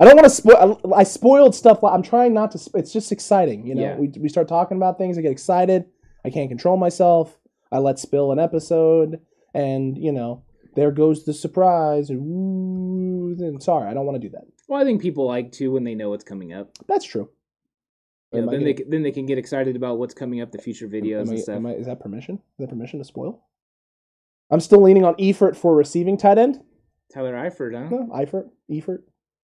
[0.00, 0.80] I don't want to spoil.
[0.94, 1.82] I spoiled stuff.
[1.82, 2.58] I'm trying not to.
[2.60, 3.82] Sp- it's just exciting, you know.
[3.82, 3.96] Yeah.
[3.96, 5.18] We we start talking about things.
[5.18, 5.86] I get excited.
[6.24, 7.38] I can't control myself.
[7.72, 9.20] I let spill an episode,
[9.54, 10.44] and you know,
[10.76, 12.10] there goes the surprise.
[12.10, 14.44] And ooh, then sorry, I don't want to do that.
[14.68, 16.70] Well, I think people like to when they know what's coming up.
[16.86, 17.30] That's true.
[18.34, 20.52] Am I then they getting- c- then they can get excited about what's coming up,
[20.52, 21.56] the future videos am I- and stuff.
[21.56, 22.36] am I- is that permission?
[22.36, 23.42] Is that permission to spoil?
[24.50, 26.62] I'm still leaning on Efert for receiving tight end.
[27.12, 27.88] Tyler Eifert, huh?
[27.88, 29.02] No, Eifert, Efert.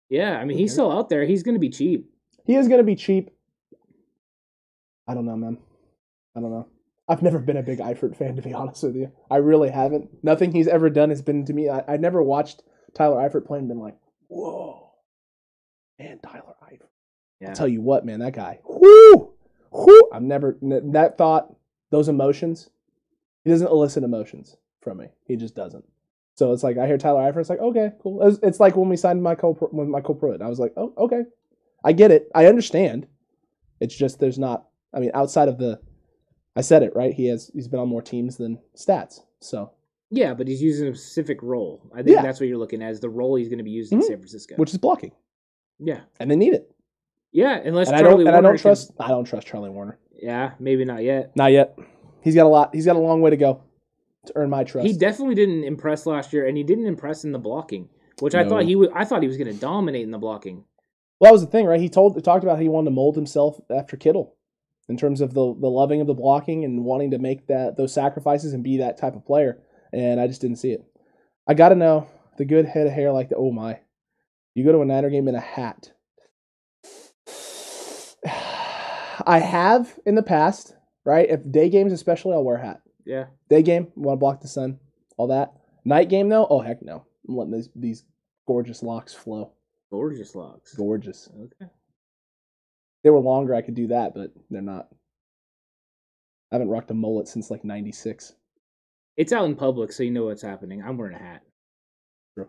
[0.09, 1.25] Yeah, I mean he's still out there.
[1.25, 2.11] He's going to be cheap.
[2.45, 3.29] He is going to be cheap.
[5.07, 5.57] I don't know, man.
[6.35, 6.67] I don't know.
[7.07, 9.11] I've never been a big Eifert fan, to be honest with you.
[9.29, 10.23] I really haven't.
[10.23, 11.69] Nothing he's ever done has been to me.
[11.69, 12.63] I, I never watched
[12.93, 13.95] Tyler Eifert play and been like,
[14.27, 14.91] whoa,
[15.99, 16.87] man, Tyler Eifert.
[17.41, 17.49] Yeah.
[17.49, 18.59] I'll tell you what, man, that guy.
[18.69, 19.31] Whoo,
[19.71, 20.09] whoo.
[20.13, 21.55] I've never that thought,
[21.89, 22.69] those emotions.
[23.43, 25.07] He doesn't elicit emotions from me.
[25.25, 25.83] He just doesn't.
[26.35, 27.41] So it's like I hear Tyler Eifert.
[27.41, 28.21] It's like okay, cool.
[28.27, 30.41] It's, it's like when we signed Michael Pr- with MyCole Pruitt.
[30.41, 31.23] I was like, oh, okay,
[31.83, 32.29] I get it.
[32.35, 33.07] I understand.
[33.79, 34.67] It's just there's not.
[34.93, 35.79] I mean, outside of the,
[36.55, 37.13] I said it right.
[37.13, 39.21] He has he's been on more teams than stats.
[39.39, 39.71] So
[40.11, 41.89] Yeah, but he's using a specific role.
[41.93, 42.21] I think Yeah.
[42.21, 44.07] that's what you're looking at is the role he's going to be using in Mhm.
[44.07, 44.55] San Francisco.
[44.57, 45.11] which is blocking,
[45.79, 46.71] yeah, and they need it.
[47.31, 47.55] Yeah.
[47.55, 48.19] Unless And I don't.
[48.19, 48.91] And I don't can- trust.
[48.99, 49.97] I don't trust Charlie Woerner.
[50.21, 51.35] Yeah, maybe not yet.
[51.35, 51.77] Not yet.
[52.21, 52.75] He's got a lot.
[52.75, 53.61] He's got a long way to go
[54.27, 54.87] to earn my trust.
[54.87, 58.47] He definitely didn't impress last year, and he didn't impress in the blocking, which I
[58.47, 58.89] thought he was.
[58.93, 60.63] I thought he was going to dominate in the blocking.
[61.19, 61.79] Well, that was the thing, right?
[61.79, 64.35] He told talked about how he wanted to mold himself after Kittle,
[64.89, 67.93] in terms of the the loving of the blocking and wanting to make that those
[67.93, 69.61] sacrifices and be that type of player.
[69.91, 70.85] And I just didn't see it.
[71.47, 72.07] I got to know
[72.37, 73.79] the good head of hair like the oh my,
[74.53, 75.91] you go to a Niner game in a hat.
[79.25, 81.29] I have in the past, right?
[81.29, 82.81] If day games especially, I'll wear a hat.
[83.05, 84.79] Yeah, Day game, want to block the sun,
[85.17, 85.53] all that.
[85.85, 88.03] Night game though, oh heck no, I'm letting these these
[88.47, 89.53] gorgeous locks flow.
[89.91, 90.75] gorgeous locks.
[90.75, 91.71] Gorgeous Okay.
[93.03, 94.89] they were longer, I could do that, but they're not.
[96.51, 98.33] I haven't rocked a mullet since like '96.
[99.17, 100.83] It's out in public, so you know what's happening.
[100.83, 101.41] I'm wearing a hat.
[102.35, 102.47] True.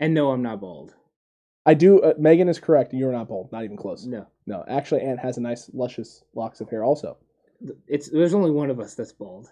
[0.00, 0.94] And no, I'm not bald.
[1.64, 2.00] I do.
[2.00, 2.92] Uh, Megan is correct.
[2.92, 3.52] You're not bald.
[3.52, 4.04] Not even close.
[4.04, 6.84] No, No, actually, Ant has a nice, luscious locks of hair.
[6.84, 7.16] Also,
[7.86, 9.48] it's there's only one of us that's bald.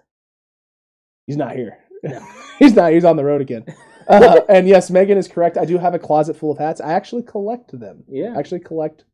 [1.26, 1.78] he's not here.
[2.02, 2.26] No.
[2.58, 2.92] he's not.
[2.92, 3.64] He's on the road again.
[4.08, 5.56] Uh, and yes, Megan is correct.
[5.56, 6.80] I do have a closet full of hats.
[6.80, 8.02] I actually collect them.
[8.08, 8.32] Yeah.
[8.34, 9.04] I actually collect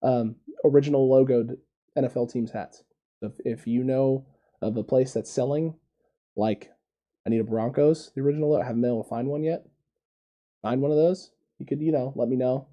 [0.00, 1.56] um, original logoed
[1.98, 2.84] NFL teams hats.
[3.20, 4.26] If, if you know
[4.62, 5.74] of a place that's selling
[6.36, 6.70] like
[7.26, 8.56] I need a Broncos, the original.
[8.56, 9.66] I haven't been able to find one yet.
[10.62, 11.30] Find one of those.
[11.58, 12.66] You could, you know, let me know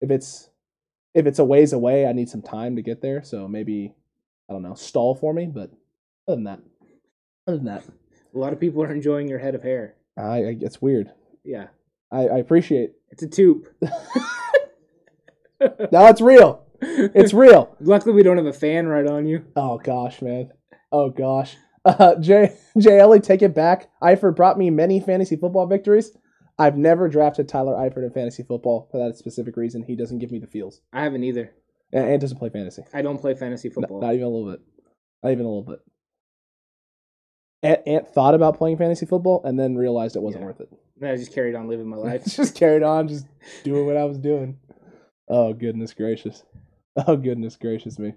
[0.00, 0.48] if it's
[1.14, 2.06] if it's a ways away.
[2.06, 3.94] I need some time to get there, so maybe
[4.48, 5.46] I don't know, stall for me.
[5.46, 5.70] But
[6.28, 6.60] other than that,
[7.46, 7.84] other than that,
[8.34, 9.96] A lot of people are enjoying your head of hair.
[10.16, 11.10] I, I it's weird.
[11.44, 11.68] Yeah,
[12.10, 12.92] I, I appreciate.
[13.10, 13.64] it's a tube.
[15.92, 16.64] No, it's real.
[16.80, 17.76] It's real.
[17.80, 19.44] Luckily, we don't have a fan right on you.
[19.54, 20.50] Oh gosh, man.
[20.90, 21.56] Oh gosh.
[21.84, 23.88] Uh, J J Ellie, take it back.
[24.02, 26.16] Eifert brought me many fantasy football victories.
[26.62, 29.82] I've never drafted Tyler Eifert in fantasy football for that specific reason.
[29.82, 31.52] He doesn't give me the feels, I haven't either.
[31.92, 32.82] and, and doesn't play fantasy.
[32.94, 34.00] I don't play fantasy football.
[34.00, 34.60] Not even a little bit.
[35.22, 35.80] Not even a little bit.
[37.64, 40.46] Ant, Ant thought about playing fantasy football and then realized it wasn't Yeah.
[40.48, 40.68] worth it.
[41.02, 42.24] I just carried on living my life.
[42.24, 43.26] just carried on, just
[43.64, 44.58] doing what I was doing.
[45.28, 46.42] Oh goodness gracious!
[46.96, 48.14] Oh goodness gracious me!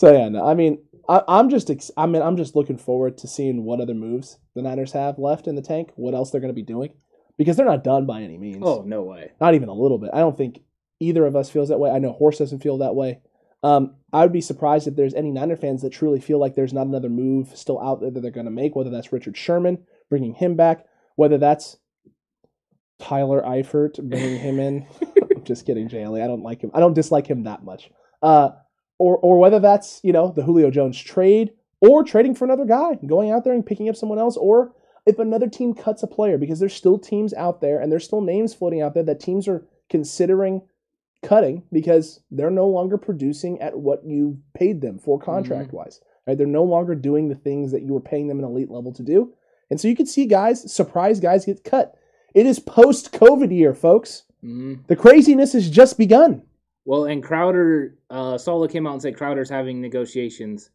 [0.00, 3.16] So yeah, no, I mean, I, I'm just, ex- I mean, I'm just looking forward
[3.18, 5.92] to seeing what other moves the Niners have left in the tank.
[5.96, 6.92] What else they're going to be doing,
[7.36, 8.62] because they're not done by any means.
[8.64, 9.32] oh no way.
[9.40, 10.10] not even a little bit.
[10.12, 10.60] I don't think
[11.00, 11.90] either of us feels that way.
[11.90, 13.20] I know Horse doesn't feel that way.
[13.62, 16.74] Um, I would be surprised if there's any Niner fans that truly feel like there's
[16.74, 19.84] not another move still out there that they're going to make, whether that's Richard Sherman
[20.10, 20.84] bringing him back,
[21.16, 21.78] whether that's
[22.98, 24.86] Tyler Eifert bringing him in.
[25.36, 26.22] I'm just kidding, JLA.
[26.22, 26.70] I don't like him.
[26.74, 27.90] I don't dislike him that much.
[28.22, 28.50] Uh,
[28.98, 32.98] or or whether that's you know the Julio Jones trade or trading for another guy,
[33.06, 34.72] going out there and picking up someone else, or
[35.06, 38.20] if another team cuts a player, because there's still teams out there and there's still
[38.20, 40.62] names floating out there that teams are considering
[41.22, 46.00] cutting because they're no longer producing at what you paid them for contract wise.
[46.26, 46.38] Right?
[46.38, 49.02] They're no longer doing the things that you were paying them an elite level to
[49.02, 49.34] do.
[49.70, 51.94] And so you could see guys, surprise guys get cut.
[52.34, 54.24] It is post COVID year, folks.
[54.40, 56.42] hmm The craziness has just begun.
[56.86, 60.70] Well, and Crowder, uh, Saleh came out and said Crowder's having negotiations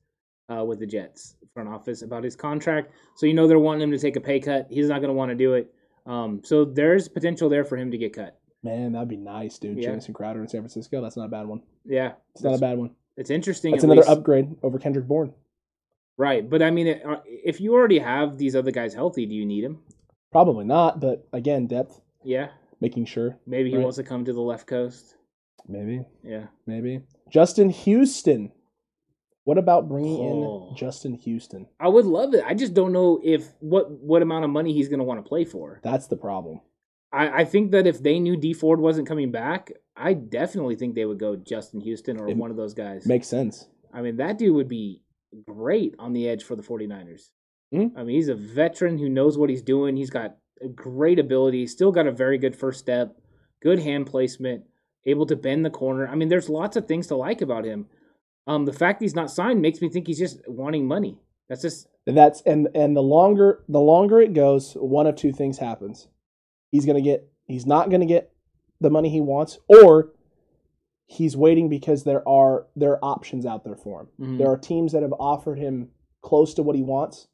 [0.49, 2.91] uh, with the Jets front office about his contract.
[3.15, 4.67] So you know they're wanting him to take a pay cut.
[4.69, 5.73] He's not going to want to do it.
[6.05, 8.39] Um, so there's potential there for him to get cut.
[8.63, 9.77] Man, that'd be nice, dude.
[9.77, 9.83] Yeah.
[9.89, 11.01] Jamison Crowder in San Francisco.
[11.01, 11.61] That's not a bad one.
[11.85, 12.91] Yeah, It's not a bad one.
[13.17, 13.73] It's interesting.
[13.75, 14.09] It's another least.
[14.09, 15.33] upgrade over Kendrick Bourne.
[16.17, 16.49] right?
[16.49, 19.45] But I mean, it, uh, if you already have these other guys healthy, do you
[19.45, 19.79] need him?
[20.31, 22.49] Probably not, but again, depth, Yeah,
[22.81, 23.37] making sure.
[23.47, 23.81] maybe he Right.
[23.83, 25.15] wants to come to the left coast.
[25.67, 27.01] Maybe, Yeah, maybe.
[27.29, 28.51] Justin Houston.
[29.49, 30.67] What about bringing Oh.
[30.69, 31.65] in Justin Houston?
[31.79, 32.43] I would love it.
[32.45, 35.27] I just don't know if what what amount of money he's going to want to
[35.27, 35.79] play for.
[35.83, 36.61] That's the problem.
[37.11, 40.93] I, I think that if they knew Dee Ford wasn't coming back, I definitely think
[40.93, 43.07] they would go Justin Houston or It one of those guys.
[43.07, 43.67] Makes sense.
[43.91, 45.01] I mean, that dude would be
[45.47, 47.31] great on the edge for the 49ers.
[47.73, 47.93] Mhm.
[47.97, 49.97] I mean, he's a veteran who knows what he's doing.
[49.97, 53.19] He's got a great ability, still got a very good first step,
[53.63, 54.65] good hand placement,
[55.07, 56.07] able to bend the corner.
[56.07, 57.87] I mean, there's lots of things to like about him.
[58.49, 61.19] Um, the fact he's not signed makes me think he's just wanting money.
[61.47, 65.31] That's just And that's and and the longer the longer it goes, one of two
[65.31, 66.07] things happens.
[66.71, 68.31] He's gonna get he's not gonna get
[68.81, 70.11] the money he wants, or
[71.05, 74.07] he's waiting because there are there are options out there for him.
[74.19, 74.37] Mhm.
[74.39, 75.89] There are teams that have offered him
[76.21, 77.27] close to what he wants,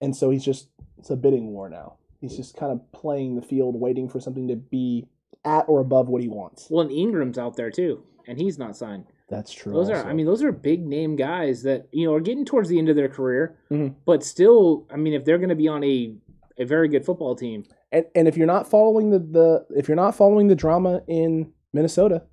[0.00, 0.68] and so he's just
[0.98, 1.94] it's a bidding war now.
[2.20, 5.06] He's just kind of playing the field, waiting for something to be
[5.44, 6.70] at or above what he wants.
[6.70, 9.04] well, and Ingram's out there too, and he's not signed.
[9.28, 9.72] That's true.
[9.72, 10.04] Those are.
[10.04, 12.88] I mean, those are big name guys that you know are getting towards the end
[12.88, 13.94] of their career, Mhm.
[14.04, 16.14] but still, I mean, if they're going to be on a
[16.58, 19.96] a very good football team, and and if you're not following the, the if you're
[19.96, 22.24] not following the drama in Minnesota,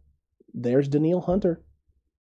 [0.53, 1.63] there's Danielle Hunter.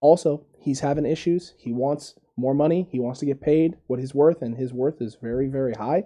[0.01, 1.55] Also, he's having issues.
[1.59, 2.89] He wants more money.
[2.93, 6.05] He wants to get paid what he's worth, and his worth is very very high.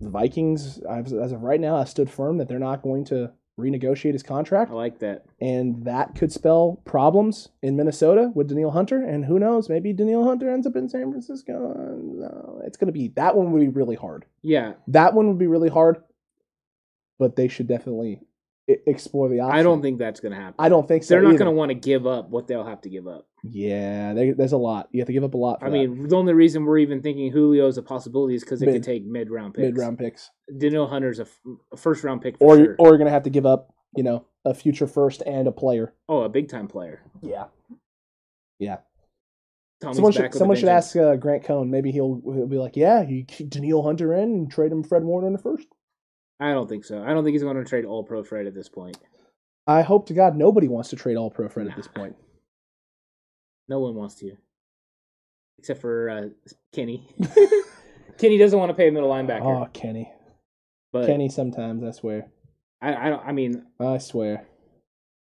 [0.00, 4.12] The Vikings, as of right now, have stood firm that they're not going to renegotiate
[4.12, 5.24] his contract, I like that.
[5.40, 9.02] and that could spell problems in Minnesota with Danielle Hunter.
[9.02, 11.52] And who knows, maybe Danielle Hunter ends up in San Francisco.
[12.02, 14.26] No, it's going to be that one would be really hard.
[14.42, 16.02] Yeah, That one would be really hard,
[17.18, 18.20] but they should definitely
[18.68, 19.58] explore the option.
[19.58, 20.54] I don't think that's going to happen.
[20.58, 21.14] I don't think so.
[21.14, 23.26] they're not going to want to give up what they'll have to give up.
[23.44, 24.88] Yeah, they, there's a lot.
[24.90, 25.60] You have to give up a lot.
[25.60, 28.60] For I mean, the only reason we're even thinking Julio is a possibility is because
[28.62, 29.66] it Mid- could take mid round picks.
[29.66, 31.40] mid round picks, Danielle Hunter's a, f-
[31.72, 32.76] a first round pick for or sure.
[32.78, 35.94] or you're gonna have to give up, you know, a future first and a player.
[36.08, 37.02] oh, a big time player.
[37.22, 37.44] Yeah.
[38.58, 38.78] Yeah.
[39.80, 41.70] Tommy's someone should someone should ask uh, Grant Cohn.
[41.70, 45.04] Maybe he'll he'll be like, yeah, you keep Danielle Hunter in and trade him Fred
[45.04, 45.68] Warner in the first.
[46.40, 47.02] I don't think so.
[47.02, 48.98] I don't think he's going to trade all pro Fred at this point.
[49.66, 52.16] I hope to God nobody wants to trade all pro Fred at this point.
[53.68, 54.30] No one wants to,
[55.58, 56.28] except for uh,
[56.72, 57.08] Kenny.
[58.18, 60.08] Kenny doesn't want to pay a middle linebacker, Oh, Kenny,
[60.92, 61.28] but Kenny.
[61.28, 62.28] Sometimes I swear,
[62.80, 63.26] I, I don't.
[63.26, 64.46] I mean, I swear.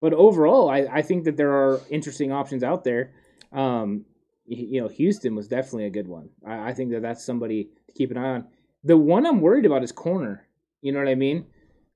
[0.01, 3.11] but overall, I, I think that there are interesting options out there.
[3.53, 4.05] Um,
[4.47, 6.29] you know, Houston was definitely a good one.
[6.43, 8.47] I, I think that that's somebody to keep an eye on.
[8.83, 10.47] The one I'm worried about is corner.
[10.81, 11.45] You know what I mean?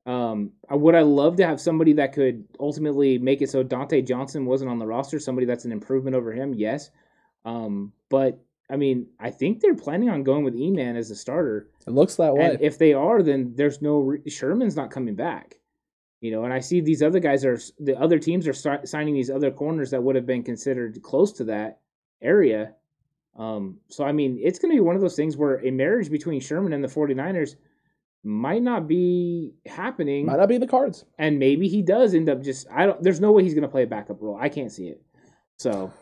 [0.05, 4.05] Um, I- would I love to have somebody that could ultimately make it so Dontae
[4.05, 5.19] Johnson wasn't on the roster?
[5.19, 6.91] Somebody that's an improvement over him, yes.
[7.43, 8.39] Um, but
[8.69, 11.69] I mean, I think they're planning on going with E-Man as a starter.
[11.85, 12.45] It looks that way.
[12.45, 15.59] And if they are, then there's no re- Sherman's not coming back.
[16.21, 19.13] You know, and I see these other guys are the other teams are start signing
[19.13, 21.79] these other corners that would have been considered close to that
[22.21, 22.73] area.
[23.35, 26.09] Um, so I mean, it's going to be one of those things where a marriage
[26.09, 27.55] between Sherman and the 49ers
[28.25, 31.05] might not be happening Might not be in the cards.
[31.19, 33.69] and maybe he does end up just I don't there's no way he's going to
[33.69, 34.37] play a backup role.
[34.39, 35.01] I can't see it.
[35.57, 35.93] So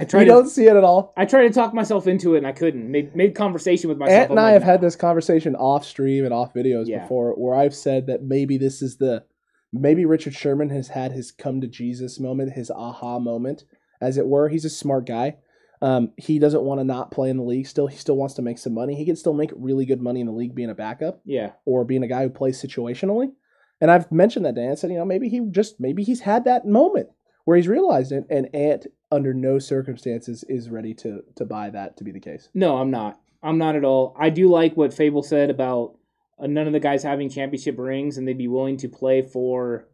[0.00, 1.12] I try You to don't see it at all.
[1.16, 2.90] I tried to talk myself into it and I couldn't.
[2.90, 4.20] Made made conversation with myself.
[4.22, 7.02] Ant and I'm I like, have had this conversation off stream and off videos Yeah.
[7.02, 9.24] before where I've said that maybe this is the
[9.72, 13.64] maybe Richard Sherman has had his come to Jesus moment, his aha moment,
[14.00, 14.48] as it were.
[14.48, 15.36] He's a smart guy.
[15.82, 17.88] Um, he doesn't want to not play in the league still.
[17.88, 18.94] He still wants to make some money.
[18.94, 21.52] He can still make really good money in the league being a backup Yeah.
[21.66, 23.32] or being a guy who plays situationally.
[23.80, 26.44] And I've mentioned that to Ant, said, you know, maybe he just maybe he's had
[26.44, 27.08] that moment
[27.44, 31.96] where he's realized it, and Ant under no circumstances is ready to to buy that
[31.96, 32.48] to be the case.
[32.54, 33.18] No, I'm not.
[33.42, 34.14] I'm not at all.
[34.16, 35.96] I do like what Fable said about
[36.38, 39.88] uh, none of the guys having championship rings and they'd be willing to play for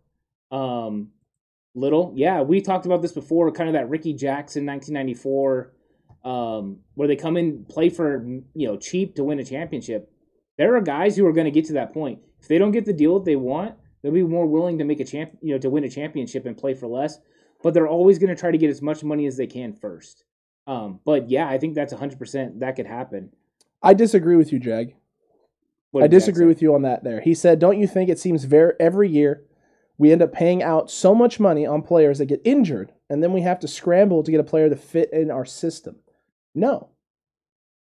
[0.51, 1.09] um
[1.75, 2.13] little.
[2.15, 5.73] Yeah, we talked about this before, kind of that Rickey Jackson 1994
[6.25, 8.25] um where they come in play for
[8.55, 10.11] you know cheap to win a championship.
[10.57, 12.21] There are guys who are going to get to that point.
[12.41, 15.01] If they don't get the deal that they want, they'll be more willing to make
[15.01, 17.19] a champ, you know, to win a championship and play for less,
[17.63, 20.25] but they're always going to try to get as much money as they can first.
[20.67, 23.31] Um, but yeah, I think that's 100% that could happen.
[23.83, 24.95] I disagree with you, Jag.
[25.91, 27.21] What I disagree with you on that there.
[27.21, 29.45] He said, Don't you think it seems very every year
[29.97, 33.33] we end up paying out so much money on players that get injured and then
[33.33, 35.97] we have to scramble to get a player to fit in our system?
[36.59, 36.89] No.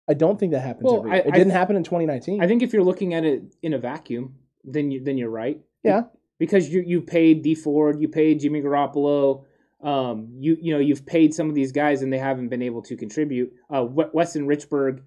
[0.08, 2.42] I don't think that happens Well, every I- It I didn't th- happen in 2019.
[2.42, 5.62] I think if you're looking at it in a vacuum, then you then you're right.
[5.84, 6.04] Yeah.
[6.40, 9.44] Because you you paid Dee Ford, you paid Jimmy Garoppolo,
[9.82, 12.82] um, you you know you've paid some of these guys and they haven't been able
[12.84, 13.54] to contribute.
[13.70, 15.02] Uh, Weston Richburg,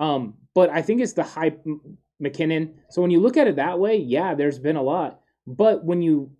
[0.00, 1.64] um, but I think it's the hype
[2.22, 2.74] McKinnon.
[2.90, 5.20] So when you look at it that way, yeah, there's been a lot.
[5.46, 6.32] But when you,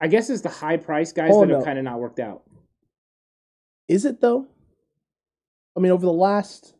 [0.00, 1.56] I guess it's the high price guys Oh, that no.
[1.56, 2.42] have kind of not worked out.
[3.88, 4.48] Is it though?
[5.76, 6.74] I mean, over the last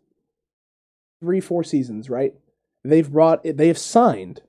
[1.21, 2.35] three, four seasons, right?
[2.85, 4.43] They've brought, they have signed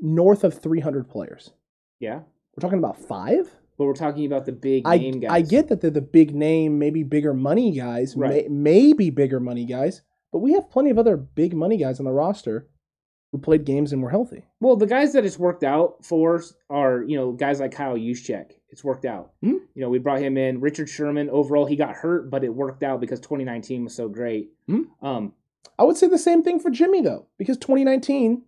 [0.00, 1.52] north of 300 players.
[2.00, 2.20] Yeah,
[2.56, 3.54] We're talking about five?
[3.76, 5.30] but we're talking about the big I, name guys.
[5.30, 8.50] I get that they're the big name, maybe bigger money guys, Right.
[8.50, 10.02] may, maybe bigger money guys,
[10.32, 12.66] but we have plenty of other big money guys on the roster
[13.30, 14.44] who played games and were healthy.
[14.60, 18.52] Well, the guys that it's worked out for are, you know, guys like Kyle Juszczyk.
[18.70, 19.32] It's worked out.
[19.42, 19.56] Hmm.
[19.74, 20.60] You know, we brought him in.
[20.60, 24.50] Richard Sherman, overall, he got hurt, but it worked out because 2019 was so great.
[24.66, 24.82] Hmm.
[25.02, 25.32] Um,
[25.78, 28.42] I would say the same thing for Jimmy though, because 2019,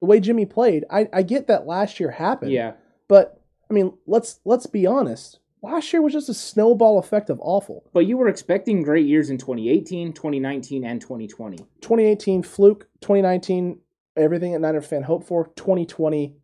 [0.00, 2.50] the way Jimmy played, I, I get that last year happened.
[2.52, 2.72] yeah.
[3.08, 3.40] But
[3.70, 5.38] I mean, let's let's be honest.
[5.62, 7.84] Last year was just a snowball effect of awful.
[7.92, 11.58] But you were expecting great years in 2018, 2019, and 2020.
[11.58, 13.78] 2018 fluke, 2019
[14.16, 16.36] everything that Niner fan hoped for, 2020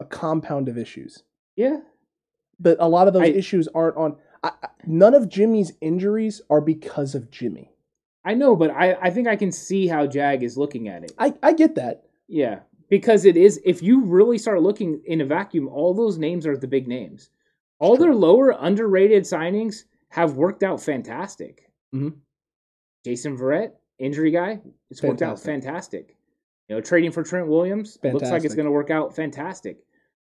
[0.00, 1.22] a compound of issues.
[1.54, 1.78] Yeah.
[2.62, 4.16] But a lot of those I- issues aren't on.
[4.42, 4.52] I,
[4.86, 7.70] none of Jimmy's injuries are because of Jimmy.
[8.24, 11.12] I know, but I, I think I can see how Jag is looking at it.
[11.18, 12.04] I, I get that.
[12.28, 12.60] Yeah.
[12.88, 16.56] Because it is, if you really start looking in a vacuum, all those names are
[16.56, 17.30] the big names.
[17.80, 21.68] All their lower underrated signings have worked out fantastic.
[21.94, 22.14] Mhm.
[23.04, 24.60] Jason Verrett, injury guy,
[24.90, 25.46] it's worked out Fantastic.
[26.10, 26.16] fantastic.
[26.68, 29.78] You know, trading for Trent Williams looks like it's going to work out fantastic.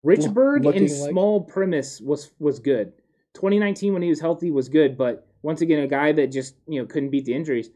[0.06, 2.94] Richburg looking in like- small premise was was good.
[3.34, 6.80] 2019 when he was healthy was good, but once again, a guy that just you
[6.82, 7.70] know couldn't beat the injuries.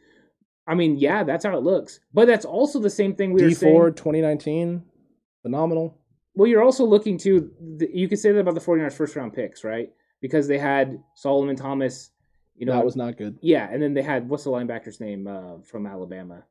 [0.68, 2.00] I mean, yeah, that's how it looks.
[2.14, 3.74] But that's also the same thing we were D saying.
[3.74, 4.84] Ford 2019,
[5.44, 5.98] phenomenal.
[6.34, 9.34] Well, you're also looking to th- you could say that about the 49ers first round
[9.34, 9.90] picks, right?
[10.22, 12.12] Because they had Solomon Thomas,
[12.58, 13.38] you know, that was not good.
[13.42, 16.44] yeah, and then they had what's the linebacker's name uh, from Alabama?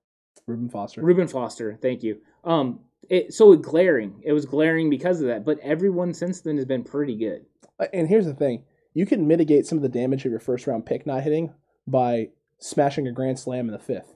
[0.46, 1.02] Reuben Foster.
[1.02, 1.76] Reuben Foster.
[1.82, 2.18] Thank you.
[2.44, 2.80] Um,
[3.10, 4.20] it so glaring.
[4.22, 7.44] It was glaring because of that, but everyone since then has been pretty good.
[7.78, 10.66] Uh, And here's the thing: you can mitigate some of the damage of your first
[10.66, 11.52] round pick not hitting
[11.86, 14.10] by smashing a grand slam in the fifth,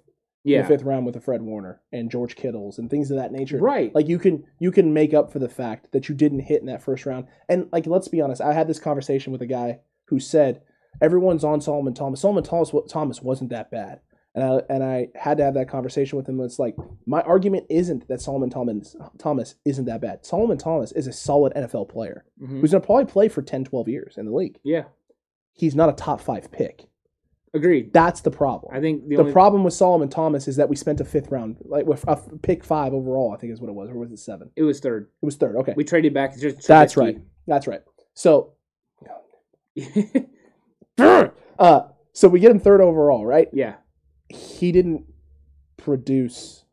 [0.44, 3.16] in Yeah, the fifth round with a Fred Warner and George Kittles and things of
[3.19, 3.59] that nature.
[3.59, 3.94] right.
[3.94, 6.66] Like you can you can make up for the fact that you didn't hit in
[6.66, 7.27] that first round.
[7.48, 10.62] And like let's be honest, I had this conversation with a guy who said
[11.02, 12.20] everyone's on Solomon Thomas.
[12.23, 14.01] Solomon Thomas Thomas wasn't that bad.
[14.34, 16.38] And I and I had to have that conversation with him.
[16.40, 16.76] It's like
[17.06, 20.24] my argument isn't that Solomon Thomas Thomas isn't that bad.
[20.24, 22.60] Solomon Thomas is a solid NFL player Mhm.
[22.60, 24.59] who's going to probably play for 10, 12 years in the league.
[24.62, 24.84] Yeah,
[25.55, 26.86] He's not a top 5 pick.
[27.55, 27.92] Agreed.
[27.94, 28.72] That's the problem.
[28.76, 31.30] I think the, the only problem with Solomon Thomas is that we spent a fifth
[31.30, 33.32] round, like with a pick five overall.
[33.32, 34.50] I think is what it was, or was it seven?
[34.55, 35.09] it was third.
[35.22, 35.56] It was third.
[35.56, 36.38] Okay, We traded back.
[36.38, 37.18] Just that's right.
[37.46, 37.80] That's right.
[38.14, 38.52] So,
[40.98, 41.80] uh,
[42.12, 43.48] so we get him third overall, right?
[43.52, 43.74] yeah.
[44.28, 45.05] He didn't
[45.76, 46.64] produce.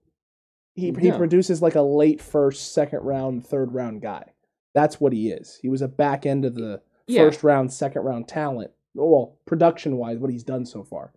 [0.73, 4.33] He he produces like a late first, second round, third round guy.
[4.73, 5.57] That's what he is.
[5.61, 7.23] He was a back end of the Yeah.
[7.23, 8.71] first round, second round talent.
[8.93, 11.13] Well, production wise, what he's done so far,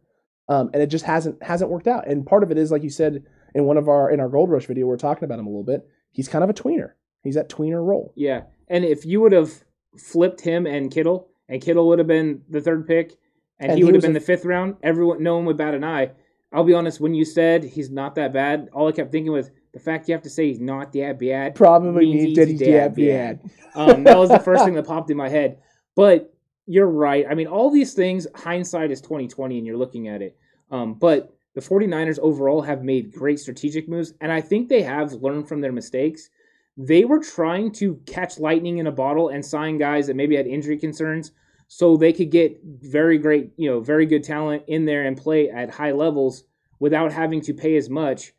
[0.48, 2.06] um, and it just hasn't hasn't worked out.
[2.06, 3.24] And part of it is, like you said
[3.55, 5.51] in one of our in our Gold Rush video, we are talking about him a
[5.51, 5.89] little bit.
[6.12, 6.93] He's kind of a tweener.
[7.24, 8.12] He's that tweener role.
[8.16, 8.43] Yeah.
[8.69, 9.65] And if you would have
[9.97, 13.16] flipped him and Kittle, and Kittle would have been the third pick,
[13.59, 15.56] and, And he he would have been a- the fifth round, everyone, no one would
[15.56, 16.12] bat an eye.
[16.53, 17.01] I'll be honest.
[17.01, 20.15] When you said he's not that bad, all I kept thinking was the fact you
[20.15, 21.55] have to say he's not that bad.
[21.55, 23.51] Probably means Diddy he's Dab dab Bad.
[23.75, 25.59] Um, that was the first thing that popped in my head.
[25.95, 26.35] But
[26.66, 27.27] you're right.
[27.29, 30.37] I mean, all these things, hindsight is 2020 and you're looking at it.
[30.70, 35.15] Um, but the 49ers overall have made great strategic moves, and I think they have
[35.15, 36.31] learned from their mistakes.
[36.77, 40.47] They were trying to catch lightning in a bottle and sign guys that maybe had
[40.47, 41.33] injury concerns
[41.69, 45.51] so they could get very great, you know, very good talent in there and play
[45.51, 46.45] at high levels
[46.81, 48.32] without having to pay as much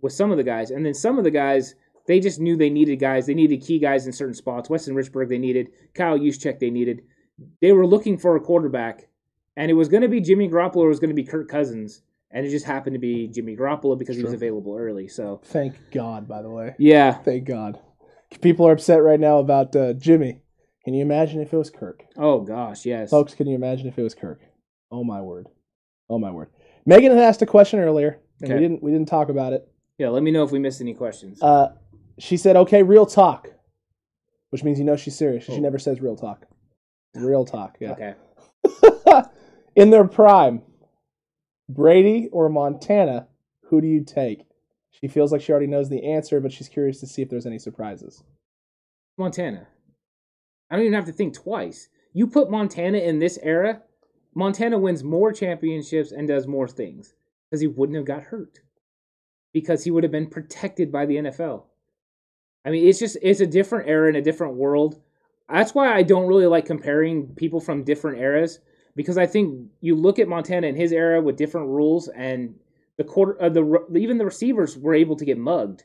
[0.00, 0.70] with some of the guys.
[0.70, 1.76] And then some of the guys,
[2.06, 3.26] they just knew they needed guys.
[3.26, 4.68] They needed key guys in certain spots.
[4.68, 5.70] Weston Richburg, they needed.
[5.94, 7.02] Kyle Juszczyk, they needed.
[7.60, 9.08] They were looking for a quarterback,
[9.56, 11.48] and it was going to be Jimmy Garoppolo or it was going to be Kirk
[11.48, 12.02] Cousins.
[12.30, 15.06] And it just happened to be Jimmy Garoppolo because he was available early.
[15.06, 16.74] So, Thank God, by the way.
[16.78, 17.12] yeah.
[17.12, 17.78] Thank God.
[18.40, 20.40] People are upset right now about uh, Jimmy.
[20.84, 22.04] Can you imagine if it was Kirk?
[22.16, 23.10] Oh, gosh, yes.
[23.10, 24.40] Folks, can you imagine if it was Kirk?
[24.90, 25.48] Oh my word.
[26.10, 26.50] Oh my word.
[26.86, 28.62] Megan had asked a question earlier, and we Okay.
[28.62, 29.66] didn't we didn't talk about it.
[29.98, 31.42] Yeah, let me know if we missed any questions.
[31.42, 31.72] Uh,
[32.18, 33.48] she said, "Okay, real talk,"
[34.50, 35.44] which means you know she's serious.
[35.44, 35.60] She Oh.
[35.60, 36.46] never says real talk.
[37.14, 37.92] Real talk, yeah.
[37.92, 38.14] Okay.
[39.76, 40.62] In their prime,
[41.68, 43.28] Brady or Montana,
[43.64, 44.44] who do you take?
[44.90, 47.46] She feels like she already knows the answer, but she's curious to see if there's
[47.46, 48.22] any surprises.
[49.16, 49.66] Montana.
[50.70, 51.88] I don't even have to think twice.
[52.12, 53.82] You put Montana in this era,
[54.34, 57.14] Montana wins more championships and does more things
[57.48, 58.60] because he wouldn't have got hurt
[59.52, 61.64] because he would have been protected by the NFL.
[62.64, 65.00] I mean, it's just it's a different era in a different world.
[65.48, 68.60] That's why I don't really like comparing people from different eras
[68.96, 72.54] because I think you look at Montana in his era with different rules and
[72.96, 75.84] the quarter uh, the even the receivers were able to get mugged.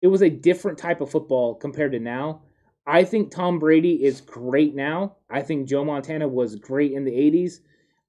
[0.00, 2.42] It was a different type of football compared to now.
[2.88, 5.16] I think Tom Brady is great now.
[5.28, 7.60] I think Joe Montana was great in the 80s.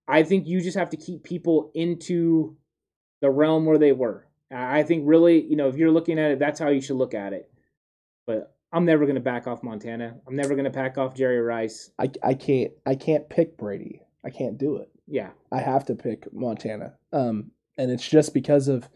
[0.08, 2.56] I think you just have to keep people into
[3.22, 4.26] the realm where they were.
[4.50, 7.14] I think really, you know, if you're looking at it, that's how you should look
[7.14, 7.52] at it.
[8.26, 10.16] But I'm never going to back off Montana.
[10.26, 11.92] I'm never going to back off Jerry Rice.
[12.00, 14.02] I, I can't I can't pick Brady.
[14.26, 14.90] I can't do it.
[15.08, 15.32] Yeah.
[15.52, 16.94] I have to pick Montana.
[17.12, 18.90] Um, and it's just because of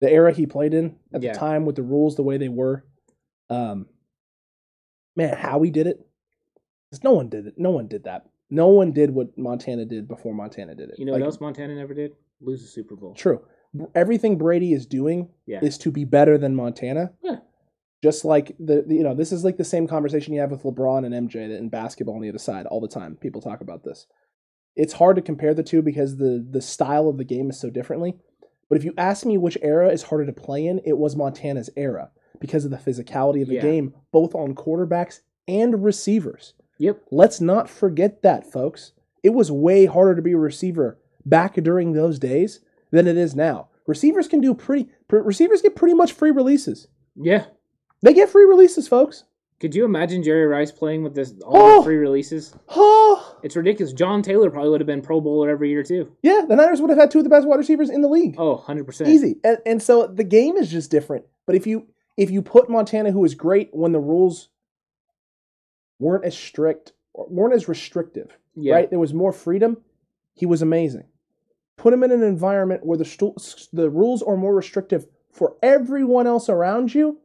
[0.00, 1.32] the era he played in at Yeah.
[1.32, 2.84] the time with the rules the way they were.
[3.50, 3.86] Um,
[5.18, 6.06] man, how he did it.
[6.90, 7.54] 'Cause no one did it.
[7.58, 8.26] No one did that.
[8.48, 10.98] No one did what Montana did before Montana did it.
[10.98, 12.12] You know Like, what else Montana never did?
[12.40, 13.12] Lose a Super Bowl.
[13.12, 13.42] True.
[13.94, 15.60] Everything Brady is doing Yeah.
[15.62, 17.12] is to be better than Montana.
[17.22, 17.40] Yeah.
[18.02, 20.62] Just like the, the- you know, this is like the same conversation you have with
[20.62, 23.16] LeBron and MJ in basketball on the other side all the time.
[23.16, 24.06] People talk about this.
[24.76, 27.68] It's hard to compare the two because the the style of the game is so
[27.68, 28.16] differently.
[28.70, 31.68] But if you ask me which era is harder to play in, it was Montana's
[31.76, 33.62] era because of the physicality of the Yeah.
[33.62, 36.54] game, both on quarterbacks and receivers.
[36.78, 37.02] Yep.
[37.10, 38.92] Let's not forget that, folks.
[39.22, 42.60] It was way harder to be a receiver back during those days
[42.90, 43.68] than it is now.
[43.86, 44.88] Receivers can do pretty.
[45.08, 46.86] pr- Receivers get pretty much free releases.
[47.16, 47.46] Yeah.
[48.02, 49.24] They get free releases, folks.
[49.60, 51.78] Could you imagine Jerry Rice playing with this all Oh!
[51.78, 52.54] the free releases?
[52.68, 53.92] Oh, It's ridiculous.
[53.92, 56.12] John Taylor probably would have been Pro Bowler every year too.
[56.22, 56.42] yeah.
[56.48, 58.36] The Niners would have had two of the best wide receivers in the league.
[58.38, 59.08] Oh, 100%.
[59.08, 59.40] Easy.
[59.42, 61.24] And, and so the game is just different.
[61.46, 61.86] But if you
[62.18, 64.50] if you put Montana, who was great when the rules
[65.98, 68.74] weren't as strict, or weren't as restrictive, Yeah.
[68.74, 68.90] right?
[68.90, 69.78] There was more freedom.
[70.34, 71.04] He was amazing.
[71.76, 73.34] Put him in an environment where the stu-
[73.72, 77.18] the rules are more restrictive for everyone else around you.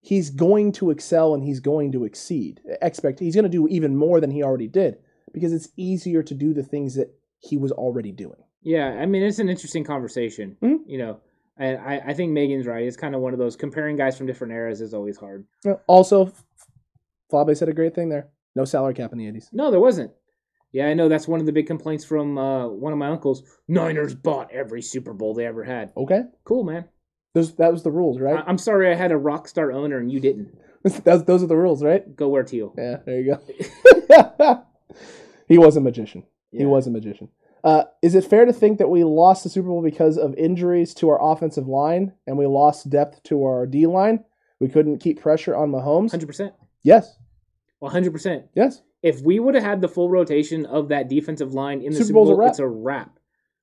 [0.00, 2.62] He's going to excel and he's going to exceed.
[2.80, 4.98] Expect he's going to do even more than he already did
[5.32, 8.42] because it's easier to do the things that he was already doing.
[8.62, 10.56] Yeah, I mean it's an interesting conversation.
[10.62, 10.80] Mhm.
[10.86, 11.20] You know,
[11.60, 12.84] and I, I think Megan's right.
[12.84, 15.46] It's kind of one of those comparing guys from different eras is always hard.
[15.86, 16.32] Also,
[17.32, 18.28] Flabe said a great thing there.
[18.56, 19.48] No salary cap in the 80s.
[19.52, 20.10] No, there wasn't.
[20.72, 23.42] Yeah, I know that's one of the big complaints from uh, one of my uncles.
[23.68, 25.92] Niners bought every Super Bowl they ever had.
[25.96, 26.84] Okay, Cool, man.
[27.34, 28.42] those that was the rules, right?
[28.46, 30.56] I'm sorry I had a rock star owner and you didn't.
[31.04, 32.16] Those those are the rules, right?
[32.16, 32.72] Go wear teal.
[32.78, 34.64] Yeah, there you go.
[35.48, 36.22] he was a magician.
[36.50, 37.28] He was a magician.
[37.62, 40.94] Uh, is it fair to think that we lost the Super Bowl because of injuries
[40.94, 44.24] to our offensive line and we lost depth to our D line?
[44.60, 46.10] We couldn't keep pressure on Mahomes.
[46.10, 46.54] Hundred percent.
[46.82, 47.16] Yes,
[47.82, 48.44] hundred percent.
[48.54, 48.82] yes.
[49.02, 52.04] If we would have had the full rotation of that defensive line in the Super
[52.06, 53.18] Super, Bowl's a Bowl, it's a wrap.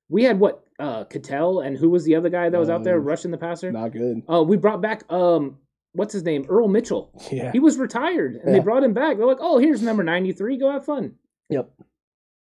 [0.08, 0.64] We had what?
[0.80, 3.36] Uh, Cattell and who was the other guy that was out there Um, rushing the
[3.38, 3.72] passer?
[3.72, 4.22] Not good.
[4.28, 5.58] Oh, we brought back um,
[5.92, 6.46] what's his name?
[6.48, 7.10] Earl Mitchell.
[7.32, 7.50] Yeah.
[7.52, 9.16] He was retired, and they brought him back.
[9.16, 10.56] They're like, "Oh, here's number ninety three.
[10.56, 11.14] Go have fun."
[11.50, 11.70] Yep.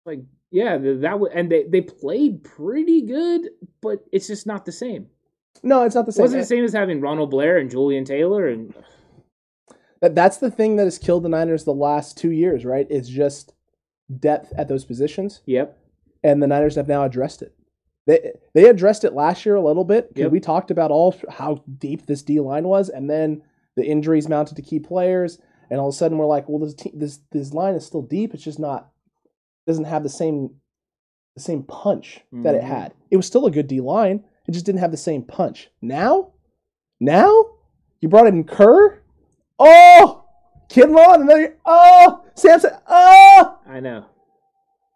[0.05, 0.19] Like,
[0.53, 3.49] yeah, that was, and they they played pretty good,
[3.81, 5.07] but it's just not the same.
[5.63, 6.23] No, it's not the It same.
[6.23, 8.73] wasn't the same as having Ronald Blair and Jullian Taylor and
[10.01, 12.88] That that's the thing that has killed the Niners the last two years, right?
[12.89, 13.53] It's just
[14.19, 15.77] depth at those positions, yep,
[16.23, 17.55] and the Niners have now addressed it.
[18.05, 20.31] They they addressed it last year a little bit Yep.
[20.31, 23.41] we talked about all how deep this D line was, and then
[23.75, 25.39] the injuries mounted to key players,
[25.71, 28.01] and all of a sudden we're like, well, this te- this this line is still
[28.01, 28.34] deep.
[28.34, 28.89] It's just not
[29.68, 30.52] doesn't have the same
[31.35, 32.68] the same punch that it Mhm.
[32.68, 32.94] had.
[33.10, 34.23] It was still a good D line.
[34.48, 35.72] It just didn't have the same punch.
[35.81, 36.34] Now,
[36.99, 37.31] now
[38.02, 38.99] you brought in Kerr.
[39.57, 40.26] Oh,
[40.69, 42.72] Kinlaw, and then oh, Samson.
[42.88, 44.06] Oh, I know.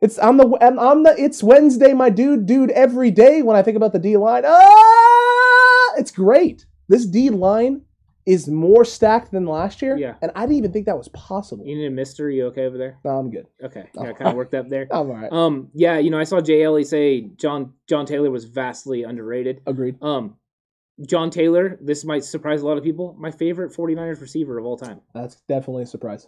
[0.01, 3.63] it's I'm the I'm, I'm the it's Wednesday, my dude, dude, every day when I
[3.63, 4.43] think about the D line.
[4.45, 6.65] Ah, it's great.
[6.87, 7.81] This D line
[8.27, 9.97] is more stacked than last year.
[9.97, 10.15] Yeah.
[10.21, 11.65] and I didn't even think that was possible.
[11.65, 12.29] You need a mister.
[12.29, 12.99] You okay over there?
[13.05, 13.47] No, I'm good.
[13.63, 14.85] Okay, yeah, kind of worked up there.
[14.91, 15.31] I'm all right.
[15.31, 19.61] Um, yeah, you know, I saw Ellie say John John Taylor was vastly underrated.
[19.65, 19.95] Agreed.
[20.03, 20.35] Um,
[21.07, 23.15] John Taylor, this might surprise a lot of people.
[23.17, 24.99] My favorite 49ers receiver of all time.
[25.13, 26.27] That's definitely a surprise.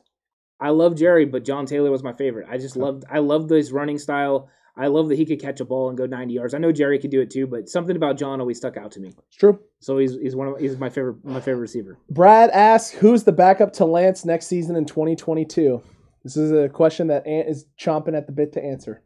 [0.62, 2.48] I love Jerry, but John Taylor was my favorite.
[2.50, 2.86] I just Okay.
[2.86, 4.50] loved I loved his running style.
[4.80, 6.54] I love that he could catch a ball and go 90 yards.
[6.54, 9.02] I know Jerry could do it too, but something about John always stuck out to
[9.02, 9.10] me.
[9.28, 9.60] It's true.
[9.82, 11.98] So he's he's one of he's my favorite my favorite receiver.
[12.10, 15.84] Brad asks, "Who's the backup to Lance next season in 2022?"
[16.24, 19.04] This is a question that Ant is chomping at the bit to answer.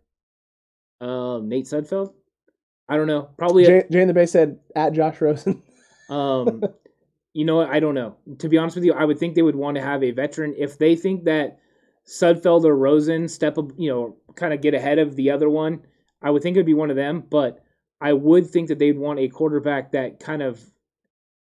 [1.02, 2.14] Um, Nate Sudfeld.
[2.88, 3.30] I don't know.
[3.38, 3.66] Probably.
[3.66, 5.62] Jay, Jay in the Bay said at Josh Rosen.
[6.10, 6.62] Um,
[7.32, 7.70] you know what?
[7.70, 8.18] I don't know.
[8.40, 10.54] To be honest with you, I would think they would want to have a veteran
[10.56, 11.60] if they think that
[12.08, 15.82] Sudfeld or Rosen step up, you know, kind of get ahead of the other one.
[16.22, 17.64] I would think it would be one of them, but
[18.02, 20.62] I would think that they'd want a quarterback that kind of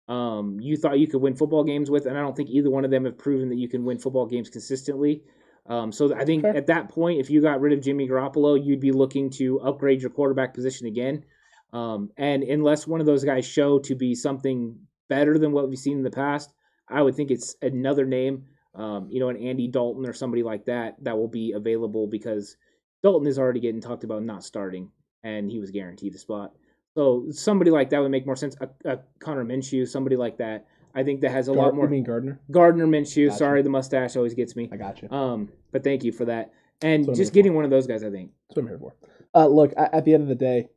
[0.08, 2.86] um, you thought you could win football games with, and I don't think either one
[2.86, 5.24] of them have proven that you can win football games consistently.
[5.68, 6.56] Um, so I think Fair.
[6.56, 10.02] at that point, if you got rid of Jimmy Garoppolo, you'd be looking to upgrade
[10.02, 11.26] your quarterback position again.
[11.74, 14.78] Um, and unless one of those guys show to be something
[15.10, 16.54] better than what we've seen in the past,
[16.88, 18.46] I would think it's another name,
[18.76, 22.58] um, you know, an Andy Dalton or somebody like that that will be available because
[23.04, 24.90] Dalton is already getting talked about not starting,
[25.24, 26.52] and he was guaranteed a spot.
[26.98, 28.56] So somebody like that would make more sense.
[28.62, 31.86] A, a Connor Minshew, somebody like that, I think that has a Gar- lot more.
[31.86, 32.40] You mean Gardner?
[32.52, 33.28] Gardner Minshew.
[33.28, 33.38] Gotcha.
[33.38, 34.70] Sorry, the mustache always gets me.
[34.72, 35.10] I got you.
[35.10, 37.86] Um, but thank you for that, and That's what I'm just getting one of those
[37.88, 38.04] guys.
[38.04, 38.32] I think.
[38.50, 38.94] That's what I'm here for.
[39.34, 40.70] Uh, look, a- at the end of the day,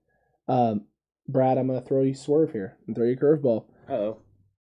[0.49, 0.85] um,
[1.29, 3.67] Brad, I'm gonna throw you swerve here and throw you a curveball.
[3.89, 4.19] Uh oh.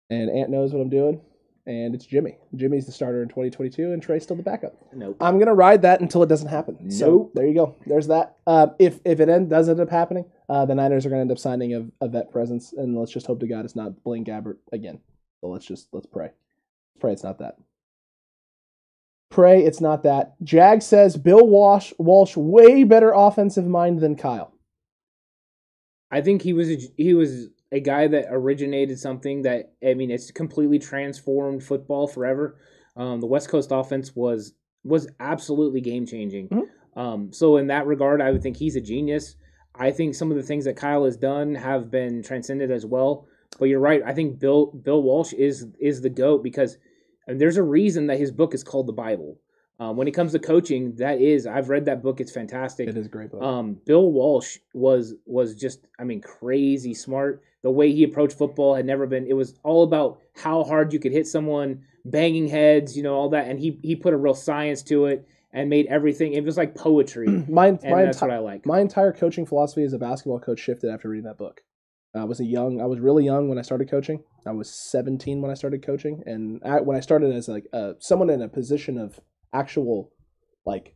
[0.09, 1.19] And Ant knows what I'm doing,
[1.67, 2.37] and it's Jimmy.
[2.55, 4.73] Jimmy's the starter in 2022, and Trey's still the backup.
[4.93, 5.17] Nope.
[5.19, 6.89] I'm gonna ride that until it doesn't happen.
[6.89, 7.75] So there you go.
[7.85, 8.37] There's that.
[8.47, 11.31] Uh, if if it end, does end up happening, uh, the Niners are gonna end
[11.31, 14.23] up signing a, a vet presence, and let's just hope to God it's not Blaine
[14.25, 14.99] Gabbert again.
[15.41, 16.31] So let's just let's pray.
[16.99, 17.57] Pray it's not that.
[19.29, 20.35] Pray it's not that.
[20.41, 24.53] Jag says Bill Walsh Walsh way better offensive mind than Kyle.
[26.09, 30.11] I think he was a, he was a guy that originated something that I mean
[30.11, 32.57] it's completely transformed football forever.
[32.95, 34.53] Um, the West Coast offense was
[34.83, 36.49] was absolutely game changing.
[36.49, 36.67] Mhm.
[36.95, 39.35] Um, so in that regard, I would think he's a genius.
[39.75, 43.27] I think some of the things that Kyle has done have been transcended as well.
[43.59, 44.01] But you're right.
[44.05, 46.77] I think Bill Bill Walsh is is the goat because
[47.27, 49.37] and there's a reason that his book is called the Bible.
[49.79, 52.19] Um, when it comes to coaching, that is I've read that book.
[52.19, 52.89] It's fantastic.
[52.89, 53.43] It is a great book.
[53.43, 57.43] Um, Bill Walsh was was just I mean crazy smart.
[57.61, 59.27] The way he approached football had never been.
[59.27, 63.29] It was all about how hard you could hit someone, banging heads, you know, all
[63.29, 63.47] that.
[63.47, 66.33] And he he put a real science to it and made everything.
[66.33, 68.65] It was like poetry, and my my, that's enti- what I like.
[68.65, 71.61] my entire coaching philosophy as a basketball coach shifted after reading that book.
[72.15, 74.23] I was a young, I was really young when I started coaching.
[74.43, 77.93] I was 17 when I started coaching, and I, when I started as like uh,
[77.99, 79.19] someone in a position of
[79.53, 80.11] actual
[80.65, 80.95] like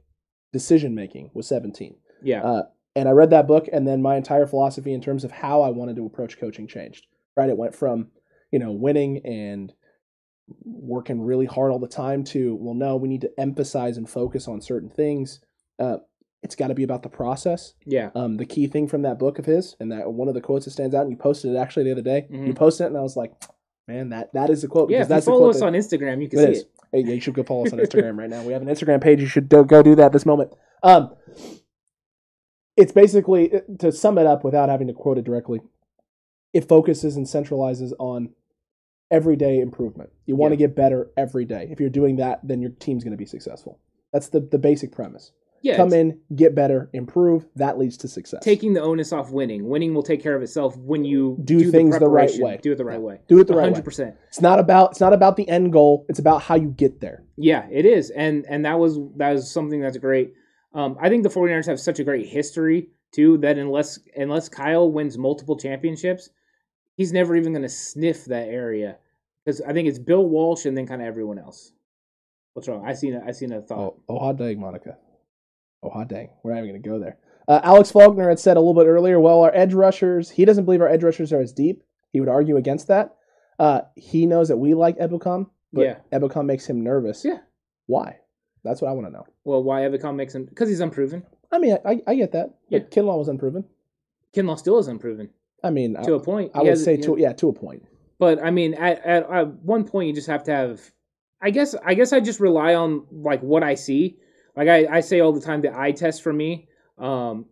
[0.53, 1.95] decision making was 17.
[2.23, 2.63] yeah, Uh,
[2.95, 5.69] and I read that book, and then my entire philosophy in terms of how I
[5.69, 7.07] wanted to approach coaching changed.
[7.37, 8.11] Right, it went from
[8.51, 9.73] you know winning and
[10.65, 14.47] working really hard all the time to well, no, we need to emphasize and focus
[14.47, 15.39] on certain things.
[15.79, 15.97] Uh,
[16.43, 17.73] it's got to be about the process.
[17.85, 20.41] yeah, Um, the key thing from that book of his, and that one of the
[20.41, 22.27] quotes that stands out, and you posted it actually the other day.
[22.29, 22.55] You Mhm.
[22.55, 23.31] posted it, and I was like,
[23.87, 24.89] man, that that is the quote.
[24.89, 24.97] yeah.
[24.99, 26.65] because If you that's follow quote us that- on Instagram, you can it see is.
[26.91, 28.43] Hey, you should go follow us on Instagram right now.
[28.43, 29.21] We have an Instagram page.
[29.21, 30.53] You should do, go do that this moment.
[30.83, 31.15] Um,
[32.75, 35.61] it's basically to sum it up without having to quote it directly.
[36.53, 38.31] It focuses and centralizes on
[39.09, 40.09] everyday improvement.
[40.25, 41.67] You want to get better every day.
[41.71, 43.79] If you're doing that, then your team's going to be successful.
[44.11, 45.31] That's the the basic premise.
[45.63, 47.45] Yeah, Come in, get better, improve.
[47.55, 48.43] That leads to success.
[48.43, 49.69] taking the onus off winning.
[49.69, 52.59] Winning will take care of itself when you Do things the right way.
[52.63, 53.19] Do it the right way.
[53.27, 53.69] Do it the right way.
[53.69, 54.15] Hundred percent.
[54.27, 56.05] It's not about it's not about the end goal.
[56.09, 57.23] It's about how you get there.
[57.37, 58.09] Yeah, it is.
[58.09, 60.33] And and that was that was something that's great.
[60.73, 64.91] Um, I think the 49ers have such a great history too that unless unless Kyle
[64.91, 66.29] wins multiple championships,
[66.95, 68.97] he's never even going to sniff that area
[69.45, 71.73] because I think it's Bill Walsh and then kind of everyone else.
[72.53, 72.85] What's wrong?
[72.85, 73.79] I seen a, I seen a thought.
[73.79, 74.97] Oh, oh hot dang, Monica.
[75.83, 76.29] Oh hot dang.
[76.43, 77.17] We're not even going to go there.
[77.47, 79.19] Uh, Alex Faulkner had said a little bit earlier.
[79.19, 80.29] Well, our edge rushers.
[80.29, 81.83] He doesn't believe our edge rushers are as deep.
[82.13, 83.15] He would argue against that.
[83.57, 85.95] Uh, he knows that we like Ebukam, but Yeah.
[86.11, 87.23] Ebukam makes him nervous.
[87.25, 87.39] Yeah.
[87.87, 88.17] Why?
[88.63, 89.25] That's what I want to know.
[89.43, 91.23] Well, why Ebukam makes him because he's unproven.
[91.51, 92.51] I mean, I, I get that.
[92.69, 92.79] Yeah.
[92.79, 93.65] But Kinlaw was unproven.
[94.35, 95.29] Kinlaw still is unproven
[95.63, 96.51] I mean, to I, a point.
[96.53, 97.83] I He would has- say to yeah to a point.
[98.19, 100.79] But I mean, at, at at one point, you just have to have.
[101.41, 104.17] I guess I guess I just rely on like what I see.
[104.55, 106.67] Like I, I say all the time, the eye test for me.
[106.97, 107.45] Um,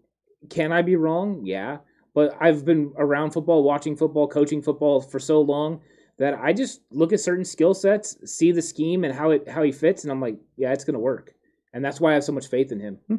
[0.49, 1.41] can I be wrong?
[1.43, 1.77] Yeah,
[2.13, 5.81] but I've been around football, watching football, coaching football for so long
[6.17, 9.63] that I just look at certain skill sets, see the scheme and how it how
[9.63, 11.34] he fits, and I'm like, yeah, it's gonna work,
[11.73, 12.99] and that's why I have so much faith in him.
[13.07, 13.15] Hmm.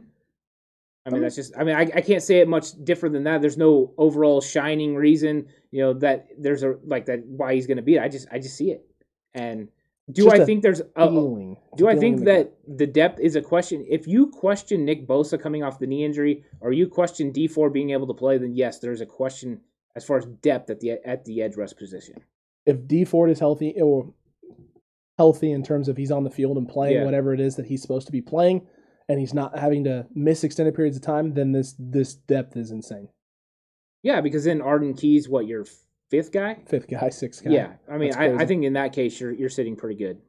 [1.07, 1.57] I mean, that's just.
[1.57, 3.40] I mean, I, I can't say it much different than that.
[3.40, 7.78] There's no overall shining reason, you know, that there's a like that why he's going
[7.78, 8.02] to beat it.
[8.02, 8.85] I just I just see it.
[9.32, 9.69] And
[10.10, 11.56] do Just I think there's a, Feeling.
[11.77, 13.86] do I think that the depth is a question?
[13.89, 17.72] If you question Nick Bosa coming off the knee injury, or you question Dee Ford
[17.72, 19.60] being able to play, then yes, there's a question
[19.97, 22.16] as far as depth at the at the edge rush position.
[22.66, 24.12] if Dee Ford is healthy or
[25.18, 27.05] healthy in terms of he's on the field and playing Yeah.
[27.05, 28.66] whatever it is that he's supposed to be playing,
[29.09, 32.70] and he's not having to miss extended periods of time, then this this depth is
[32.70, 33.09] insane.
[34.02, 35.66] Yeah, because then Arden Keys, what your
[36.11, 36.59] fifth guy?
[36.66, 37.51] Fifth guy, sixth guy.
[37.51, 40.20] Yeah, I mean, I, I think in that case you're you're sitting pretty good.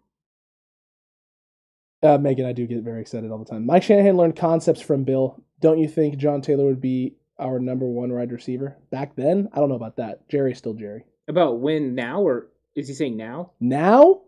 [2.04, 3.66] Uh, Megan, I do get very excited all the time.
[3.66, 5.44] Mike Shanahan learned concepts from Bill.
[5.60, 9.50] Don't you think John Taylor would be our number one wide receiver back then?
[9.54, 10.28] I don't know about that.
[10.28, 11.06] Jerry's still Jerry.
[11.28, 13.52] About when now, or is he saying now?
[13.60, 14.22] Now,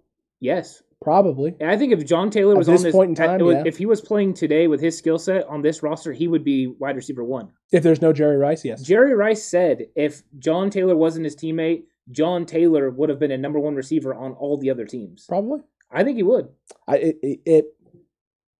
[0.44, 1.56] Yes, probably.
[1.60, 3.56] And I think if John Taylor At was this on this point in time, was-
[3.56, 3.64] yeah.
[3.66, 6.68] if he was playing today with his skill set on this roster, he would be
[6.68, 7.50] wide receiver one.
[7.72, 8.82] If there's no Jerry Rice, yes.
[8.82, 13.38] Jerry Rice said if John Taylor wasn't his teammate, John Taylor would have been a
[13.38, 15.26] number one receiver on all the other teams.
[15.28, 15.60] probably.
[15.92, 16.50] I think he would.
[16.88, 17.66] I it, it, it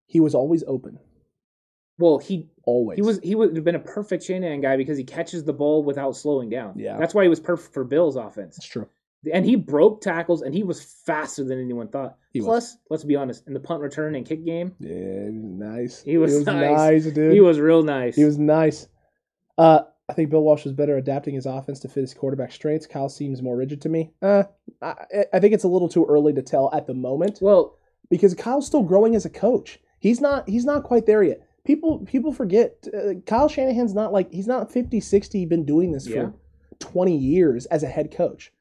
[0.06, 1.00] he was always open.
[1.98, 2.96] Well, he Always.
[2.96, 5.84] he was he would have been a perfect Shanahan guy because he catches the ball
[5.84, 6.74] without slowing down.
[6.78, 6.98] Yeah.
[6.98, 8.58] that's why he was perfect for Bill's offense.
[8.58, 8.88] It's true.
[9.32, 12.18] And he broke tackles and he was faster than anyone thought.
[12.34, 12.46] He was.
[12.48, 14.90] Plus, let's be honest, in the punt return and kick game, Yeah,
[15.30, 16.02] he was nice.
[16.04, 17.06] He was nice.
[17.06, 17.34] dude.
[17.34, 18.16] he was real nice.
[18.16, 18.88] He was nice.
[19.58, 22.86] Uh, I think Bill Walsh was better adapting his offense to fit his quarterback strengths.
[22.88, 24.12] Kyle seems more rigid to me.
[24.22, 24.44] Uh,
[24.82, 24.96] I,
[25.32, 27.78] I think it's a little too early to tell at the moment well.
[28.10, 29.80] because Kyle's still growing as a coach.
[30.00, 30.50] He's not.
[30.50, 31.48] He's not quite there yet.
[31.64, 36.06] People people forget uh, Kyle Shanahan's not like he's not 50, 60, been doing this
[36.08, 36.24] Yeah.
[36.26, 36.34] for
[36.80, 38.52] 20 years as a head coach.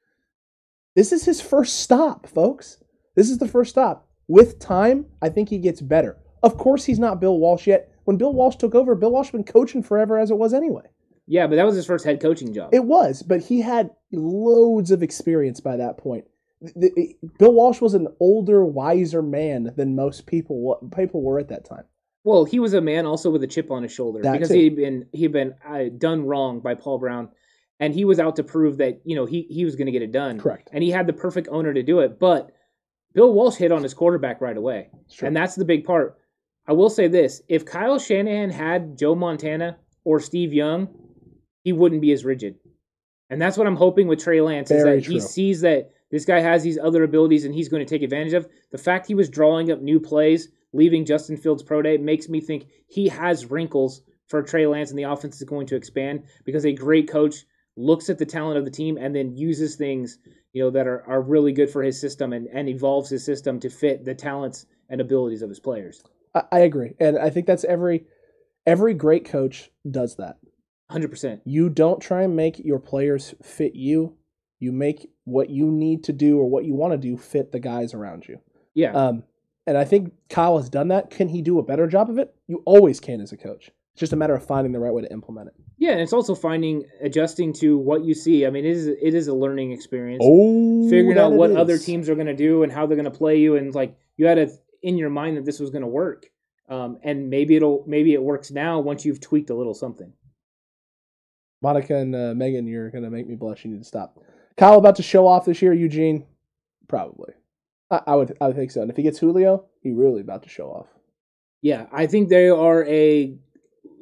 [0.95, 2.83] This is his first stop, folks.
[3.17, 4.09] This is the first stop.
[4.29, 6.19] With time, I think he gets better.
[6.43, 7.91] Of course, he's not Bill Walsh yet.
[8.05, 10.83] When Bill Walsh took over, Bill Walsh had been coaching forever as it was anyway.
[11.27, 12.75] Yeah, but that was his first head coaching job.
[12.75, 16.25] It was, but he had loads of experience by that point.
[16.61, 21.49] The- the- Bill Walsh was an older, wiser man than most people people were at
[21.49, 21.85] that time.
[22.25, 24.55] well, he was a man also with a chip on his shoulder That because too.
[24.55, 27.29] he'd been he'd been uh, done wrong by Paul Brown,
[27.83, 30.03] and he was out to prove that you know he he was going to get
[30.03, 30.39] it done.
[30.39, 30.71] Correct.
[30.73, 32.21] And he had the perfect owner to do it.
[32.21, 32.53] But
[33.13, 35.27] Bill Walsh hit on his quarterback right away, true.
[35.27, 36.17] and that's the big part.
[36.69, 40.89] I will say this: if Kyle Shanahan had Joe Montana or Steve Young,
[41.65, 42.55] he wouldn't be as rigid.
[43.31, 46.25] And that's what I'm hoping with Trey Lance is Very that he sees that this
[46.25, 48.47] guy has these other abilities and he's going to take advantage of.
[48.71, 52.41] The fact he was drawing up new plays, leaving Justin Fields pro day, makes me
[52.41, 56.67] think he has wrinkles for Trey Lance and the offense is going to expand because
[56.67, 57.47] a great coach
[57.77, 60.19] looks at the talent of the team and then uses things
[60.53, 63.59] you know that are, are really good for his system and, and evolves his system
[63.61, 66.03] to fit the talents and abilities of his players.
[66.35, 68.05] I, I agree, and I think that's every
[68.67, 70.37] every great coach does that.
[70.91, 71.41] 100%.
[71.45, 74.17] You don't try and make your players fit you.
[74.61, 77.59] You make what you need to do or what you want to do fit the
[77.59, 78.39] guys around you.
[78.75, 78.93] Yeah.
[78.93, 79.25] Um,
[79.67, 81.11] and I think Kyle has done that.
[81.11, 82.35] Can he do a better job of it?
[82.47, 83.71] You always can as a coach.
[83.95, 85.55] It's just a matter of finding the right way to implement it.
[85.83, 88.47] Yeah, and it's also finding adjusting to what you see.
[88.47, 90.23] I mean, it is it is a learning experience.
[90.25, 93.19] Oh, Figuring out what other teams are going to do and how they're going to
[93.19, 94.53] play you, and like you had it
[94.85, 96.27] in your mind that this was going to work.
[96.69, 100.13] Um, and maybe it'll maybe it works now once you've tweaked a little something.
[101.63, 103.65] Monica and uh, Megan, you're gonna make me blush.
[103.65, 104.21] You need to stop.
[104.57, 105.73] Kyle about to show off this year.
[105.73, 106.25] Eugene,
[106.87, 107.33] probably.
[107.91, 108.83] I, I would I would think so.
[108.83, 110.87] And if he gets Julio, he really about to show off.
[111.61, 113.37] Yeah, I think they are a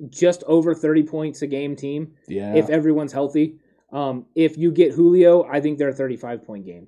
[0.09, 2.55] just over 30 points a game team Yeah.
[2.55, 3.57] if everyone's healthy.
[3.93, 6.87] Um, if you get Julio, I think they're a 35 point game,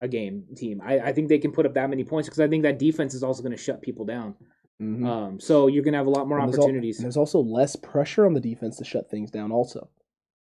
[0.00, 0.80] a game team.
[0.84, 3.12] I, I think they can put up that many points because I think that defense
[3.14, 4.34] is also going to shut people down.
[4.80, 5.04] Mhm.
[5.06, 6.98] Um, so you're going to have a lot more And there's al- opportunities.
[6.98, 9.50] there's also less pressure on the defense to shut things down.
[9.50, 9.88] Also,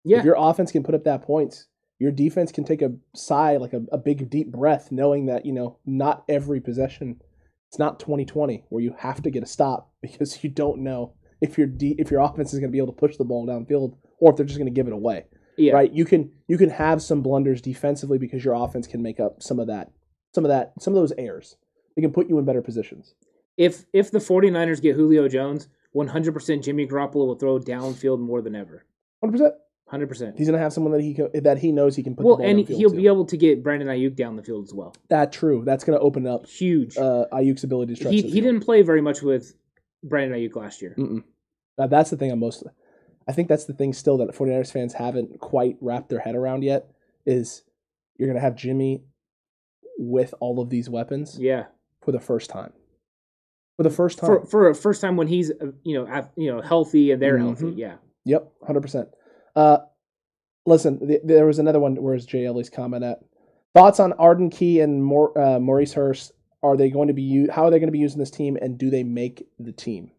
[0.04, 1.68] yeah, if your offense can put up that points,
[2.00, 5.54] your defense can take a sigh, like a, a big deep breath, knowing that you
[5.54, 7.22] know not every possession.
[7.70, 11.58] It's not 2020 where you have to get a stop because you don't know if
[11.58, 13.96] your de- if your offense is going to be able to push the ball downfield
[14.20, 15.26] or if they're just going to give it away.
[15.58, 15.74] yeah.
[15.74, 15.92] Right?
[15.92, 19.60] You can you can have some blunders defensively because your offense can make up some
[19.60, 19.92] of that
[20.34, 21.58] some of that some of those errors.
[21.96, 23.16] They can put you in better positions.
[23.58, 28.54] If if the 49ers get Julio Jones, 100% Jimmy Garoppolo will throw downfield more than
[28.56, 28.86] ever.
[29.24, 29.52] 100%.
[29.94, 30.36] 100%.
[30.38, 32.44] He's going to have someone that he that he knows he can put Well, the
[32.44, 32.96] ball and he'll to.
[32.96, 34.96] be able to get Brandon Aiyuk down the field as well.
[35.10, 35.62] that true.
[35.64, 36.98] That's going to open up Huge.
[36.98, 39.54] uh, Aiyuk's ability to he he didn't play very much with
[40.08, 40.96] Brandon Aiyuk last year.
[40.98, 41.24] Mm-mm.
[41.78, 42.64] Now, that's the thing I'm most.
[43.28, 46.64] I think that's the thing still that 49ers fans haven't quite wrapped their head around
[46.64, 46.88] yet
[47.26, 47.64] is
[48.18, 49.04] you're going to have Jimmy
[49.98, 51.66] with all of these weapons Yeah.
[52.04, 52.72] for the first time.
[53.78, 54.28] For the first time.
[54.28, 57.22] For for a first time when he's uh, you know at, you know healthy and
[57.22, 57.66] they're healthy.
[57.66, 57.78] Mhm.
[57.78, 57.96] Yeah.
[58.24, 59.08] Yep, 100%.
[59.56, 59.80] Uh,
[60.66, 61.96] listen, th- there was another one.
[62.02, 63.20] Where's Jay Ellie's comment at?
[63.74, 66.32] Thoughts on Arden Key and Mor- uh, Maurice Hurst?
[66.66, 68.78] Are they going to be How are they going to be using this team, and
[68.78, 70.10] do they make the team?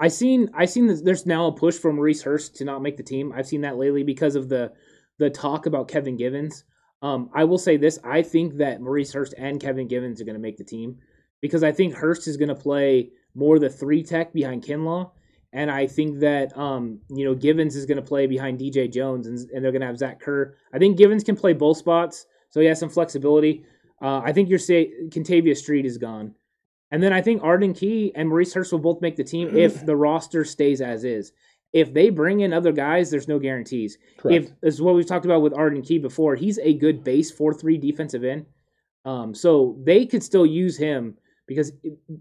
[0.00, 2.96] I seen I seen that there's now a push for Maurice Hurst to not make
[2.96, 3.32] the team.
[3.32, 4.72] I've seen that lately because of the
[5.18, 6.64] the talk about Kevin Givens.
[7.02, 10.34] Um, I will say this: I think that Maurice Hurst and Kevin Givens are going
[10.34, 10.98] to make the team
[11.40, 15.12] because I think Hurst is going to play more the three tech behind Kinlaw,
[15.52, 19.28] and I think that um, you know Givens is going to play behind DJ Jones,
[19.28, 20.56] and, and they're going to have Zach Kerr.
[20.72, 23.64] I think Givens can play both spots, so he has some flexibility.
[24.04, 26.34] Uh, I think your say Kentavius Street is gone.
[26.90, 29.84] And then I think Arden Key and Maurice Hurst will both make the team if
[29.86, 31.32] the roster stays as is.
[31.72, 33.96] If they bring in other guys, there's no guarantees.
[34.18, 34.44] Correct.
[34.44, 37.54] If as what we've talked about with Arden Key before, he's a good base four
[37.54, 38.44] three defensive end.
[39.06, 41.16] Um, so they could still use him
[41.46, 41.72] because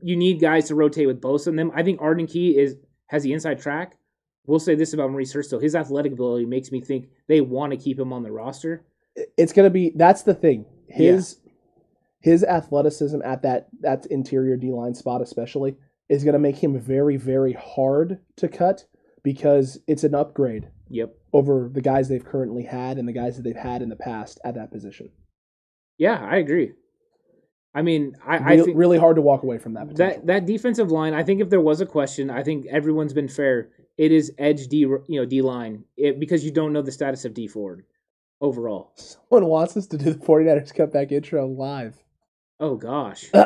[0.01, 1.69] you need guys to rotate with both of them.
[1.75, 2.77] I think Arden Key is
[3.07, 3.97] has the inside track.
[4.45, 5.59] We'll say this about Maurice Hurst, though.
[5.59, 8.85] His athletic ability makes me think they want to keep him on the roster.
[9.37, 10.65] it's gonna be that's the thing.
[10.87, 11.37] His
[12.23, 15.75] his athleticism at that that interior D line spot especially
[16.09, 18.85] is gonna make him very very hard to cut
[19.23, 21.15] because it's an upgrade Yep.
[21.33, 24.39] over the guys they've currently had and the guys that they've had in the past
[24.45, 25.09] at that position.
[25.97, 26.73] Yeah, I agree.
[27.73, 29.87] I mean, I, I Real- think really hard to walk away from that.
[29.89, 30.21] Potential.
[30.21, 31.13] that that defensive line.
[31.13, 33.69] I think if there was a question, I think everyone's been fair.
[33.97, 36.91] It is edge D, you know, D line, it, eh, because you don't know the
[36.91, 37.83] status of D Ford
[38.41, 38.91] overall.
[38.95, 41.95] Someone wants us to do the 49ers cutback intro live.
[42.63, 43.41] Oh gosh, We're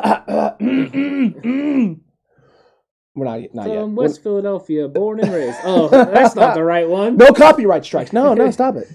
[3.24, 3.80] not not yet.
[3.80, 5.58] from We're- West Philadelphia, born and raised.
[5.64, 7.16] Oh, that's not the right one.
[7.16, 8.12] No copyright strikes.
[8.12, 8.86] No, no, stop it.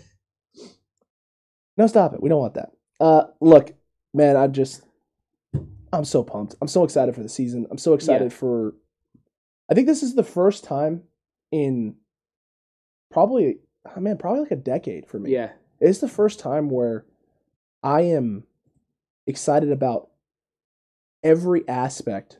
[1.76, 2.24] No, stop it.
[2.24, 2.70] We don't want that.
[3.02, 3.74] Uh, look,
[4.14, 4.84] man, I just,
[5.92, 6.56] I'm so pumped.
[6.62, 7.68] I'm so excited for the season.
[7.70, 8.38] I'm so excited Yeah.
[8.38, 8.76] for.
[9.70, 11.04] I think this is the first time
[11.52, 11.96] in
[13.12, 13.58] probably,
[13.94, 15.34] oh, man, probably like a decade for me.
[15.34, 15.50] Yeah,
[15.82, 17.06] It's the first time where
[17.84, 18.46] I am
[19.28, 20.10] excited about
[21.24, 22.40] every aspect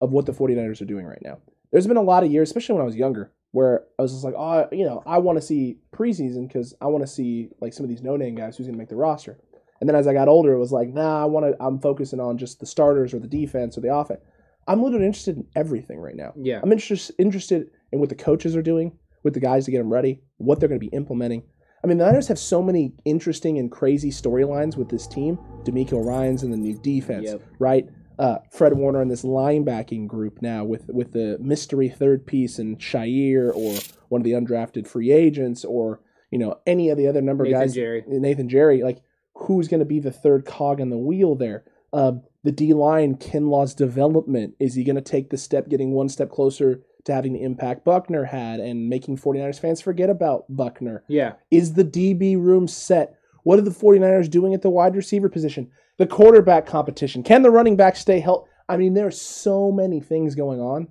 [0.00, 1.38] of what the 49ers are doing right now.
[1.70, 4.24] There's been a lot of years, especially when I was younger, where I was just
[4.24, 7.72] like, oh, you know, I want to see preseason because I want to see like
[7.72, 9.38] some of these no-name guys who's going to make the roster.
[9.80, 11.56] And then as I got older, it was like, nah, I want to.
[11.62, 14.20] I'm focusing on just the starters or the defense or the offense.
[14.68, 16.32] I'm literally interested in everything right now.
[16.36, 18.92] yeah, I'm interested interested in what the coaches are doing
[19.24, 21.42] with the guys to get them ready, what they're going to be implementing.
[21.82, 25.36] I mean, the Niners have so many interesting and crazy storylines with this team.
[25.64, 27.42] DeMeco Ryan's in the new defense, Yep.
[27.58, 27.88] right?
[28.18, 32.78] Uh, Fred Warner in this linebacking group now with with the mystery third piece and
[32.78, 33.78] Shair or
[34.08, 37.60] one of the undrafted free agents or you know any of the other number Nathan
[37.60, 38.04] guys Jerry.
[38.06, 39.02] Nathan Gerry, like
[39.34, 41.64] who's going to be the third cog in the wheel there?
[41.92, 42.12] Uh,
[42.42, 44.54] the D line, Kinlaw's development.
[44.58, 47.84] Is he going to take the step, getting one step closer to having the impact
[47.84, 51.04] Buckner had and making 49ers fans forget about Buckner?
[51.08, 53.16] Yeah, Is the DB room set?
[53.44, 55.70] What are the 49ers doing at the wide receiver position?
[55.98, 57.22] The quarterback competition.
[57.22, 58.48] Can the running back stay healthy?
[58.68, 60.88] I mean, there's so many things going on.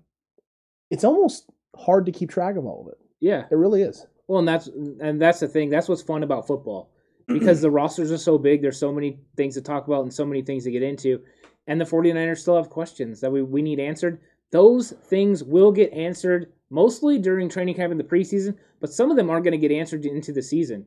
[0.90, 3.00] It's almost hard to keep track of all of it.
[3.20, 3.46] yeah.
[3.50, 4.06] It really is.
[4.28, 5.70] Well, and that's and that's the thing.
[5.70, 6.92] That's what's fun about football
[7.28, 8.62] because the rosters are so big.
[8.62, 11.22] There's so many things to talk about and so many things to get into.
[11.68, 14.20] And the 49ers still have questions that we, we need answered.
[14.52, 19.18] those things will get answered mostly during training camp in the preseason, but some of
[19.18, 20.86] them are going to get answered into the season.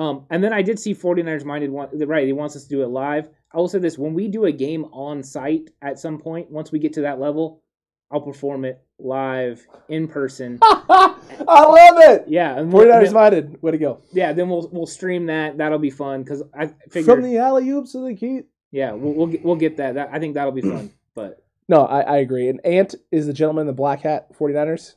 [0.00, 2.82] Um, and then I did see 49ers minded want right, he wants us to do
[2.82, 3.28] it live.
[3.52, 6.72] I will say this when we do a game on site at some point, once
[6.72, 7.62] we get to that level,
[8.10, 10.58] I'll perform it live in person.
[10.62, 11.14] I
[11.46, 12.24] love it.
[12.28, 13.62] Yeah, and we'll- 49ers then, minded.
[13.62, 14.02] Way to go.
[14.12, 15.58] yeah, then we'll we'll stream that.
[15.58, 18.42] That'll be fun because I figure From the alley oops to the key.
[18.72, 19.94] yeah we'll we'll get, we'll get that.
[19.96, 20.08] that.
[20.12, 20.90] I think that'll be fun.
[21.14, 22.48] But No, I, I agree.
[22.48, 24.94] And Ant is the gentleman in the black hat 49ers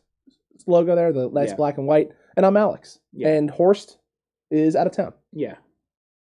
[0.68, 1.56] logo there, the nice Yeah.
[1.56, 2.10] black and white.
[2.38, 3.00] And I'm Alex.
[3.12, 3.30] Yeah.
[3.30, 3.98] And Horst
[4.58, 5.14] is out of town.
[5.32, 5.56] yeah,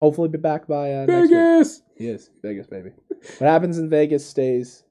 [0.02, 1.32] Hopefully be back by uh, next week.
[1.32, 1.82] Vegas.
[1.98, 2.30] He is.
[2.44, 2.92] Vegas, baby.
[3.40, 4.84] what happens in Vegas stays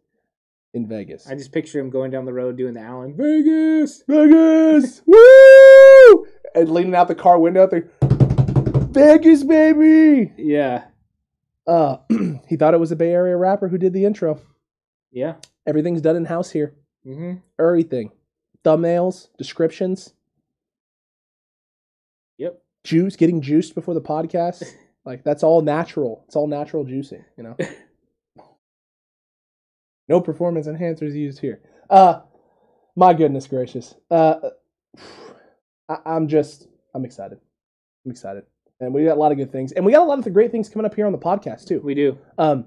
[0.75, 1.27] in Vegas.
[1.29, 4.03] I just picture him going down the road doing the Allen Vegas.
[4.09, 5.03] Vegas!
[5.07, 6.27] Woo!
[6.55, 7.89] And leaning out the car window there.
[8.91, 10.33] Vegas, baby!
[10.39, 10.85] Yeah,
[11.67, 11.99] Uh,
[12.49, 14.41] he thought it was a Bay Area rapper who did the intro.
[15.13, 15.35] yeah.
[15.69, 16.75] Everything's done in house here.
[17.07, 17.39] Mm-hmm.
[17.61, 18.13] Everything.
[18.65, 20.16] Thumbnails, descriptions, Yep.
[22.87, 24.65] Juice, getting juiced before the podcast.
[25.07, 26.25] Like that's all natural.
[26.27, 27.57] It's all natural juicing, you know.
[30.09, 31.61] no performance enhancers used here.
[31.89, 32.23] Uh
[32.97, 33.95] my goodness gracious.
[34.11, 34.51] Uh
[35.89, 37.39] I, I'm just I'm excited.
[38.05, 38.47] I'm excited.
[38.81, 39.71] And we got a lot of good things.
[39.71, 41.69] And we got a lot of the great things coming up here on the podcast
[41.69, 41.81] too.
[41.81, 42.19] We do.
[42.37, 42.65] Um,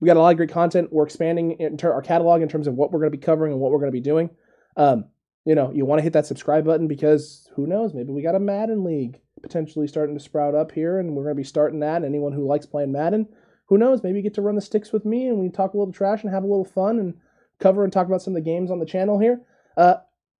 [0.00, 0.90] we got a lot of great content.
[0.90, 3.52] We're expanding in ter- our catalog in terms of what we're going to be covering
[3.52, 4.30] and what we're going to be doing.
[4.78, 5.10] Um,
[5.44, 7.92] you know, you want to hit that subscribe button because who knows?
[7.92, 11.34] Maybe we got a Madden league potentially starting to sprout up here, and we're going
[11.34, 12.04] to be starting that.
[12.04, 13.28] Anyone who likes playing Madden,
[13.66, 14.02] who knows?
[14.02, 16.22] Maybe you get to run the sticks with me, and we talk a little trash
[16.22, 17.14] and have a little fun and
[17.58, 19.40] cover and talk about some of the games on the channel here.
[19.76, 19.96] Uh,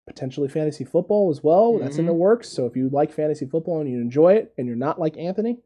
[0.06, 1.78] potentially fantasy football as well.
[1.78, 2.48] That's in the works.
[2.48, 5.58] So if you like fantasy football and you enjoy it, and you're not like Anthony,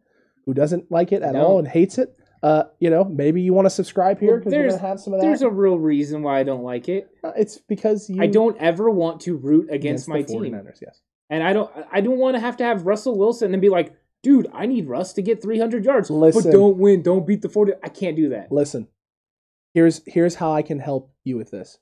[0.46, 1.44] who doesn't like it at No.
[1.46, 4.54] all and hates it, uh, you know, maybe you want to subscribe here Well, because
[4.54, 7.10] we're gonna have some of There's a real reason why I don't like it.
[7.22, 10.78] Uh, it's because you I don't ever want to root against, my the team, 49ers,
[10.80, 11.70] Yes, and I don't.
[11.90, 14.88] I don't want to have to have Russell Wilson and be like, dude, I need
[14.88, 16.42] Russ to get 300 yards, Listen.
[16.42, 17.72] but don't win, don't beat the 40.
[17.82, 18.52] I can't do that.
[18.52, 18.88] listen.
[19.72, 21.78] Here's here's how I can help you with this.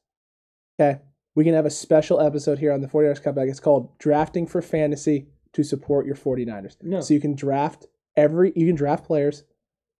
[0.78, 1.00] Okay,
[1.34, 3.48] we can have a special episode here on the 49ers Comeback.
[3.48, 7.00] It's called "Drafting for Fantasy to Support Your 49ers." No.
[7.00, 9.44] So you can draft every you can draft players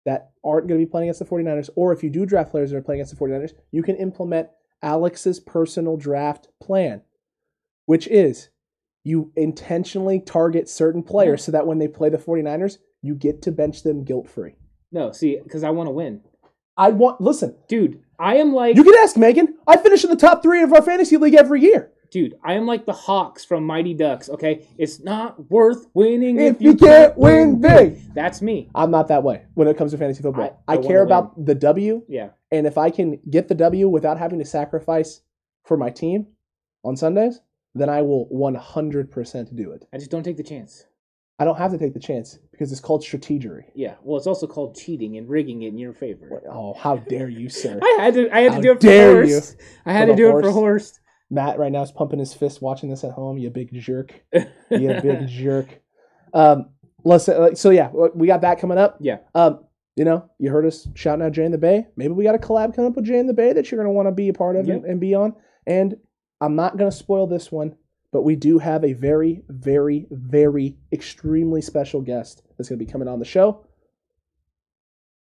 [0.05, 2.71] that aren't going to be playing against the 49ers or if you do draft players
[2.71, 4.49] that are playing against the 49ers, you can implement
[4.83, 7.03] Alex's personal draft plan,
[7.87, 8.49] which is
[9.05, 13.53] you intentionally target certain players so that when they play the 49ers, you get to
[13.53, 14.55] bench them guilt-free.
[14.93, 16.23] No, see, because I want to win,
[16.77, 18.01] I want listen, dude.
[18.19, 19.57] I am like, you can ask Megan.
[19.67, 21.93] I finish in the top 3 of our fantasy league every year.
[22.11, 22.35] dude.
[22.43, 24.29] I am like the Hawks from Mighty Ducks.
[24.31, 28.01] Okay, it's not worth winning If you can't win big.
[28.15, 28.71] That's me.
[28.75, 30.59] I'm not that way when it comes to fantasy football.
[30.67, 33.89] I- I, I care about the W Yeah, And if I can get the W
[33.89, 35.21] without having to sacrifice
[35.65, 36.29] for my team
[36.85, 37.41] on Sundays,
[37.81, 39.87] then I will 100% do it.
[39.93, 40.85] I just don't take the chance.
[41.41, 43.65] I don't have to take the chance because it's called strategery.
[43.75, 46.43] Yeah, well, it's also called cheating and rigging it in your favor.
[46.51, 47.79] Oh, how dare you, sir.
[47.83, 48.35] I had to.
[48.35, 49.41] I had How to do it for dare you.
[49.87, 51.01] I had For to do it for Horst.
[51.31, 53.39] Matt right now is pumping his fist watching this at home.
[53.39, 54.15] You big jerk.
[54.71, 55.81] You big jerk.
[56.35, 56.71] Um,
[57.05, 58.99] listen, like, so yeah, we got that coming up.
[59.01, 59.19] Yeah.
[59.35, 59.65] Um,
[59.97, 61.87] you know, you heard us shouting out Jay in the Bay.
[61.97, 63.93] Maybe we got a collab coming up with Jay in the Bay that you're going
[63.93, 65.35] to want to be a part of and, and be on.
[65.67, 65.97] And
[66.41, 67.77] I'm not going to spoil this one,
[68.13, 72.91] but we do have a very, very, very extremely special guest that's going to be
[72.91, 73.67] coming on the show.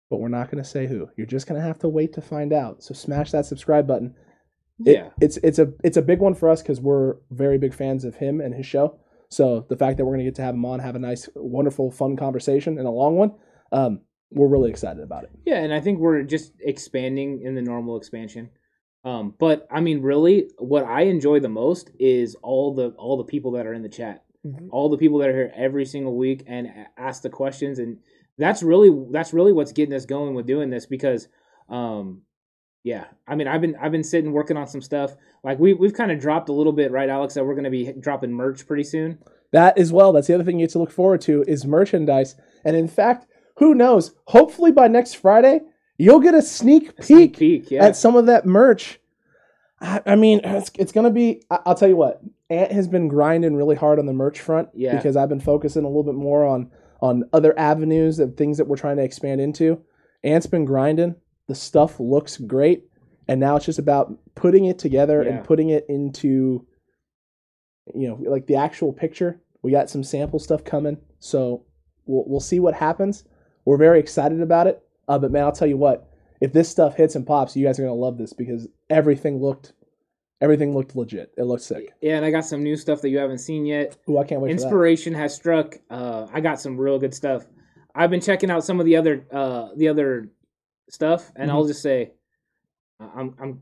[0.10, 1.10] But we're not going to say who.
[1.18, 2.82] You're just going to have to wait to find out.
[2.84, 4.16] So smash that subscribe button.
[4.86, 7.74] It- yeah, it's it's a it's a big one for us because we're very big
[7.74, 9.00] fans of him and his show.
[9.30, 11.28] So the fact that we're going to get to have him on, have a nice,
[11.36, 13.34] wonderful, fun conversation and a long one,
[13.74, 15.32] um, we're really excited about it.
[15.46, 18.52] yeah, and I think we're just expanding in the normal expansion.
[19.08, 23.24] Um, but I mean, really, what I enjoy the most is all the all the
[23.24, 24.26] people that are in the chat,
[24.70, 26.68] all the people that are here every single week and
[26.98, 28.00] ask the questions, and
[28.38, 31.30] that's really that's really what's getting us going with doing this because,
[31.70, 32.24] um,
[32.84, 35.16] yeah, I mean, I've been I've been sitting working on some stuff.
[35.42, 37.36] Like we we've kind of dropped a little bit, right, Alex?
[37.36, 39.20] That we're going to be dropping merch pretty soon.
[39.54, 40.12] That as well.
[40.12, 42.36] That's the other thing you get to look forward to is merchandise.
[42.66, 43.26] And in fact,
[43.56, 44.16] who knows?
[44.26, 45.62] Hopefully by next Friday,
[45.98, 47.86] you'll get a sneak A sneak peek, peek, yeah.
[47.86, 49.00] at some of that merch.
[49.80, 51.44] I, I mean, it's, it's going to be.
[51.50, 52.22] I, I'll tell you what.
[52.50, 54.96] Ant has been grinding really hard on the merch front Yeah.
[54.96, 56.72] because I've been focusing a little bit more on
[57.02, 59.82] on other avenues of things that we're trying to expand into.
[60.24, 61.16] Ant's been grinding.
[61.48, 62.86] The stuff looks great,
[63.28, 65.30] and now it's just about putting it together Yeah.
[65.36, 66.66] and putting it into,
[67.94, 69.42] you know, like the actual picture.
[69.62, 71.66] We got some sample stuff coming, so
[72.06, 73.26] we'll we'll see what happens.
[73.66, 74.82] We're very excited about it.
[75.08, 76.10] Uh, but man, I'll tell you what,
[76.42, 79.74] if this stuff hits and pops, you guys are gonna love this because everything looked
[80.40, 81.34] Everything looked legit.
[81.36, 81.94] It looked sick.
[82.00, 83.98] Yeah, and I got some new stuff that you haven't seen yet.
[84.08, 84.52] Ooh, I can't wait.
[84.52, 85.76] Inspiration has struck.
[85.90, 87.48] Uh, I got some real good stuff.
[87.96, 90.30] I've been checking out some of the other uh, the other
[90.92, 92.12] stuff, and I'll just say,
[93.00, 93.62] I- I'm I'm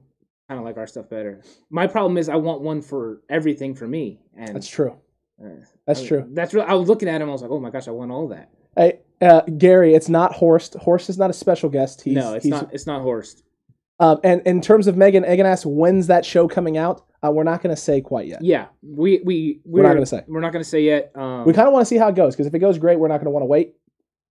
[0.49, 1.41] kind of like our stuff better.
[1.69, 4.97] My problem is I want one for everything for me, and That's true.
[5.41, 5.47] uh,
[5.87, 6.27] That's I- true.
[6.33, 6.65] That's real.
[6.67, 7.29] I was looking at him.
[7.29, 8.49] I was like, oh my gosh, I want all that.
[8.75, 10.75] Hey, uh, Gary, it's not Horst.
[10.75, 12.01] Horst is not a special guest.
[12.01, 12.69] He's, no, it's he's, not.
[12.73, 13.43] It's not Horst.
[13.99, 17.05] Um, and in terms of Megan, Megan asked, when's that show coming out?
[17.25, 18.43] Uh, we're not going to say quite yet.
[18.43, 20.23] Yeah, we we We're not gonna say.
[20.27, 21.11] We're not gonna say yet.
[21.15, 22.99] Um, We kind of want to see how it goes because if it goes great,
[22.99, 23.73] we're not going to want to wait.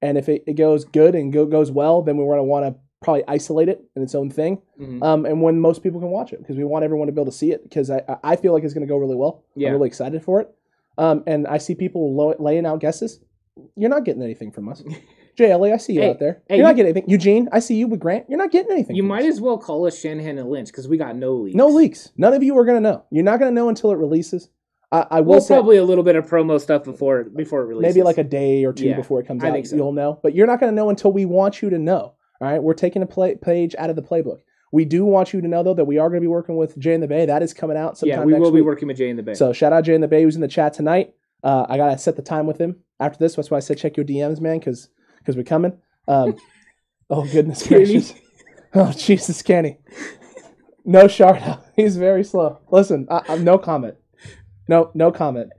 [0.03, 2.67] And if it, it goes good and go, goes well, then we're going to want
[2.67, 4.61] to probably isolate it in its own thing.
[4.79, 5.03] mhm.
[5.03, 7.33] Um, and when most people can watch it because we want everyone to be able
[7.33, 9.45] to see it because I, I- I feel like it's going to go really well.
[9.57, 9.69] Yeah.
[9.69, 10.55] I'm really excited for it.
[10.99, 13.19] Um, and I see people lo- laying out guesses.
[13.77, 14.83] You're not getting anything from us.
[15.39, 16.43] JLA, I see you Hey, out there.
[16.49, 17.11] hey, You're not getting anything.
[17.11, 18.27] Eugene, I see you with Grant.
[18.29, 18.95] You're not getting anything.
[18.97, 19.35] You might us.
[19.35, 21.57] as well call us Shanahan and Lynch because we got no leaks.
[21.57, 22.11] No leaks.
[22.17, 23.05] None of you are going to know.
[23.11, 24.49] You're not going to know until it releases.
[24.93, 27.67] I, I will We'll say probably a little bit of promo stuff before before it
[27.67, 27.95] releases.
[27.95, 29.53] maybe like a day or two Yeah, before it comes I out.
[29.55, 29.75] think so.
[29.77, 32.15] You'll know, but you're not going to know until we want you to know.
[32.41, 34.39] All right, we're taking a play, page out of the playbook.
[34.73, 36.79] We do want you to know though that we are going to be working with
[36.79, 37.27] Jay in the Bay.
[37.27, 38.33] That is coming out sometime next week.
[38.35, 39.35] yeah, we will be working with Jay in the Bay.
[39.35, 41.15] So shout out Jay in the Bay who's in the chat tonight.
[41.45, 43.37] Uh, I gotta set the time with him after this.
[43.37, 44.89] That's why I said check your DMs, man, because
[45.19, 45.79] because we're coming.
[46.09, 46.37] Um,
[47.11, 48.15] oh goodness gracious!
[48.77, 49.79] Oh Jesus, Kenny.
[50.85, 51.63] No Sharda.
[51.77, 52.59] He's very slow.
[52.73, 53.95] Listen, I, I'm no comment.
[54.67, 55.51] No, no comment.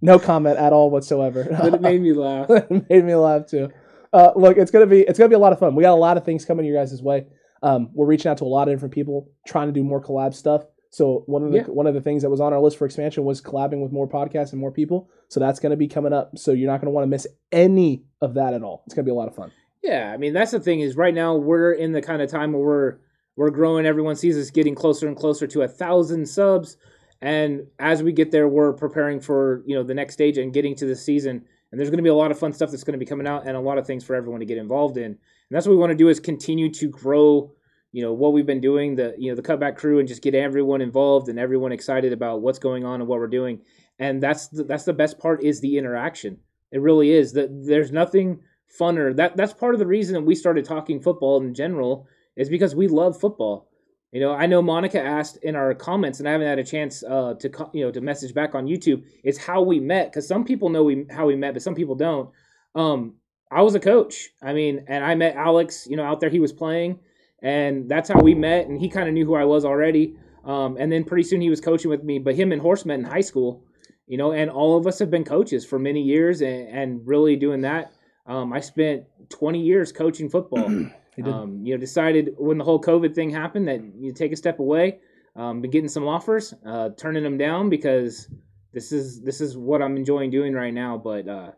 [0.00, 1.46] No comment at all whatsoever.
[1.50, 2.46] but it made me laugh.
[2.48, 3.68] it made me laugh too.
[4.10, 5.74] Uh, look, it's gonna be it's gonna be a lot of fun.
[5.74, 7.26] We got a lot of things coming your guys' way.
[7.62, 10.34] Um, we're reaching out to a lot of different people, trying to do more collab
[10.34, 10.64] stuff.
[10.92, 11.64] So one of the Yeah.
[11.64, 14.06] one of the things that was on our list for expansion was collabing with more
[14.06, 15.08] podcasts and more people.
[15.28, 16.38] So that's gonna be coming up.
[16.38, 18.82] So you're not gonna want to miss any of that at all.
[18.86, 19.50] It's gonna be a lot of fun.
[19.82, 22.52] Yeah, I mean that's the thing is right now we're in the kind of time
[22.52, 22.96] where we're
[23.36, 23.86] we're growing.
[23.86, 26.76] Everyone sees us getting closer and closer to a thousand subs,
[27.22, 30.74] and as we get there, we're preparing for you know the next stage and getting
[30.76, 31.42] to the season.
[31.70, 33.26] And there's going to be a lot of fun stuff that's going to be coming
[33.26, 35.04] out, and a lot of things for everyone to get involved in.
[35.04, 35.16] And
[35.50, 37.50] that's what we want to do is continue to grow.
[37.92, 40.34] You know what we've been doing, the you know the cutback crew, and just get
[40.34, 43.60] everyone involved and everyone excited about what's going on and what we're doing.
[43.98, 46.38] And that's the, that's the best part is the interaction.
[46.72, 47.32] It really is.
[47.34, 48.40] That there's nothing
[48.80, 49.14] funner.
[49.14, 52.06] That that's part of the reason that we started talking football in general
[52.36, 53.68] is because we love football.
[54.12, 57.02] You know, I know Monica asked in our comments, and I haven't had a chance
[57.02, 59.04] uh, to you know to message back on YouTube.
[59.24, 61.94] Is how we met because some people know we how we met, but some people
[61.94, 62.30] don't.
[62.74, 63.14] Um,
[63.50, 64.30] I was a coach.
[64.42, 65.86] I mean, and I met Alex.
[65.88, 66.98] You know, out there he was playing,
[67.42, 68.68] and that's how we met.
[68.68, 70.16] And he kind of knew who I was already.
[70.44, 72.18] Um, and then pretty soon he was coaching with me.
[72.18, 73.64] But him and Horse met in high school.
[74.06, 77.36] You know, and all of us have been coaches for many years, and, and really
[77.36, 77.92] doing that.
[78.26, 80.86] Um, I spent 20 years coaching football.
[81.22, 84.60] Um, you know, decided when the whole COVID thing happened that you take a step
[84.60, 85.00] away.
[85.36, 88.28] Um, been getting some offers, uh, turning them down because
[88.72, 90.96] this is this is what I'm enjoying doing right now.
[90.96, 91.50] But uh,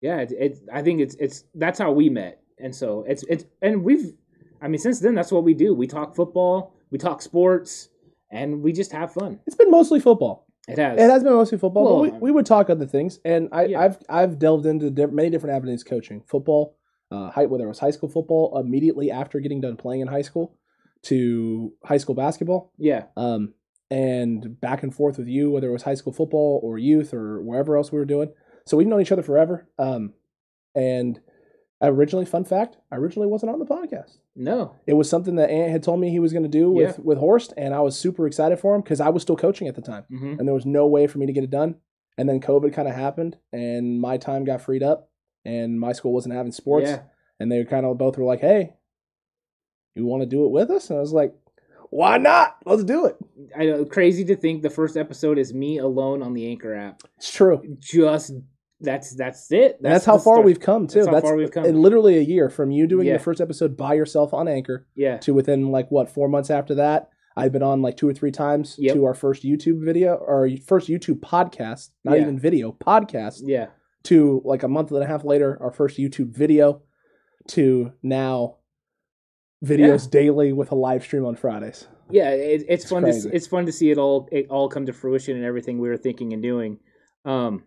[0.00, 3.44] yeah, it, it I think it's it's that's how we met, and so it's it's
[3.62, 4.12] and we've
[4.60, 5.74] I mean since then that's what we do.
[5.74, 7.88] We talk football, we talk sports,
[8.30, 9.40] and we just have fun.
[9.46, 10.46] It's been mostly football.
[10.68, 10.98] It has.
[10.98, 13.20] It has been mostly football, Well, but we, we would talk other things.
[13.24, 13.80] And I, Yeah.
[13.80, 16.76] I've I've delved into many different avenues coaching football,
[17.10, 20.22] uh, high, whether it was high school football immediately after getting done playing in high
[20.22, 20.58] school,
[21.04, 23.54] to high school basketball, yeah, um,
[23.90, 27.40] and back and forth with you, whether it was high school football or youth or
[27.40, 28.30] wherever else we were doing.
[28.66, 29.66] So we've known each other forever.
[29.78, 30.12] Um,
[30.74, 31.18] and
[31.80, 34.18] originally, fun fact, I originally wasn't on the podcast.
[34.40, 36.96] No, It was something that Ant had told me he was going to do with
[36.96, 37.04] Yeah.
[37.04, 39.74] with Horst, and I was super excited for him because I was still coaching at
[39.74, 41.76] the time hmm and there was no way for me to get it done.
[42.16, 45.10] And then COVID kind of happened, and my time got freed up,
[45.44, 47.02] and my school wasn't having sports, yeah,
[47.38, 48.74] and they kind of both were like, "Hey,
[49.94, 51.34] you want to do it with us?" And I was like,
[51.90, 52.56] "Why not?
[52.66, 53.16] Let's do it."
[53.56, 53.84] I know.
[53.84, 57.02] Crazy to think the first episode is me alone on the Anchor app.
[57.18, 57.62] It's true.
[57.78, 58.32] Just
[58.80, 59.76] that's that's it.
[59.82, 60.44] And that's how far start.
[60.46, 61.00] we've come too.
[61.04, 61.64] That's how far we've come.
[61.64, 63.14] In literally a year from you doing Yeah.
[63.14, 66.74] the first episode by yourself on Anchor Yeah, to within like what four months after
[66.76, 67.10] that.
[67.36, 68.94] I've been on like two or three times Yep.
[68.94, 72.22] to our first YouTube video or first YouTube podcast, not Yeah.
[72.22, 73.42] even video podcast.
[73.44, 73.66] yeah.
[74.04, 76.82] to like a month and a half later, our first YouTube video,
[77.48, 78.56] to now
[79.64, 81.88] videos daily with a live stream on Fridays.
[82.10, 83.30] Yeah, it, it's, It's fun to crazy.
[83.32, 85.96] it's fun to see it all it all come to fruition and everything we were
[85.96, 86.78] thinking and doing.
[87.24, 87.64] Um,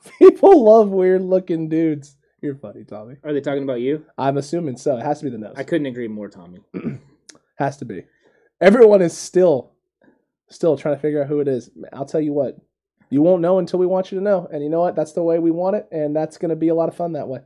[0.18, 2.16] People love weird looking dudes.
[2.40, 3.16] You're funny, Tommy.
[3.22, 4.04] are they talking about you?
[4.18, 4.96] I'm assuming so.
[4.96, 5.54] It has to be the nose.
[5.56, 6.58] I couldn't agree more, Tommy.
[7.56, 8.04] has to be.
[8.60, 9.72] Everyone is still,
[10.48, 11.70] still trying to figure out who it is.
[11.92, 12.56] I'll tell you what,
[13.10, 14.48] you won't know until we want you to know.
[14.52, 14.96] And you know what?
[14.96, 17.12] That's the way we want it, and that's going to be a lot of fun
[17.12, 17.40] that way.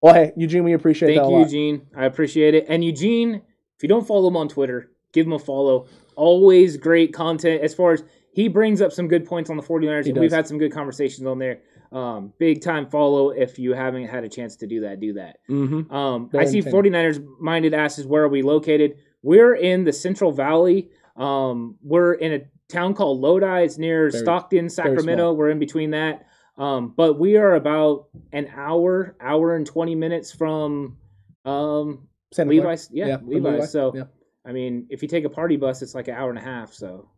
[0.00, 1.44] Well, hey, Eugene, we appreciate Thank that a you, lot.
[1.44, 1.86] Eugene.
[1.96, 2.66] I appreciate it.
[2.68, 5.86] And Eugene, if you don't follow him on Twitter, give him a follow.
[6.16, 10.08] Always great content as far as he brings up some good points on the 49ers.
[10.08, 11.60] And We've had some good conversations on there.
[11.92, 13.30] Um, big time follow.
[13.30, 15.36] If you haven't had a chance to do that, do that.
[15.50, 15.94] Mm-hmm.
[15.94, 16.92] Um, I see entertaining.
[16.92, 18.96] 49ers minded asses, where are we located?
[19.22, 20.90] We're in the Central Valley.
[21.16, 23.64] Um, we're in a town called Lodi.
[23.64, 25.34] It's near Very- Stockton, Sacramento.
[25.34, 26.26] We're in between that.
[26.56, 30.96] Um, but we are about an hour, hour and 20 minutes from
[31.44, 32.08] um.
[32.38, 32.88] Levi's.
[32.90, 33.52] Yeah, Yeah, Levi's.
[33.52, 34.04] Levi, So, yeah.
[34.46, 36.72] I mean, if you take a party bus, it's like an hour and a half.
[36.72, 37.08] So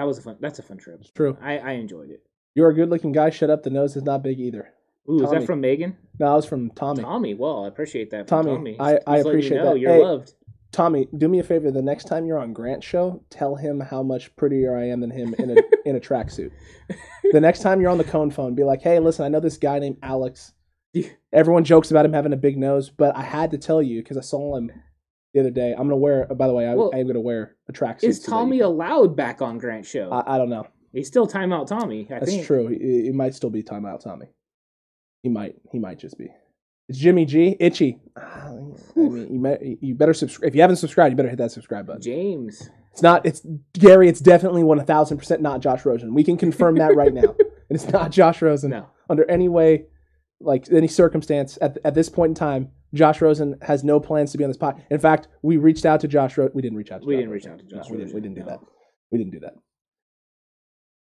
[0.00, 0.98] that was a fun, that's a fun trip.
[1.02, 1.36] It's true.
[1.42, 2.22] I, I enjoyed it.
[2.54, 3.28] You're a good looking guy.
[3.30, 3.62] Shut up.
[3.62, 4.72] The nose is not big either.
[5.08, 5.96] Ooh, is that from Megan?
[6.18, 7.02] No, I was from Tommy.
[7.02, 7.34] Tommy.
[7.34, 8.26] Well, I appreciate that.
[8.26, 8.76] Tommy, Tommy.
[8.80, 9.78] I- I letting you appreciate know that.
[9.80, 10.34] You're Hey, loved.
[10.72, 11.70] Tommy, do me a favor.
[11.70, 15.10] The next time you're on Grant's show, tell him how much prettier I am than
[15.10, 16.50] him in a in a tracksuit.
[17.32, 19.56] The next time you're on the cone phone, be like, "Hey, listen, I know this
[19.56, 20.52] guy named Alex.
[21.32, 24.16] Everyone jokes about him having a big nose, but I had to tell you because
[24.16, 24.70] I saw him
[25.34, 25.72] the other day.
[25.72, 26.26] I'm gonna wear.
[26.26, 28.04] By the way, I, Well, I'm gonna wear a tracksuit.
[28.04, 28.30] Is today.
[28.32, 30.10] Tommy allowed back on Grant show?
[30.10, 30.66] I, I don't know.
[30.92, 32.06] He's still timeout Tommy.
[32.10, 32.46] I That's think.
[32.46, 32.66] true.
[32.68, 34.26] He, he might still be timeout Tommy.
[35.22, 35.54] He might.
[35.70, 36.28] He might just be.
[36.88, 37.56] It's Jimmy G.
[37.60, 37.98] Itchy.
[38.18, 38.50] Ah, I
[38.96, 40.48] mean, you, may, you better subscribe.
[40.48, 42.02] If you haven't subscribed, you better hit that subscribe button.
[42.02, 42.68] James.
[42.92, 43.24] It's not.
[43.24, 44.08] It's Gary.
[44.08, 46.12] It's definitely one thousand percent not Josh Rosen.
[46.14, 47.36] We can confirm that right now.
[47.38, 47.38] And
[47.70, 48.88] it's not Josh Rosen No.
[49.08, 49.84] under any way,
[50.40, 51.56] like any circumstance.
[51.62, 54.56] At at this point in time, Josh Rosen has no plans to be on this
[54.56, 54.82] pod.
[54.90, 56.36] In fact, we reached out to Josh.
[56.36, 57.02] Ro- we didn't reach out.
[57.02, 57.52] to We Josh didn't reach Rosen.
[57.52, 58.14] out to Josh No, we didn't.
[58.14, 58.46] We didn't do no.
[58.48, 58.60] that.
[59.12, 59.54] We didn't do that.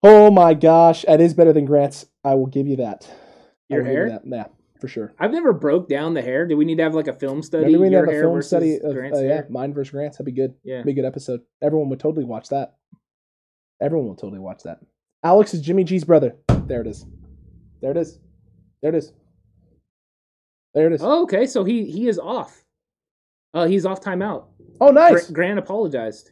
[0.03, 2.05] Oh my gosh, that is better than Grant's.
[2.23, 3.09] I will give you that.
[3.69, 4.09] Your give you hair?
[4.09, 4.21] that.
[4.25, 4.45] Yeah,
[4.79, 5.13] for sure.
[5.19, 6.47] I've never broke down the hair.
[6.47, 7.65] Do we need to have like a film study?
[7.65, 9.47] Maybe we need to have a film study of Grant's uh, yeah, hair?
[9.49, 10.17] mine versus Grant's.
[10.17, 10.53] That'd be good.
[10.63, 10.83] Yeah.
[10.83, 11.41] Be a good episode.
[11.61, 12.75] Everyone would totally watch that.
[13.81, 14.79] Everyone will totally watch that.
[15.23, 16.35] Alex is Jimmy G's brother.
[16.67, 17.05] There it is.
[17.81, 18.19] There it is.
[18.81, 19.11] There it is.
[20.73, 21.01] There it is.
[21.03, 21.45] Oh, okay.
[21.45, 22.63] So he he is off.
[23.53, 24.45] Uh, he's off timeout.
[24.79, 25.25] Oh, nice.
[25.25, 26.31] Gra- Grant apologized.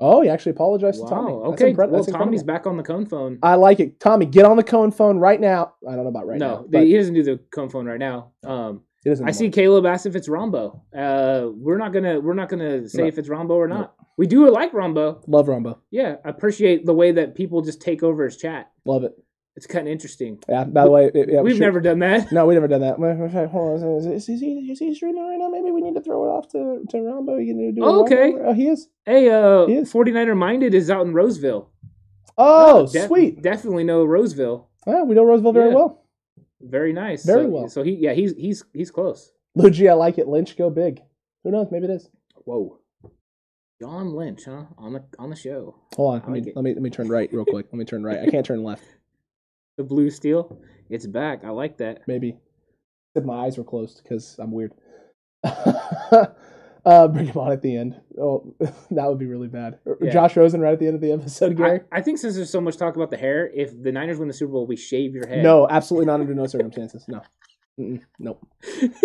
[0.00, 1.08] Oh, he actually apologized Wow.
[1.08, 1.32] to Tommy.
[1.50, 1.72] That's okay.
[1.72, 3.38] impre- well, Tommy's back on the cone phone.
[3.42, 4.00] I like it.
[4.00, 5.74] Tommy, get on the cone phone right now.
[5.88, 6.66] I don't know about right no, now.
[6.68, 8.32] but he doesn't do the cone phone right now.
[8.44, 9.50] Um, it isn't I see.
[9.50, 10.80] Caleb asked if it's Rombo.
[10.96, 13.08] Uh, we're not gonna we're not gonna say No.
[13.08, 13.94] if it's Rombo or not.
[14.16, 15.22] We do like Rombo.
[15.26, 15.78] Love Rombo.
[15.90, 18.70] Yeah, I appreciate the way that people just take over his chat.
[18.84, 19.12] Love it.
[19.56, 20.42] It's kind of interesting.
[20.48, 20.64] Yeah.
[20.64, 22.32] By the way, it- yeah, we We've should- never done that.
[22.32, 22.96] No, we've never done that.
[23.48, 23.96] Hold on.
[23.98, 25.48] Is, is, is he, is he streaming right now?
[25.48, 27.38] Maybe we need to throw it off to, to Rombo.
[27.44, 28.34] You can do Oh, okay.
[28.44, 28.88] Oh, he is.
[29.06, 29.92] Hey, uh, He is.
[29.92, 31.70] 49er Minded is out in Roseville.
[32.36, 33.42] Oh, Def- sweet.
[33.42, 34.68] Definitely know Roseville.
[34.88, 35.76] Yeah, we know Roseville very Yeah.
[35.76, 36.04] well.
[36.60, 37.24] Very nice.
[37.24, 37.68] Very so, well.
[37.68, 39.30] So he, yeah, he's he's he's close.
[39.54, 40.26] Luigi, I like it.
[40.26, 41.00] Lynch, go big.
[41.44, 41.68] Who knows?
[41.70, 42.08] Maybe it is.
[42.44, 42.78] Whoa,
[43.80, 44.64] John Lynch, huh?
[44.78, 46.20] On the on the show, Hold on.
[46.22, 47.66] Let me, like let me let me turn right real quick.
[47.66, 48.18] Let me turn right.
[48.20, 48.82] I can't turn left.
[49.76, 50.58] the blue steel.
[50.90, 51.44] It's back.
[51.44, 52.02] I like that.
[52.06, 52.36] Maybe.
[53.16, 54.72] Said my eyes were closed because I'm weird.
[55.44, 58.00] uh, bring him on at the end.
[58.20, 58.54] Oh,
[58.90, 59.78] that would be really bad.
[60.00, 60.12] Yeah.
[60.12, 61.80] Josh Rosen right at the end of the episode, Gary.
[61.92, 64.28] I, I think since there's so much talk about the hair, if the Niners win
[64.28, 65.42] the Super Bowl, we shave your head.
[65.42, 67.04] No, absolutely not under no circumstances.
[67.08, 67.22] No.
[67.78, 68.46] Mm-mm, nope.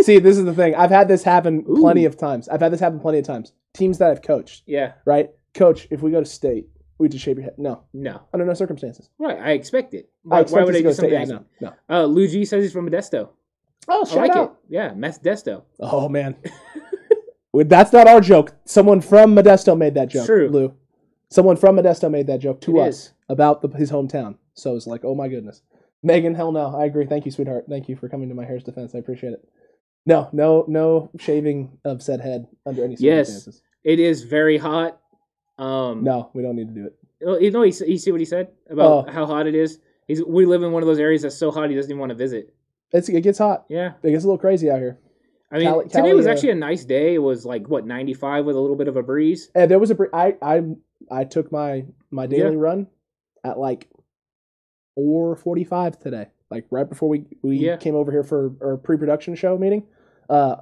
[0.02, 0.76] See, this is the thing.
[0.76, 1.78] I've had this happen Ooh.
[1.80, 2.48] plenty of times.
[2.50, 3.54] I've had this happen plenty of times.
[3.74, 4.94] Teams that I've coached, Yeah.
[5.06, 5.30] right?
[5.56, 6.68] Coach, if we go to state,
[6.99, 7.55] we just shave your head.
[7.57, 8.21] No, No.
[8.34, 9.09] under no circumstances.
[9.17, 9.39] Right.
[9.39, 10.09] I expect it.
[10.26, 11.13] I Why, expect why would I do something?
[11.13, 11.73] Yeah, no, no.
[11.89, 13.30] Uh, Lou G says he's from Modesto.
[13.88, 14.51] Oh, I like out.
[14.69, 14.73] it.
[14.76, 15.63] Yeah, Modesto.
[15.80, 16.35] Oh man,
[17.53, 18.53] that's not our joke.
[18.65, 20.26] Someone from Modesto made that joke.
[20.26, 20.49] True.
[20.49, 20.73] Lou.
[21.31, 23.13] Someone from Modesto made that joke to It us is.
[23.30, 24.35] about the, his hometown.
[24.53, 25.61] So it's like, oh my goodness.
[26.01, 26.76] Megan, hell no.
[26.76, 27.05] I agree.
[27.05, 27.65] Thank you, sweetheart.
[27.69, 28.95] Thank you for coming to my hair's defense.
[28.95, 29.47] I appreciate it.
[30.05, 33.03] No, no, no shaving of said head under any circumstances.
[33.03, 33.27] Yes.
[33.27, 33.61] circumstances.
[33.84, 34.99] It is very hot.
[35.60, 36.95] Um, No, we don't need to do it.
[37.26, 39.11] Oh, You know, he, you see what he said about Oh.
[39.11, 39.80] how hot it is.
[40.07, 42.10] He's we live in one of those areas that's so hot he doesn't even want
[42.11, 42.53] to visit.
[42.91, 43.65] It's, it gets hot.
[43.69, 44.98] Yeah, It gets a little crazy out here.
[45.52, 47.14] I mean, Cali- today was uh, actually a nice day.
[47.15, 49.52] It was like what ninety five with a little bit of a breeze.
[49.53, 50.64] And there was a br- I I
[51.11, 52.61] I took my my daily Yeah.
[52.61, 52.88] run
[53.44, 53.90] at like
[54.95, 57.77] four forty five today, like right before we we Yeah.
[57.77, 59.84] came over here for our pre production show meeting.
[60.30, 60.57] Uh,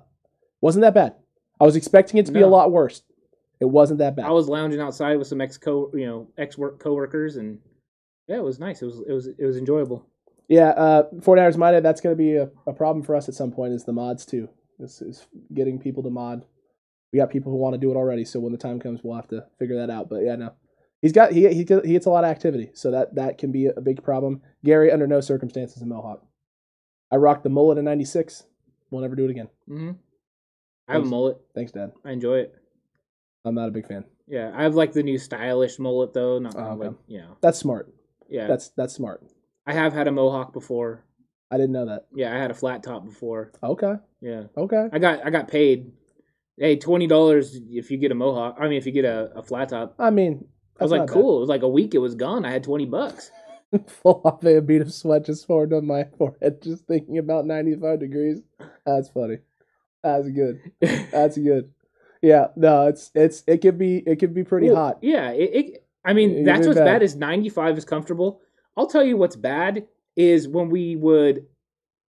[0.61, 1.15] wasn't that bad.
[1.59, 3.01] I was expecting it to be a lot worse.
[3.59, 4.25] It wasn't that bad.
[4.25, 7.59] I was lounging outside with some ex co you know ex work coworkers, and
[8.27, 8.81] yeah, it was nice.
[8.81, 10.05] It was it was it was enjoyable.
[10.47, 11.83] yeah, uh, Fort Hours Minded.
[11.83, 13.73] That's going to be a, a problem for us at some point.
[13.73, 14.49] Is the mods too?
[14.79, 16.45] This is getting people to mod.
[17.11, 19.15] We got people who want to do it already, so when the time comes, we'll
[19.15, 20.09] have to figure that out.
[20.09, 20.53] But yeah, no,
[21.01, 23.67] he's got he he, he gets a lot of activity, so that that can be
[23.67, 24.41] a big problem.
[24.63, 26.23] Gary, under no circumstances, a mohawk.
[27.11, 28.43] I rocked the mullet in '96.
[28.91, 29.47] We'll never do it again.
[29.69, 29.91] Mm-hmm.
[30.89, 31.09] I have a Thanks.
[31.09, 31.37] mullet.
[31.55, 31.91] Thanks, Dad.
[32.05, 32.55] I enjoy it.
[33.47, 34.03] I'm not a big fan.
[34.27, 36.39] Yeah, I have like the new stylish mullet though.
[36.39, 36.87] Not Oh, okay.
[36.89, 37.37] like you know.
[37.41, 37.93] That's smart.
[38.29, 39.23] Yeah, That's that's smart.
[39.65, 41.03] I have had a mohawk before.
[41.49, 42.07] I didn't know that.
[42.13, 43.51] Yeah, I had a flat top before.
[43.63, 44.89] Okay, Yeah, okay.
[44.91, 45.91] I got I got paid
[46.59, 48.57] Hey, twenty dollars if you get a mohawk.
[48.59, 49.95] I mean, if you get a, a flat top.
[49.99, 50.45] I mean,
[50.79, 51.37] I was like, cool.
[51.37, 51.93] It was like a week.
[51.95, 52.45] It was gone.
[52.45, 53.31] I had twenty bucks.
[54.01, 57.99] Full off a bead of sweat just formed on my forehead, just thinking about 95
[57.99, 58.41] degrees.
[58.85, 59.39] That's funny.
[60.03, 60.61] That's good.
[61.11, 61.73] That's good.
[62.27, 64.97] Yeah, no, it's it's it could be it could be pretty Well, hot.
[65.01, 66.85] Yeah, it, it I mean, It that's what's bad.
[66.85, 67.03] bad.
[67.03, 68.41] is 95 is comfortable.
[68.75, 71.45] I'll tell you what's bad is when we would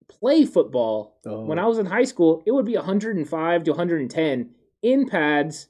[0.10, 1.20] play football.
[1.26, 1.46] Oh.
[1.46, 4.50] When I was in high school, it would be 105 to 110
[4.82, 5.68] in pads.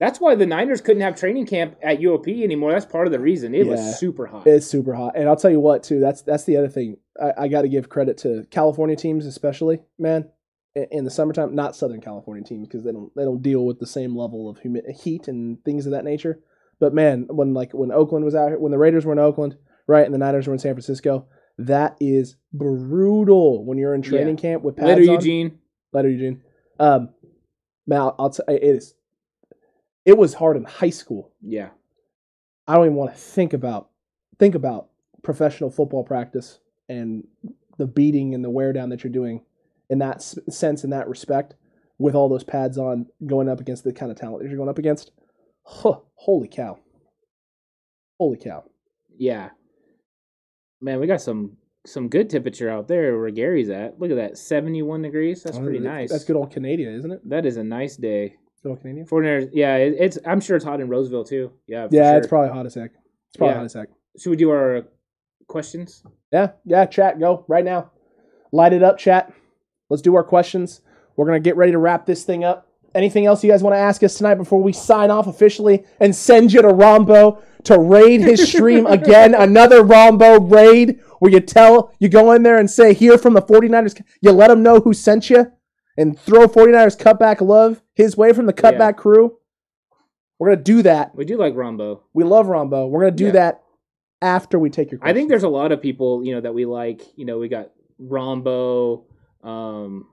[0.00, 2.72] That's why the Niners couldn't have training camp at UOP anymore.
[2.72, 3.54] That's part of the reason.
[3.54, 3.72] It Yeah.
[3.72, 4.46] was super hot.
[4.46, 6.00] It's super hot, and I'll tell you what too.
[6.00, 6.96] That's that's the other thing.
[7.20, 10.28] I, I got to give credit to California teams, especially man.
[10.74, 13.86] In- the summertime, not Southern California teams because they don't they don't deal with the
[13.86, 16.40] same level of humi- heat and things of that nature.
[16.80, 19.56] But man, when like when Oakland was out here, when the Raiders were in Oakland,
[19.86, 21.26] right, and the Niners were in San Francisco,
[21.58, 25.14] that is brutal when you're in training camp with pads Later, on.
[25.16, 25.58] Eugene.
[25.92, 26.42] Later, Eugene.
[26.80, 27.10] Um,
[27.86, 28.94] man, I'll, I'll t- it is.
[30.04, 31.32] It was hard in high school.
[31.40, 31.68] Yeah.
[32.66, 33.90] I don't even want to think about
[34.38, 34.88] think about
[35.22, 37.26] professional football practice and
[37.78, 39.42] the beating and the wear down that you're doing
[39.94, 41.54] in that sense in that respect
[41.98, 44.68] with all those pads on going up against the kind of talent that you're going
[44.68, 45.12] up against.
[45.64, 46.78] Huh, holy cow.
[48.18, 48.64] Holy cow.
[49.16, 49.50] Yeah.
[50.80, 51.56] Man, we got some
[51.86, 54.00] some good temperature out there where Gary's at.
[54.00, 55.42] Look at that, 71 degrees.
[55.42, 56.10] That's pretty nice.
[56.10, 57.28] That's good old Canadian, isn't it?
[57.28, 58.36] That is a nice day.
[58.62, 59.06] Good old Canadian.
[59.06, 60.18] 49ers, yeah, it, it's.
[60.26, 61.52] I'm sure it's hot in Roseville too.
[61.66, 62.18] Yeah, Yeah, sure.
[62.18, 62.90] it's probably hot as heck.
[63.28, 63.58] It's probably Yeah.
[63.58, 63.88] hot as heck.
[64.18, 64.82] Should we do our
[65.46, 66.02] questions?
[66.32, 67.92] Yeah, yeah, chat, go right now.
[68.52, 69.32] Light it up, chat.
[69.90, 70.80] Let's do our questions.
[71.16, 72.68] We're going to get ready to wrap this thing up.
[72.94, 76.14] Anything else you guys want to ask us tonight before we sign off officially and
[76.14, 79.34] send you to Rombo to raid his stream again?
[79.34, 83.42] Another Rombo raid where you tell, you go in there and say, here from the
[83.42, 85.50] 49ers, you let them know who sent you
[85.96, 88.92] and throw 49ers cutback love his way from the cutback Yeah.
[88.92, 89.38] crew.
[90.38, 91.14] We're going to do that.
[91.16, 92.00] We do like Rombo.
[92.12, 92.88] We love Rombo.
[92.88, 93.32] We're going to do Yeah.
[93.32, 93.62] that
[94.22, 96.64] after we take your I think there's a lot of people, you know, that we
[96.64, 97.02] like.
[97.16, 97.70] You know, we got
[98.00, 99.02] Rombo.
[99.44, 100.08] Um,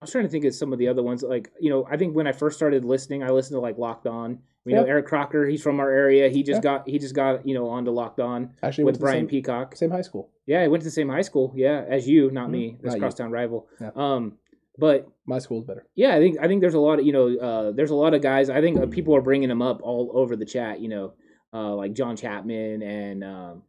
[0.00, 1.22] I was trying to think of some of the other ones.
[1.22, 4.06] Like, you know, I think when I first started listening, I listened to like Locked
[4.06, 4.38] On.
[4.64, 5.46] You know, Eric Crocker.
[5.46, 6.28] He's from our area.
[6.28, 6.78] He just Yeah.
[6.78, 9.74] got he just got you know onto Locked On Actually with Brian same, Peacock.
[9.74, 10.30] same high school.
[10.46, 11.52] Yeah, he went to the same high school.
[11.56, 12.52] Yeah, as you, not Mhm.
[12.52, 12.76] me.
[12.82, 13.00] This Not you.
[13.00, 13.66] crosstown rival.
[13.80, 13.92] Yeah.
[13.96, 14.36] Um,
[14.76, 15.86] but My school's better.
[15.94, 18.12] yeah, I think I think there's a lot of you know uh, there's a lot
[18.12, 18.50] of guys.
[18.50, 20.80] I think uh, people are bringing them up all over the chat.
[20.80, 21.12] You know,
[21.54, 23.62] uh, like John Chapman and um,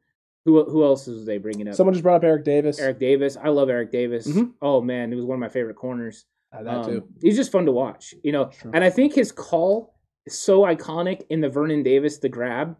[0.49, 1.75] who who else was they bringing up?
[1.75, 2.79] Someone just brought up Eric Davis.
[2.79, 3.37] Eric Davis.
[3.41, 4.27] I love Eric Davis.
[4.27, 4.53] Mhm.
[4.61, 6.25] Oh man, he was one of my favorite corners.
[6.51, 7.07] Uh, that Um, too.
[7.21, 8.13] He's just fun to watch.
[8.23, 8.71] You know, True.
[8.73, 9.93] and I think his call
[10.25, 12.75] is so iconic in the Vernon Davis the grab.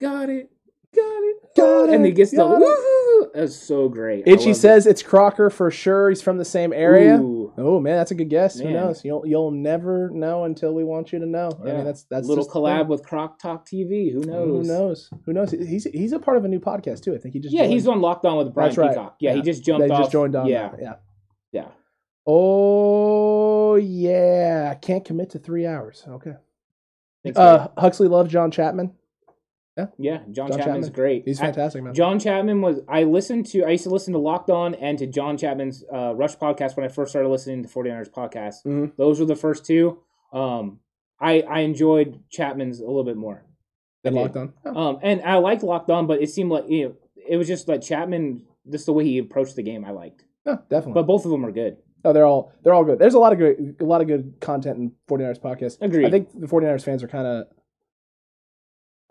[0.00, 0.50] Got it,
[0.94, 2.64] got it, Got it, and he gets the got it.
[2.64, 2.91] woohoo.
[3.34, 4.24] That's so great.
[4.28, 6.10] I Itchy says it's Crocker for sure.
[6.10, 7.16] He's from the same area.
[7.16, 8.58] Ooh, Oh man, that's a good guess.
[8.58, 9.04] Who knows?
[9.04, 11.50] You'll you'll never know until we want you to know.
[11.62, 14.12] I mean, that's that's little collab with Croc Talk TV.
[14.12, 14.66] Who knows?
[14.66, 15.10] Who knows?
[15.26, 15.50] Who knows?
[15.50, 17.14] He's he's a part of a new podcast too.
[17.14, 17.72] I think he just Yeah, joined.
[17.72, 18.90] he's on Locked On with Brian That's right.
[18.90, 19.16] Peacock.
[19.20, 20.00] Yeah, he just jumped they off.
[20.02, 20.46] just joined on.
[20.46, 20.94] Yeah, yeah.
[21.52, 21.68] yeah.
[22.26, 26.04] Oh yeah, can't commit to three hours.
[26.06, 26.34] Okay.
[27.24, 28.92] Thanks, Uh, Huxley loves John Chapman.
[29.76, 29.88] Man.
[29.98, 30.92] yeah, John, John Chapman's Chapman.
[30.92, 31.22] great.
[31.24, 31.94] He's I- fantastic, man.
[31.94, 32.80] John Chapman was.
[32.88, 33.64] I listened to.
[33.64, 36.84] I used to listen to Locked On and to John Chapman's uh, Rush podcast when
[36.84, 38.64] I first started listening to 49ers podcast.
[38.66, 38.96] Mhm.
[38.96, 39.98] Those were the first two.
[40.32, 40.80] Um,
[41.20, 43.44] I I enjoyed Chapman's a little bit more.
[44.02, 44.52] Than And locked on.
[44.64, 46.94] Oh, Um, and I liked Locked On, but it seemed like you know
[47.28, 48.42] it was just like Chapman.
[48.70, 50.24] Just the way he approached the game, I liked.
[50.46, 50.94] yeah, definitely.
[50.94, 51.76] But both of them are good.
[52.04, 52.98] oh, they're all they're all good.
[52.98, 55.78] There's a lot of good a lot of good content in 49ers podcast.
[55.80, 56.06] Agreed.
[56.06, 57.46] I think the 49ers fans are kind of.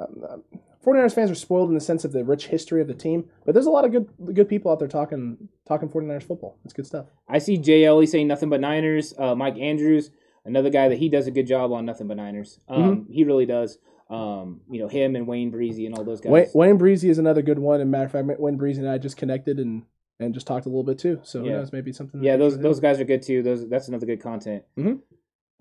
[0.01, 0.43] Um, um,
[0.85, 3.53] 49ers fans are spoiled in the sense of the rich history of the team, but
[3.53, 6.57] there's a lot of good good people out there talking talking 49ers football.
[6.65, 7.05] It's good stuff.
[7.29, 9.13] I see Jay Ellie saying nothing but Niners.
[9.17, 10.09] Uh, Mike Andrews,
[10.45, 12.59] another guy that he does a good job on nothing but Niners.
[12.67, 13.11] Um, Mm-hmm.
[13.13, 13.77] He really does.
[14.09, 16.31] Um, you know him and Wayne Breezy and all those guys.
[16.31, 17.79] Wayne, Wayne Breezy is another good one.
[17.79, 19.83] And matter of fact, Wayne Breezy and I just connected and
[20.19, 21.19] and just talked a little bit too.
[21.23, 21.57] So who Yeah.
[21.57, 22.21] knows, maybe something.
[22.23, 23.41] yeah, those those guys are good too.
[23.43, 24.63] Those that's another good content.
[24.77, 24.99] Mhm.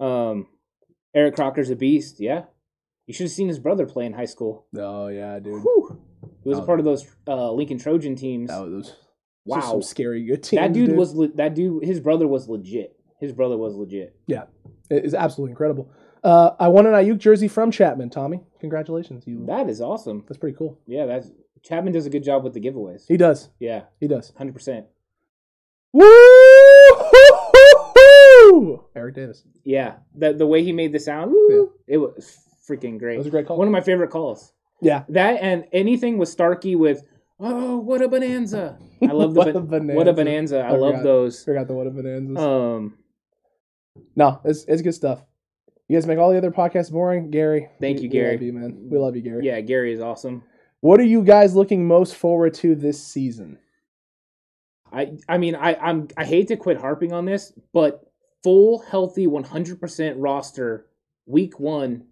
[0.05, 0.47] Um,
[1.15, 2.21] Eric Crocker's a beast.
[2.21, 2.45] Yeah,
[3.07, 4.67] you should have seen his brother play in high school.
[4.77, 5.63] Oh yeah, dude.
[5.63, 6.01] Whew.
[6.43, 6.67] He was a Oh.
[6.67, 8.51] part of those uh, Lincoln Trojan teams.
[8.51, 8.95] That was
[9.45, 10.61] wow, some scary good teams.
[10.61, 11.85] that dude, dude was le- that dude.
[11.85, 12.97] His brother was legit.
[13.19, 14.15] His brother was legit.
[14.27, 14.45] Yeah,
[14.91, 15.91] it is absolutely incredible.
[16.23, 18.11] Uh, I won an Aiyuk jersey from Chapman.
[18.11, 19.27] Tommy, congratulations!
[19.27, 20.25] You That is awesome.
[20.29, 20.79] that's pretty cool.
[20.87, 21.31] Yeah, that's
[21.63, 23.07] Chapman does a good job with the giveaways.
[23.09, 23.49] He does.
[23.59, 24.33] Yeah, He does.
[24.37, 24.87] hundred percent.
[25.93, 26.05] Woo!
[28.95, 29.45] Eric Davis.
[29.65, 32.39] Yeah, the the way he made the sound, woo, it was
[32.71, 33.19] freaking That great.
[33.19, 33.57] was a great call.
[33.59, 34.53] One of my favorite calls.
[34.81, 35.05] yeah.
[35.09, 37.03] That and anything with Starkey with,
[37.39, 38.79] oh, what a bonanza!
[39.03, 39.63] I love the What what, a a,
[39.95, 40.15] what a bonanza.
[40.15, 40.61] bonanza!
[40.61, 41.03] I, I love forgot.
[41.05, 41.45] those.
[41.45, 42.41] Forgot the what a bonanza.
[42.41, 42.99] Um,
[44.17, 45.23] No, it's it's good stuff.
[45.89, 47.69] You guys make all the other podcasts boring, Gary.
[47.81, 48.33] Thank we- you, we Gary.
[48.35, 48.89] love you, man.
[48.91, 49.45] We love you, Gary.
[49.45, 50.45] Yeah, Gary is awesome.
[50.81, 53.59] What are you guys looking most forward to this season?
[54.93, 58.03] I I mean I I'm I hate to quit harping on this, but
[58.43, 60.87] full healthy 100% roster
[61.27, 62.05] week one.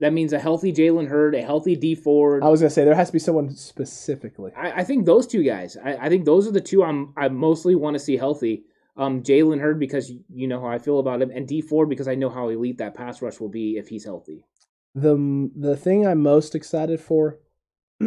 [0.00, 2.42] That means a healthy Jalen Hurd, a healthy D Ford.
[2.42, 4.50] I was gonna say there has to be someone specifically.
[4.56, 5.76] I, I think those two guys.
[5.76, 8.64] I, I think those are the two I'm I mostly want to see healthy.
[8.96, 12.08] Um, Jalen Hurd because you know how I feel about him, and D Ford because
[12.08, 14.46] I know how elite that pass rush will be if he's healthy.
[14.94, 17.38] The the thing I'm most excited for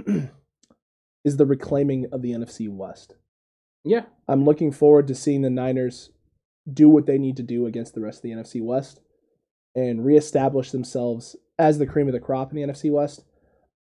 [1.23, 3.15] is the reclaiming of the NFC West.
[3.83, 6.09] Yeah, I'm looking forward to seeing the Niners
[6.71, 9.01] do what they need to do against the rest of the NFC West
[9.75, 13.23] and reestablish themselves as the cream of the crop in the NFC West.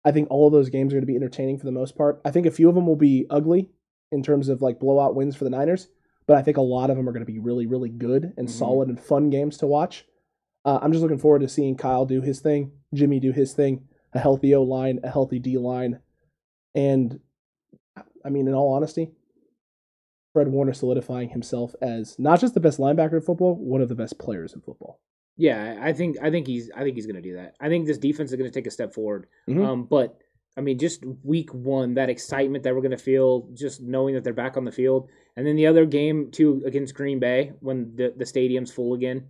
[0.04, 2.20] I think all of those games are going to be entertaining for the most part.
[2.24, 3.70] I think a few of them will be ugly
[4.12, 5.88] in terms of like blowout wins for the Niners,
[6.26, 8.46] but I think a lot of them are going to be really, really good and
[8.48, 8.52] Mhm.
[8.52, 10.06] solid and fun games to watch.
[10.64, 13.88] Uh, I'm just looking forward to seeing Kyle do his thing, Jimmy do his thing,
[14.12, 16.00] a healthy O line, a healthy D line,
[16.74, 17.20] and
[18.24, 19.12] I mean, in all honesty,
[20.32, 23.94] Fred Warner solidifying himself as not just the best linebacker in football, one of the
[23.94, 25.00] best players in football.
[25.36, 25.78] Yeah.
[25.80, 27.54] I think I think he's I think he's gonna do that.
[27.60, 29.26] I think this defense is gonna take a step forward.
[29.48, 29.64] Mhm.
[29.64, 30.18] Um, but
[30.56, 34.32] I mean, just week one, that excitement that we're gonna feel, just knowing that they're
[34.32, 38.14] back on the field, and then the other game too against Green Bay when the
[38.16, 39.28] the stadium's full again.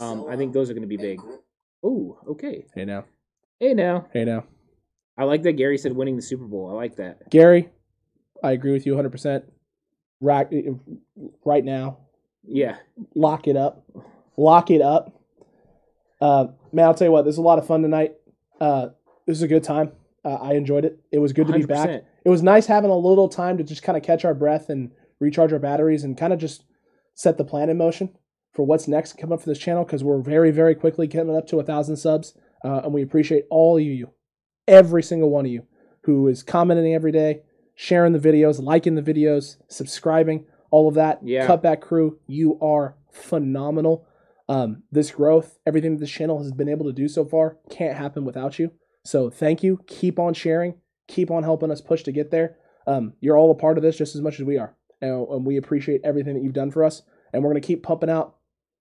[0.00, 1.20] Um, I think those are gonna be big.
[1.82, 2.66] Oh, okay.
[2.74, 3.04] Hey now,
[3.58, 4.44] Hey now, hey now,
[5.16, 6.70] I like that Gary said winning the Super Bowl.
[6.70, 7.28] I like that.
[7.30, 7.70] Gary,
[8.44, 9.10] I agree with you 100.
[9.10, 9.44] percent
[10.20, 10.48] Right,
[11.44, 11.98] right now,
[12.44, 12.76] Yeah,
[13.14, 13.84] lock it up,
[14.36, 15.17] lock it up.
[16.20, 18.14] Uh, man, I'll tell you what, there's a lot of fun tonight.
[18.60, 18.88] Uh,
[19.26, 19.92] this was a good time.
[20.24, 20.98] Uh, I enjoyed it.
[21.12, 21.88] It was good to be back.
[21.88, 22.02] 100%.
[22.24, 24.90] It was nice having a little time to just kind of catch our breath and
[25.20, 26.64] recharge our batteries and kind of just
[27.14, 28.10] set the plan in motion
[28.52, 31.46] for what's next coming up for this channel because we're very, very quickly coming up
[31.48, 32.34] to a thousand subs.
[32.64, 34.10] Uh, and we appreciate all of you,
[34.66, 35.62] every single one of you
[36.02, 37.42] who is commenting every day,
[37.74, 41.20] sharing the videos, liking the videos, subscribing, all of that.
[41.22, 41.46] Yeah.
[41.46, 44.07] Cutback crew, you are phenomenal.
[44.48, 47.98] Um, this growth, everything that this channel has been able to do so far, can't
[47.98, 48.72] happen without you.
[49.04, 49.80] So thank you.
[49.86, 50.74] Keep on sharing.
[51.06, 52.56] Keep on helping us push to get there.
[52.86, 55.46] Um, you're all a part of this just as much as we are, and, and
[55.46, 57.02] we appreciate everything that you've done for us.
[57.32, 58.36] And we're going to keep pumping out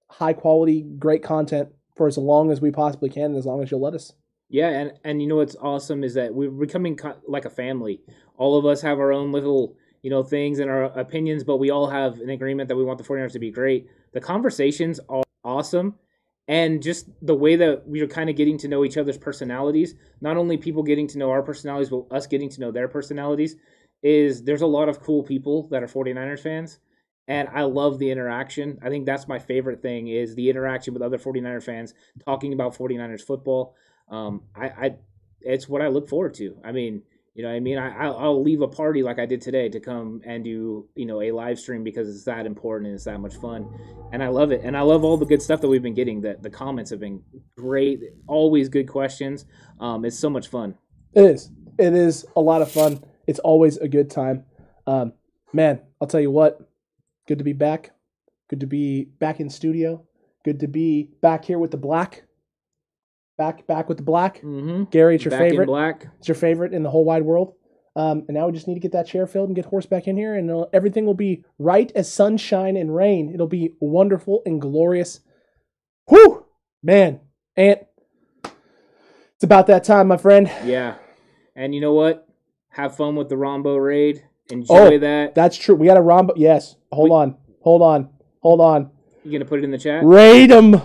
[0.09, 3.69] high quality, great content for as long as we possibly can, and as long as
[3.69, 4.13] you'll let us.
[4.49, 8.01] Yeah, and and you know what's awesome is that we're becoming co- like a family.
[8.37, 11.69] All of us have our own little you know things and our opinions, but we
[11.69, 13.89] all have an agreement that we want the 49ers to be great.
[14.13, 15.95] The conversations are awesome.
[16.49, 19.95] And just the way that we are kind of getting to know each other's personalities,
[20.21, 23.55] not only people getting to know our personalities, but us getting to know their personalities,
[24.03, 26.79] is there's a lot of cool people that are 49ers fans.
[27.27, 28.79] And I love the interaction.
[28.81, 31.93] I think that's my favorite thing is the interaction with other 49er fans
[32.23, 33.75] talking about 49ers football.
[34.09, 34.95] Um, I, I,
[35.41, 36.57] it's what I look forward to.
[36.63, 37.03] I mean,
[37.37, 39.79] you know, what I mean, I, I'll, leave a party like I did today to
[39.79, 43.19] come and do, you know, a live stream because it's that important and it's that
[43.19, 43.69] much fun,
[44.11, 44.61] and I love it.
[44.63, 46.21] And I love all the good stuff that we've been getting.
[46.21, 47.21] That the comments have been
[47.55, 48.01] great.
[48.25, 49.45] Always good questions.
[49.79, 50.79] Um, it's so much fun.
[51.13, 51.51] It is.
[51.77, 53.03] It is a lot of fun.
[53.27, 54.43] It's always a good time.
[54.87, 55.13] Um,
[55.53, 56.67] man, I'll tell you what.
[57.27, 57.91] Good to be back.
[58.49, 60.03] Good to be back in studio.
[60.43, 62.23] Good to be back here with the black.
[63.37, 64.37] Back, back with the black.
[64.37, 64.85] Mm-hmm.
[64.85, 65.67] Gary, it's your Back in favorite.
[65.67, 66.07] black.
[66.19, 67.53] It's your favorite in the whole wide world.
[67.95, 70.07] Um, and now we just need to get that chair filled and get Horse back
[70.07, 73.31] in here, and uh, everything will be right as sunshine and rain.
[73.33, 75.19] It'll be wonderful and glorious.
[76.07, 76.45] Whew,
[76.83, 77.19] man,
[77.55, 77.81] Ant.
[78.43, 80.51] It's about that time, my friend.
[80.63, 80.95] Yeah,
[81.55, 82.27] and you know what?
[82.69, 84.23] Have fun with the Rombo raid.
[84.51, 85.33] Enjoy Oh, that.
[85.35, 85.73] That's true.
[85.75, 86.33] We got a Rombo.
[86.35, 86.75] Yes.
[86.91, 87.35] Hold We- on.
[87.61, 88.09] Hold on.
[88.41, 88.91] Hold on.
[89.23, 90.03] You gonna put it in the chat?
[90.05, 90.79] Raid 'em.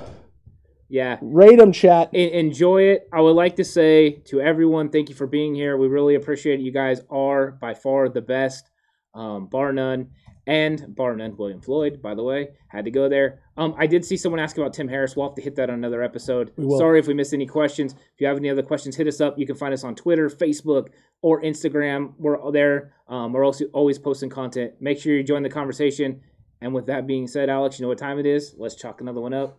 [0.93, 1.16] Yeah.
[1.23, 2.10] Rate them, chat.
[2.12, 3.09] En- enjoy it.
[3.10, 5.78] I would like to say to everyone, thank you for being here.
[5.78, 6.62] We really appreciate it.
[6.62, 8.70] You guys are by far the best,
[9.14, 10.10] um, bar none.
[10.47, 13.40] And bar none, William Floyd, by the way, had to go there.
[13.56, 15.16] Um, I did see someone ask about Tim Harris.
[15.16, 16.52] We'll have to hit that on another episode.
[16.77, 17.94] Sorry if we missed any questions.
[17.94, 19.39] If you have any other questions, hit us up.
[19.39, 20.89] You can find us on Twitter, Facebook,
[21.23, 22.12] or Instagram.
[22.19, 22.93] We're there.
[23.09, 24.74] Um, we're also always posting content.
[24.78, 26.20] Make sure you join the conversation.
[26.60, 28.55] And with that being said, Alex, you know what time it is?
[28.59, 29.59] Let's chalk another one up.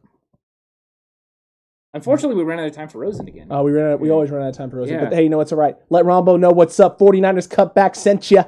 [1.93, 1.99] Mm-hmm.
[1.99, 3.47] Unfortunately, we ran out of time for Rosen again.
[3.51, 4.95] Oh, we ran out, we always run out of time for Rosen.
[4.95, 5.03] Yeah.
[5.03, 5.75] But hey, you know what's all right.
[5.91, 6.97] Let Rombo know what's up.
[6.97, 8.41] 49ers cut back sent you.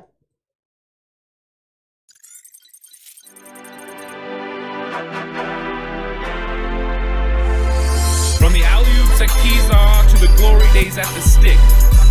[8.39, 11.59] From the alley-oops at Kezar to the glory days at the stick.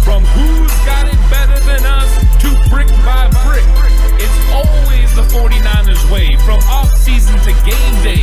[0.05, 3.65] From who's got it better than us to brick by brick.
[4.23, 8.23] It's always the 49ers way, from off-season to game day.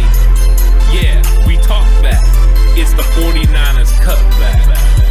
[0.96, 2.51] Yeah, we talk that.
[2.74, 5.11] It's the 49ers cutback.